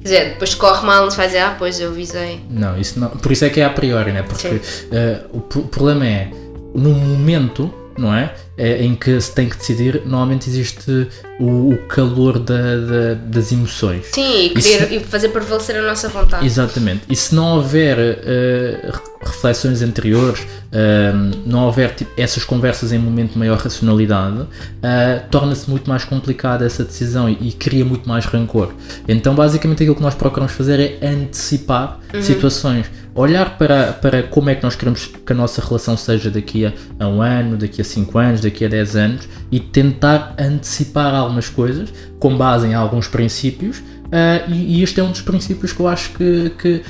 Quer 0.00 0.04
dizer, 0.04 0.24
depois 0.30 0.54
corre 0.54 0.86
mal, 0.86 1.02
não 1.04 1.10
se 1.10 1.20
dizer, 1.20 1.38
ah, 1.38 1.54
pois 1.58 1.78
eu 1.78 1.92
visei. 1.92 2.40
Não, 2.48 2.78
isso 2.78 2.98
não. 2.98 3.08
Por 3.10 3.30
isso 3.32 3.44
é 3.44 3.50
que 3.50 3.60
é 3.60 3.64
a 3.64 3.70
priori, 3.70 4.12
né? 4.12 4.22
Porque 4.22 4.60
eh, 4.92 5.20
o 5.30 5.40
pro- 5.40 5.62
problema 5.64 6.06
é, 6.06 6.30
no 6.74 6.90
momento, 6.90 7.72
não 7.98 8.14
é? 8.14 8.34
Eh, 8.62 8.84
em 8.84 8.94
que 8.94 9.18
se 9.18 9.32
tem 9.34 9.48
que 9.48 9.56
decidir, 9.56 10.02
normalmente 10.04 10.50
existe 10.50 11.08
o, 11.38 11.72
o 11.72 11.78
calor 11.88 12.38
da- 12.38 12.76
da- 12.76 13.14
das 13.14 13.50
emoções. 13.52 14.04
Sim, 14.12 14.46
e, 14.46 14.50
querer, 14.50 14.92
e 14.92 15.00
fazer 15.00 15.30
prevalecer 15.30 15.76
a 15.76 15.82
nossa 15.82 16.10
vontade. 16.10 16.44
Exatamente. 16.44 17.00
E 17.08 17.16
se 17.16 17.34
não 17.34 17.56
houver 17.56 17.96
re- 17.96 18.92
reflexões 19.22 19.80
anteriores, 19.80 20.46
eh, 20.72 21.10
não 21.46 21.64
houver 21.64 21.94
tipo, 21.94 22.10
essas 22.20 22.44
conversas 22.44 22.92
em 22.92 22.98
momento 22.98 23.32
de 23.32 23.38
maior 23.38 23.56
racionalidade, 23.58 24.46
eh, 24.82 25.22
torna-se 25.30 25.68
muito 25.70 25.88
mais 25.88 26.04
complicada 26.04 26.66
essa 26.66 26.84
decisão 26.84 27.30
e, 27.30 27.38
e 27.48 27.52
cria 27.52 27.84
muito 27.84 28.06
mais 28.08 28.26
rancor. 28.26 28.74
Então, 29.08 29.34
basicamente, 29.34 29.82
aquilo 29.82 29.96
que 29.96 30.02
nós 30.02 30.14
procuramos 30.14 30.52
fazer 30.52 30.98
é 31.00 31.06
antecipar 31.06 31.98
situações. 32.22 32.86
Olhar 33.12 33.58
para, 33.58 33.92
para 33.92 34.22
como 34.22 34.50
é 34.50 34.54
que 34.54 34.62
nós 34.62 34.76
queremos 34.76 35.06
que 35.06 35.32
a 35.32 35.34
nossa 35.36 35.60
relação 35.60 35.96
seja 35.96 36.30
daqui 36.30 36.64
a, 36.98 37.08
um 37.08 37.20
ano, 37.20 37.56
daqui 37.56 37.80
a 37.80 37.84
5 37.84 38.16
anos, 38.18 38.40
daqui 38.50 38.64
a 38.64 38.68
10 38.68 38.96
anos 38.96 39.28
e 39.50 39.60
tentar 39.60 40.34
antecipar 40.38 41.14
algumas 41.14 41.48
coisas 41.48 41.92
com 42.18 42.36
base 42.36 42.66
em 42.66 42.74
alguns 42.74 43.08
princípios. 43.08 43.82
ah, 44.12 44.44
e, 44.48 44.78
e 44.78 44.82
este 44.82 45.00
é 45.00 45.02
um 45.02 45.10
dos 45.10 45.22
princípios 45.22 45.72
que 45.72 45.80
eu 45.80 45.88
acho 45.88 46.10
que, 46.10 46.50
que 46.58 46.82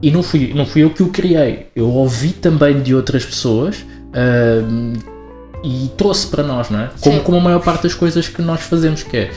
e 0.00 0.10
não 0.10 0.22
fui, 0.22 0.52
não 0.54 0.64
fui 0.64 0.82
eu 0.84 0.90
que 0.90 1.02
o 1.02 1.08
criei, 1.08 1.66
eu 1.74 1.88
ouvi 1.88 2.30
também 2.30 2.80
de 2.82 2.94
outras 2.94 3.24
pessoas 3.24 3.84
ahm, 4.14 4.92
e 5.64 5.90
trouxe 5.96 6.28
para 6.28 6.42
nós, 6.44 6.70
não 6.70 6.78
é? 6.80 6.90
Como, 7.00 7.16
Sim. 7.16 7.22
como 7.24 7.36
a 7.38 7.40
maior 7.40 7.60
parte 7.60 7.82
das 7.82 7.94
coisas 7.94 8.28
que 8.28 8.40
nós 8.40 8.60
fazemos, 8.60 9.02
que 9.02 9.16
é 9.16 9.30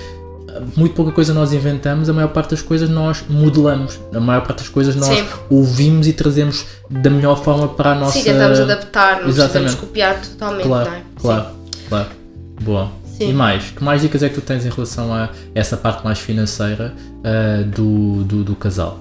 muito 0.75 0.93
pouca 0.93 1.11
coisa 1.11 1.33
nós 1.33 1.51
inventamos, 1.53 2.09
a 2.09 2.13
maior 2.13 2.27
parte 2.27 2.51
das 2.51 2.61
coisas 2.61 2.89
nós 2.89 3.23
modelamos, 3.27 3.99
a 4.13 4.19
maior 4.19 4.41
parte 4.41 4.59
das 4.59 4.69
coisas 4.69 4.95
nós 4.95 5.07
Sim. 5.17 5.25
ouvimos 5.49 6.07
e 6.07 6.13
trazemos 6.13 6.65
da 6.89 7.09
melhor 7.09 7.41
forma 7.43 7.69
para 7.69 7.91
a 7.91 7.95
nossa. 7.95 8.19
Sim, 8.19 8.25
tentamos 8.25 8.59
adaptar, 8.59 9.21
não 9.21 9.29
Exatamente. 9.29 9.77
copiar 9.77 10.21
totalmente, 10.21 10.67
Claro, 10.67 10.89
é? 10.91 11.01
claro, 11.19 11.45
claro. 11.91 12.09
Boa. 12.61 12.91
Sim. 13.17 13.29
E 13.29 13.33
mais? 13.33 13.69
Que 13.71 13.83
mais 13.83 14.01
dicas 14.01 14.23
é 14.23 14.29
que 14.29 14.35
tu 14.35 14.41
tens 14.41 14.65
em 14.65 14.69
relação 14.69 15.13
a 15.13 15.29
essa 15.53 15.77
parte 15.77 16.03
mais 16.03 16.17
financeira 16.19 16.93
ah, 17.23 17.61
do, 17.63 18.23
do, 18.23 18.43
do 18.43 18.55
casal? 18.55 18.99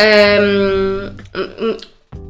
Hum, 0.00 1.12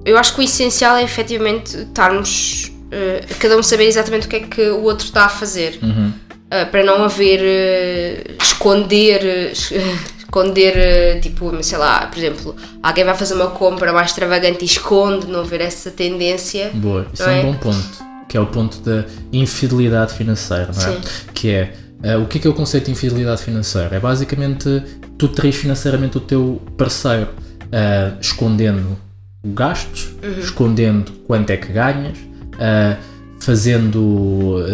eu 0.04 0.16
acho 0.18 0.34
que 0.34 0.40
o 0.40 0.42
essencial 0.44 0.96
é 0.96 1.02
efetivamente 1.02 1.76
estarmos. 1.76 2.70
eh, 2.90 3.24
cada 3.38 3.56
um 3.56 3.62
saber 3.62 3.84
exatamente 3.86 4.26
o 4.26 4.30
que 4.30 4.36
é 4.36 4.40
que 4.40 4.62
o 4.70 4.82
outro 4.82 5.06
está 5.06 5.24
a 5.24 5.28
fazer. 5.28 5.78
Uhum. 5.82 6.12
Uh, 6.52 6.70
para 6.70 6.84
não 6.84 7.02
haver 7.02 7.40
uh, 7.40 8.42
esconder 8.42 9.22
uh, 9.22 9.52
es- 9.52 9.72
esconder 10.20 11.16
uh, 11.16 11.20
tipo 11.22 11.62
sei 11.62 11.78
lá 11.78 12.06
por 12.08 12.18
exemplo 12.18 12.54
alguém 12.82 13.04
vai 13.04 13.14
fazer 13.14 13.32
uma 13.32 13.46
compra 13.52 13.90
mais 13.90 14.08
extravagante 14.08 14.60
e 14.60 14.66
esconde 14.66 15.26
não 15.28 15.40
haver 15.40 15.62
essa 15.62 15.90
tendência 15.90 16.70
Boa, 16.74 17.06
isso 17.10 17.22
é 17.22 17.26
um 17.26 17.30
é? 17.30 17.42
bom 17.44 17.54
ponto, 17.54 18.04
que 18.28 18.36
é 18.36 18.40
o 18.40 18.46
ponto 18.46 18.80
da 18.80 19.04
infidelidade 19.32 20.14
financeira, 20.14 20.70
não 20.74 20.82
é? 20.82 20.92
Sim. 20.92 21.00
Que 21.34 21.50
é, 21.50 21.72
eh, 22.02 22.16
o 22.16 22.26
que 22.26 22.38
é 22.38 22.40
que 22.40 22.46
é 22.46 22.50
o 22.50 22.54
conceito 22.54 22.86
de 22.86 22.92
infidelidade 22.92 23.42
financeira? 23.42 23.96
É 23.96 24.00
basicamente 24.00 24.82
tu 25.18 25.28
traís 25.28 25.56
financeiramente 25.56 26.16
o 26.16 26.20
teu 26.20 26.60
parceiro, 26.76 27.28
eh, 27.70 28.12
escondendo 28.20 28.96
gastos, 29.44 30.08
Uhum. 30.22 30.38
escondendo 30.40 31.12
quanto 31.26 31.50
é 31.50 31.56
que 31.56 31.72
ganhas, 31.72 32.16
eh, 32.58 32.96
fazendo, 33.40 34.64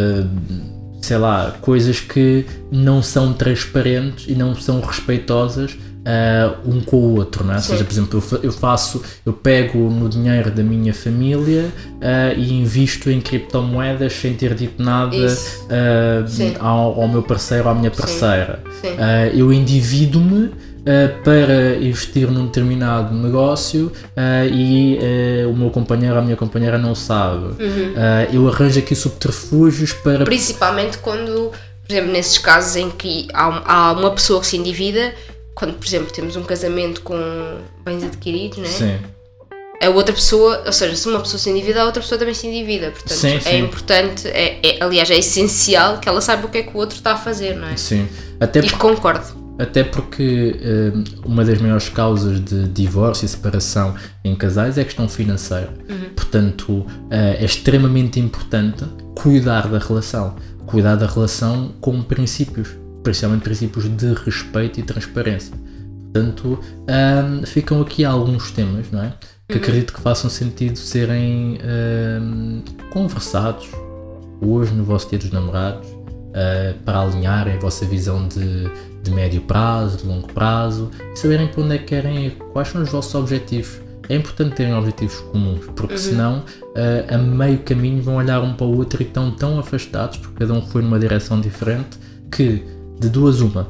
sei 1.00 1.16
lá, 1.16 1.54
coisas 1.62 2.00
que 2.00 2.44
não 2.70 3.02
são 3.02 3.32
transparentes 3.32 4.26
e 4.28 4.34
não 4.34 4.54
são 4.54 4.80
respeitosas 4.80 5.74
eh, 6.04 6.50
um 6.64 6.80
com 6.80 6.96
o 6.96 7.16
outro, 7.16 7.44
não 7.44 7.52
é? 7.52 7.56
Ou 7.56 7.62
seja, 7.62 7.78
Sim. 7.78 7.84
por 7.84 7.92
exemplo, 7.92 8.16
eu 8.18 8.20
fa- 8.20 8.40
eu 8.42 8.52
faço, 8.52 9.02
eu 9.26 9.32
pego 9.32 9.78
no 9.90 10.08
dinheiro 10.08 10.50
da 10.50 10.62
minha 10.62 10.94
família 10.94 11.66
eh, 12.00 12.34
e 12.37 12.52
invisto 12.54 13.11
em 13.11 13.20
criptomoedas 13.20 14.12
sem 14.12 14.34
ter 14.34 14.54
dito 14.54 14.82
nada 14.82 15.28
Sim. 16.26 16.54
ao, 16.61 17.00
ao 17.02 17.08
meu 17.08 17.22
parceiro 17.22 17.64
ou 17.64 17.70
à 17.70 17.74
minha 17.74 17.90
parceira. 17.90 18.62
Sim. 18.80 18.94
Eh, 18.98 19.32
eu 19.34 19.52
endivido-me 19.52 20.50
para 21.22 21.76
investir 21.76 22.30
num 22.30 22.46
determinado 22.46 23.14
negócio 23.14 23.92
eh, 24.16 24.48
e 24.50 24.98
eh, 24.98 25.46
o 25.46 25.54
meu 25.54 25.68
companheiro 25.68 26.14
ou 26.14 26.20
a 26.20 26.24
minha 26.24 26.37
companheira 26.37 26.78
não 26.78 26.94
sabe. 26.94 27.44
Uhum. 27.62 27.92
Eh, 27.94 28.28
eu 28.32 28.48
arranjo 28.48 28.78
aqui 28.78 28.94
subterfúgios 28.94 29.92
para. 29.92 30.24
principalmente 30.24 30.96
quando 30.98 31.50
por 31.87 31.92
exemplo 31.94 32.12
nesses 32.12 32.38
casos 32.38 32.76
em 32.76 32.90
que 32.90 33.28
há, 33.34 33.62
há 33.88 33.92
uma 33.92 34.11
pessoa 34.12 34.40
que 34.40 34.46
se 34.46 34.56
endivida 34.56 35.12
quando 35.59 35.75
por 35.75 35.85
exemplo 35.87 36.12
temos 36.12 36.37
um 36.37 36.42
casamento 36.44 37.01
com 37.03 37.16
bens 37.85 38.05
adquiridos 38.05 38.59
né? 38.59 38.68
Sim, 38.68 38.99
a 39.83 39.90
outra 39.90 40.14
pessoa 40.14 40.62
ou 40.64 40.73
seja 40.73 40.94
se 40.94 41.09
uma 41.09 41.18
pessoa 41.21 41.38
se 41.38 41.51
endivida 41.51 41.83
a 41.83 41.85
outra 41.85 42.01
pessoa 42.01 42.18
também 42.18 42.35
se 42.35 42.47
endivida 42.47 42.90
portanto 42.92 43.18
Sim, 43.18 43.35
é 43.37 43.40
sim. 43.40 43.59
importante 43.59 44.29
é, 44.29 44.61
é- 44.62 44.83
aliás 44.83 45.11
é 45.11 45.16
essencial 45.18 45.99
que 45.99 46.09
ela 46.09 46.21
saiba 46.21 46.47
o 46.47 46.49
que 46.49 46.59
é 46.59 46.62
que 46.62 46.75
o 46.75 46.79
outro 46.79 46.97
está 46.97 47.12
a 47.14 47.16
fazer 47.16 47.57
não 47.57 47.68
é 47.68 47.77
sim. 47.77 48.09
Até 48.40 48.61
e 48.61 48.71
concordo 48.71 49.27
Até 49.59 49.83
porque 49.83 50.57
eh, 50.62 50.92
uma 51.25 51.44
das 51.44 51.59
maiores 51.61 51.88
causas 51.88 52.38
de 52.40 52.68
divórcio 52.68 53.27
e 53.27 53.29
separação 53.29 53.97
em 54.25 54.37
casais 54.37 54.79
é 54.79 54.83
a 54.83 54.85
questão 54.85 55.09
financeira. 55.09 55.75
Portanto, 56.14 56.87
eh, 57.11 57.38
é 57.40 57.44
extremamente 57.44 58.21
importante 58.21 58.85
cuidar 59.16 59.66
da 59.66 59.79
relação. 59.79 60.37
Cuidar 60.66 60.94
da 60.94 61.07
relação 61.07 61.73
com 61.81 62.01
princípios, 62.03 62.68
principalmente 63.09 63.42
princípios 63.42 63.88
de 63.97 64.12
respeito 64.12 64.81
e 64.81 64.83
transparência. 64.83 65.55
Portanto, 66.12 66.59
ahm, 66.87 67.42
ficam 67.47 67.81
aqui 67.81 68.05
alguns 68.05 68.51
temas, 68.51 68.90
não 68.90 69.03
é? 69.03 69.14
Que 69.49 69.57
acredito 69.57 69.94
que 69.94 70.01
façam 70.01 70.29
sentido 70.29 70.77
serem 70.77 71.59
ahm, 71.62 72.61
conversados 72.90 73.71
hoje 74.42 74.75
no 74.75 74.85
vosso 74.85 75.09
dia 75.09 75.18
dos 75.18 75.31
namorados 75.33 75.88
uh, 75.88 76.79
para 76.85 77.01
alinharem 77.01 77.55
a 77.55 77.59
vossa 77.59 77.87
visão 77.87 78.29
de, 78.29 78.71
de 79.03 79.11
médio 79.11 79.40
prazo, 79.40 79.97
de 79.99 80.07
longo 80.07 80.31
prazo 80.33 80.90
e 81.12 81.18
saberem 81.18 81.49
para 81.49 81.62
onde 81.62 81.75
é 81.77 81.79
que 81.79 81.85
querem 81.85 82.27
ir, 82.27 82.31
quais 82.53 82.68
são 82.68 82.83
os 82.83 82.90
vossos 82.90 83.14
objetivos. 83.14 83.81
É 84.09 84.16
importante 84.16 84.55
terem 84.55 84.75
objetivos 84.75 85.18
comuns, 85.33 85.66
porque 85.75 85.99
senão 85.99 86.40
uh, 86.40 87.14
a 87.14 87.18
meio 87.18 87.59
caminho 87.61 88.03
vão 88.03 88.16
olhar 88.16 88.42
um 88.42 88.53
para 88.53 88.66
o 88.66 88.77
outro 88.77 89.03
e 89.03 89.07
estão 89.07 89.31
tão 89.31 89.59
afastados, 89.59 90.18
porque 90.18 90.38
cada 90.38 90.53
um 90.53 90.62
foi 90.62 90.83
numa 90.83 90.99
direção 90.99 91.40
diferente, 91.40 91.99
que 92.31 92.78
de 92.98 93.08
duas 93.08 93.40
uma, 93.40 93.68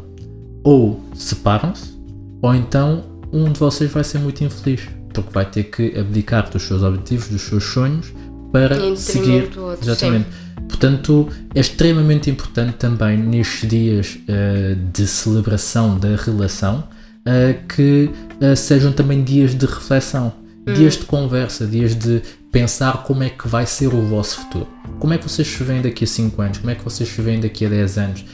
ou 0.63 1.01
separam-se, 1.15 1.99
ou 2.41 2.55
então 2.55 3.05
um 3.33 3.53
de 3.53 3.59
vocês 3.59 3.91
vai 3.91 4.05
ser 4.05 4.19
muito 4.19 4.43
infeliz, 4.43 4.83
porque 5.13 5.33
vai 5.33 5.45
ter 5.45 5.65
que 5.65 5.99
abdicar 5.99 6.51
dos 6.51 6.63
seus 6.63 6.83
objetivos, 6.83 7.29
dos 7.29 7.43
seus 7.43 7.65
sonhos, 7.65 8.13
para 8.53 8.97
seguir. 8.97 9.45
outro, 9.59 9.79
Exatamente. 9.83 10.27
Portanto, 10.69 11.29
é 11.55 11.61
extremamente 11.61 12.31
importante 12.31 12.75
também 12.75 13.17
nestes 13.17 13.69
dias 13.69 14.19
eh, 14.29 14.77
de 14.93 15.07
celebração 15.07 15.99
da 15.99 16.15
relação 16.17 16.85
eh, 17.25 17.57
que 17.69 18.11
eh, 18.41 18.55
sejam 18.55 18.93
também 18.93 19.23
dias 19.23 19.55
de 19.55 19.67
reflexão, 19.67 20.33
dias 20.77 20.95
de 20.95 21.05
conversa, 21.05 21.67
dias 21.67 21.95
de 21.95 22.23
pensar 22.53 23.03
como 23.05 23.23
é 23.23 23.31
que 23.31 23.49
vai 23.49 23.67
ser 23.67 23.89
o 23.89 24.03
vosso 24.03 24.41
futuro. 24.41 24.69
Como 24.99 25.13
é 25.13 25.19
que 25.19 25.29
vocês 25.29 25.47
se 25.47 25.63
veem 25.63 25.81
daqui 25.81 26.05
a 26.05 26.07
5 26.07 26.43
anos? 26.43 26.59
Como 26.59 26.71
é 26.71 26.75
que 26.75 26.85
vocês 26.85 27.09
se 27.09 27.21
veem 27.23 27.41
daqui 27.41 27.67
a 27.67 27.69
10 27.69 27.99
anos? 27.99 28.25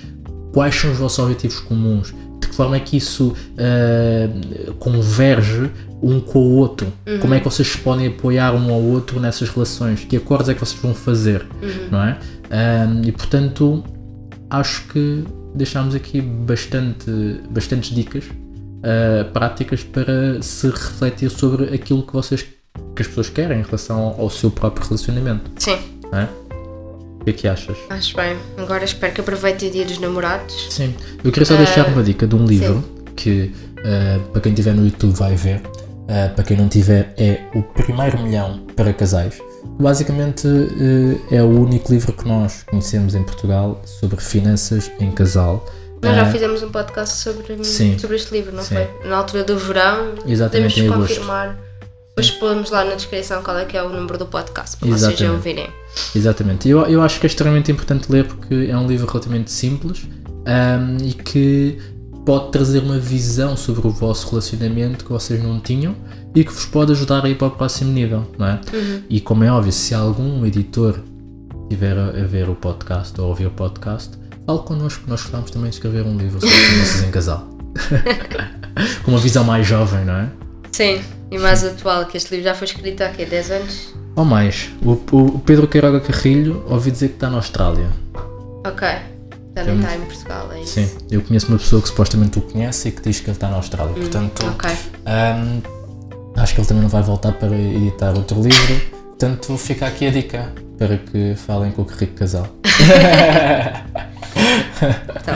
Quais 0.54 0.74
são 0.74 0.92
os 0.92 0.98
vossos 0.98 1.18
objetivos 1.18 1.58
comuns? 1.60 2.14
De 2.40 2.48
que 2.48 2.54
forma 2.54 2.76
é 2.76 2.80
que 2.80 2.96
isso 2.96 3.34
eh, 3.58 4.30
converge 4.78 5.70
um 6.00 6.20
com 6.20 6.38
o 6.38 6.56
outro? 6.56 6.86
Como 7.20 7.34
é 7.34 7.40
que 7.40 7.44
vocês 7.44 7.74
podem 7.74 8.06
apoiar 8.06 8.54
um 8.54 8.72
ao 8.72 8.80
outro 8.80 9.18
nessas 9.18 9.48
relações? 9.48 10.04
Que 10.04 10.16
acordos 10.16 10.48
é 10.48 10.54
que 10.54 10.60
vocês 10.60 10.80
vão 10.80 10.94
fazer? 10.94 11.44
Não 11.90 12.02
é? 12.02 12.18
Ahm, 12.50 13.02
e 13.04 13.10
portanto, 13.10 13.82
acho 14.48 14.86
que 14.88 15.24
deixámos 15.54 15.94
aqui 15.94 16.20
bastante, 16.20 17.10
bastantes 17.50 17.92
dicas 17.92 18.24
ah, 18.84 19.24
práticas 19.32 19.82
para 19.82 20.42
se 20.42 20.68
refletir 20.68 21.30
sobre 21.30 21.74
aquilo 21.74 22.02
que 22.02 22.12
vocês 22.12 22.44
que 22.94 23.02
as 23.02 23.08
pessoas 23.08 23.30
querem 23.30 23.60
em 23.60 23.62
relação 23.62 23.98
ao, 23.98 24.20
ao 24.20 24.30
seu 24.30 24.50
próprio 24.50 24.86
relacionamento. 24.86 25.50
sim 25.56 25.78
é? 26.12 26.28
O 27.24 27.26
que 27.26 27.30
é 27.30 27.32
que 27.32 27.48
achas? 27.48 27.76
acho 27.88 28.14
bem 28.14 28.36
agora 28.58 28.84
espero 28.84 29.14
que 29.14 29.20
aproveitem 29.22 29.70
o 29.70 29.72
dia 29.72 29.86
dos 29.86 29.98
namorados 29.98 30.66
Sim, 30.68 30.94
eu 31.24 31.32
queria 31.32 31.46
só 31.46 31.56
deixar 31.56 31.88
uma 31.88 32.02
dica 32.02 32.26
de 32.26 32.34
um 32.34 32.44
livro 32.44 32.84
que 33.16 33.50
uh, 33.78 34.20
para 34.30 34.42
quem 34.42 34.52
estiver 34.52 34.74
no 34.74 34.84
YouTube 34.84 35.14
vai 35.14 35.34
ver, 35.36 35.56
uh, 35.58 36.34
para 36.34 36.44
quem 36.44 36.56
não 36.56 36.68
tiver 36.68 37.14
é 37.16 37.40
o 37.54 37.62
Primeiro 37.62 38.18
Milhão 38.20 38.60
para 38.76 38.92
Casais. 38.92 39.38
Basicamente 39.80 40.46
uh, 40.46 41.20
é 41.30 41.42
o 41.42 41.46
único 41.46 41.90
livro 41.90 42.12
que 42.12 42.28
nós 42.28 42.62
conhecemos 42.64 43.14
em 43.14 43.22
Portugal 43.22 43.80
sobre 43.86 44.20
finanças 44.20 44.90
em 45.00 45.10
casal 45.10 45.64
Nós 46.02 46.14
já 46.14 46.30
fizemos 46.30 46.62
um 46.62 46.70
podcast 46.70 47.16
sobre, 47.16 47.64
sim. 47.64 47.98
sobre 47.98 48.16
este 48.16 48.34
livro, 48.34 48.52
não 48.52 48.62
Sim. 48.62 48.74
foi? 48.74 49.08
Na 49.08 49.16
altura 49.16 49.44
do 49.44 49.56
verão. 49.56 50.14
Exatamente, 50.26 50.80
em 50.80 50.88
Podemos 50.88 51.08
confirmar. 51.08 51.63
Depois 52.16 52.30
pomos 52.30 52.70
lá 52.70 52.84
na 52.84 52.94
descrição 52.94 53.42
qual 53.42 53.58
é 53.58 53.64
que 53.64 53.76
é 53.76 53.82
o 53.82 53.88
número 53.88 54.16
do 54.16 54.26
podcast, 54.26 54.76
para 54.76 54.86
vocês 54.86 55.00
já 55.00 55.08
Exatamente. 55.08 55.36
ouvirem. 55.36 55.70
Exatamente. 56.14 56.68
Eu, 56.68 56.86
eu 56.86 57.02
acho 57.02 57.18
que 57.18 57.26
é 57.26 57.28
extremamente 57.28 57.72
importante 57.72 58.10
ler 58.10 58.24
porque 58.24 58.68
é 58.70 58.76
um 58.76 58.86
livro 58.86 59.04
relativamente 59.04 59.50
simples 59.50 60.06
ahm, 60.46 60.98
e 61.02 61.12
que 61.12 61.76
pode 62.24 62.52
trazer 62.52 62.78
uma 62.78 63.00
visão 63.00 63.56
sobre 63.56 63.84
o 63.84 63.90
vosso 63.90 64.30
relacionamento 64.30 65.04
que 65.04 65.10
vocês 65.10 65.42
não 65.42 65.58
tinham 65.58 65.96
e 66.32 66.44
que 66.44 66.52
vos 66.52 66.64
pode 66.66 66.92
ajudar 66.92 67.24
a 67.24 67.28
ir 67.28 67.36
para 67.36 67.48
o 67.48 67.50
próximo 67.50 67.90
nível, 67.90 68.24
não 68.38 68.46
é? 68.46 68.60
E 69.10 69.20
como 69.20 69.42
é 69.42 69.50
óbvio, 69.50 69.72
se 69.72 69.92
algum 69.92 70.46
editor 70.46 71.00
tiver 71.68 71.98
a, 71.98 72.10
a 72.10 72.26
ver 72.26 72.48
o 72.48 72.54
podcast 72.54 73.20
ou 73.20 73.26
a 73.26 73.28
ouvir 73.30 73.46
o 73.46 73.50
podcast, 73.50 74.16
fale 74.46 74.60
connosco, 74.60 75.02
nós 75.08 75.20
gostamos 75.20 75.50
também 75.50 75.68
de 75.68 75.76
escrever 75.76 76.04
um 76.06 76.16
livro 76.16 76.40
sobre 76.40 76.54
finanças 76.54 77.02
em 77.02 77.10
casal. 77.10 77.48
Com 79.04 79.10
uma 79.10 79.20
visão 79.20 79.42
mais 79.42 79.66
jovem, 79.66 80.04
não 80.04 80.14
é? 80.14 80.28
Sim, 80.70 81.00
e 81.34 81.38
mais 81.38 81.64
atual, 81.64 82.06
que 82.06 82.16
este 82.16 82.30
livro 82.30 82.44
já 82.44 82.54
foi 82.54 82.66
escrito 82.66 83.02
há 83.02 83.08
quê? 83.08 83.24
10 83.26 83.50
anos? 83.50 83.94
Ou 84.16 84.24
mais, 84.24 84.70
o, 84.82 84.92
o 85.12 85.38
Pedro 85.40 85.66
Queiroga 85.66 86.00
Carrilho 86.00 86.64
ouvi 86.68 86.90
dizer 86.90 87.08
que 87.08 87.14
está 87.14 87.28
na 87.28 87.36
Austrália. 87.36 87.88
Ok. 88.66 88.88
Já 89.56 89.64
não 89.64 89.76
está 89.80 89.96
em 89.96 90.00
Portugal, 90.00 90.50
é 90.52 90.60
isso? 90.62 90.72
Sim, 90.74 90.90
eu 91.10 91.20
conheço 91.22 91.48
uma 91.48 91.58
pessoa 91.58 91.80
que 91.82 91.88
supostamente 91.88 92.30
tu 92.32 92.40
conhece 92.40 92.88
e 92.88 92.92
que 92.92 93.02
diz 93.02 93.20
que 93.20 93.26
ele 93.26 93.36
está 93.36 93.48
na 93.48 93.56
Austrália. 93.56 93.92
Portanto, 93.94 94.44
Ok. 94.46 94.70
hum, 94.70 95.60
acho 96.36 96.54
que 96.54 96.60
ele 96.60 96.66
também 96.68 96.82
não 96.82 96.88
vai 96.90 97.02
voltar 97.02 97.32
para 97.32 97.54
editar 97.54 98.12
outro 98.16 98.40
livro. 98.40 98.80
Portanto, 99.08 99.56
fica 99.56 99.86
aqui 99.86 100.06
a 100.06 100.10
dica 100.10 100.52
para 100.78 100.96
que 100.98 101.34
falem 101.36 101.70
com 101.72 101.82
o 101.82 101.84
Rico 101.86 102.14
Casal. 102.14 102.46
Então, 105.16 105.34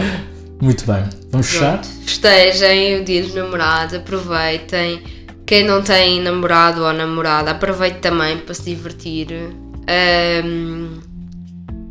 Muito 0.60 0.84
bem, 0.84 1.04
vamos 1.30 1.46
fechar? 1.48 1.78
pronto. 1.78 1.88
Festejem 2.04 3.00
o 3.00 3.04
dia 3.04 3.22
dos 3.22 3.34
namorados, 3.34 3.94
aproveitem. 3.94 5.02
Quem 5.48 5.64
não 5.64 5.80
tem 5.82 6.20
namorado 6.20 6.82
ou 6.84 6.92
namorada, 6.92 7.52
aproveite 7.52 8.00
também 8.00 8.36
para 8.36 8.52
se 8.54 8.62
divertir 8.64 9.28
ahm, 9.88 10.98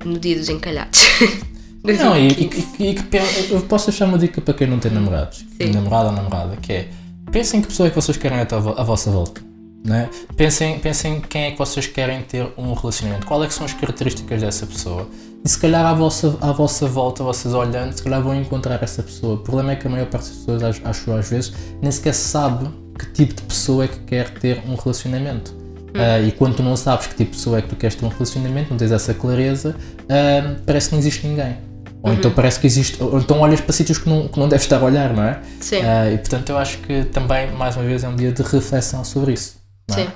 no 0.05 0.19
dia 0.19 0.37
dos 0.37 0.47
encalhados. 0.49 0.99
Não, 1.83 2.17
e, 2.17 2.33
15. 2.33 2.67
e- 2.79 2.95
e 2.95 3.53
eu 3.53 3.61
posso 3.61 3.89
deixar 3.89 4.05
uma 4.05 4.17
dica 4.17 4.41
para 4.41 4.53
quem 4.53 4.67
não 4.67 4.77
tem 4.77 4.91
namorados, 4.91 5.45
Sim. 5.59 5.71
namorado 5.71 6.09
ou 6.09 6.11
namorada, 6.15 6.57
que 6.57 6.73
é 6.73 6.89
pensem 7.31 7.61
que 7.61 7.67
pessoa 7.67 7.87
é 7.87 7.89
que 7.89 7.95
vocês 7.95 8.17
querem 8.17 8.39
à, 8.39 8.41
à 8.41 8.83
vossa 8.83 9.09
volta. 9.09 9.41
Né? 9.85 10.09
Pensem, 10.35 10.79
pensem 10.79 11.21
quem 11.21 11.43
é 11.45 11.51
que 11.51 11.57
vocês 11.57 11.87
querem 11.87 12.21
ter 12.23 12.45
um 12.57 12.73
relacionamento, 12.73 13.25
quais 13.25 13.43
é 13.45 13.49
são 13.49 13.65
as 13.65 13.73
características 13.73 14.41
dessa 14.41 14.65
pessoa. 14.65 15.07
E 15.45 15.47
se 15.47 15.57
calhar 15.57 15.85
à 15.85 15.93
vossa, 15.93 16.37
à 16.41 16.51
vossa 16.51 16.85
volta, 16.87 17.23
vocês 17.23 17.53
olhando, 17.53 17.93
se 17.93 18.03
calhar 18.03 18.21
vão 18.21 18.35
encontrar 18.35 18.83
essa 18.83 19.01
pessoa. 19.01 19.35
O 19.35 19.37
problema 19.37 19.71
é 19.71 19.75
que 19.77 19.87
a 19.87 19.89
maior 19.89 20.07
parte 20.07 20.27
das 20.27 20.37
pessoas, 20.39 20.63
acho- 20.63 21.11
às 21.13 21.29
vezes, 21.29 21.53
nem 21.81 21.89
sequer 21.89 22.13
sabe 22.13 22.67
que 22.97 23.05
tipo 23.11 23.33
de 23.35 23.41
pessoa 23.43 23.85
é 23.85 23.87
que 23.87 23.99
quer 23.99 24.29
ter 24.29 24.61
um 24.67 24.75
relacionamento. 24.75 25.55
Ah, 25.93 26.19
e 26.19 26.31
quando 26.31 26.55
tu 26.57 26.63
não 26.63 26.75
sabes 26.75 27.07
que 27.07 27.15
tipo 27.15 27.31
de 27.31 27.37
pessoa 27.37 27.57
é 27.57 27.61
que 27.61 27.69
tu 27.69 27.75
queres 27.75 27.95
ter 27.95 28.05
um 28.05 28.09
relacionamento, 28.09 28.69
não 28.69 28.77
tens 28.77 28.91
essa 28.91 29.13
clareza, 29.13 29.75
ah, 30.09 30.55
parece 30.65 30.89
que 30.89 30.95
não 30.95 30.99
existe 30.99 31.25
ninguém. 31.27 31.57
Ou 32.03 32.13
então 32.13 32.31
parece 32.31 32.59
que 32.59 32.67
existe, 32.67 33.01
ou 33.01 33.19
então 33.19 33.39
olhas 33.39 33.59
para 33.59 33.73
sítios 33.73 33.97
que 33.97 34.07
não, 34.07 34.27
que 34.27 34.39
não 34.39 34.47
deves 34.47 34.65
estar 34.65 34.77
a 34.77 34.83
olhar, 34.85 35.13
não 35.13 35.23
é? 35.23 35.41
Sim. 35.59 35.81
Ah, 35.81 36.09
e 36.11 36.17
portanto 36.17 36.49
eu 36.49 36.57
acho 36.57 36.77
que 36.79 37.03
também, 37.05 37.51
mais 37.51 37.75
uma 37.75 37.85
vez, 37.85 38.03
é 38.03 38.07
um 38.07 38.15
dia 38.15 38.31
de 38.31 38.43
reflexão 38.43 39.03
sobre 39.03 39.33
isso. 39.33 39.57
é? 39.89 39.93
Sim. 39.93 40.07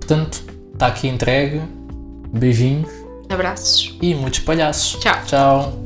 Portanto, 0.00 0.42
está 0.74 0.88
aqui 0.88 1.06
entregue, 1.08 1.62
beijinhos 2.32 2.90
Abraços. 3.28 3.96
e 4.02 4.14
muitos 4.14 4.40
palhaços. 4.40 5.00
Tchau. 5.00 5.16
Tchau. 5.26 5.81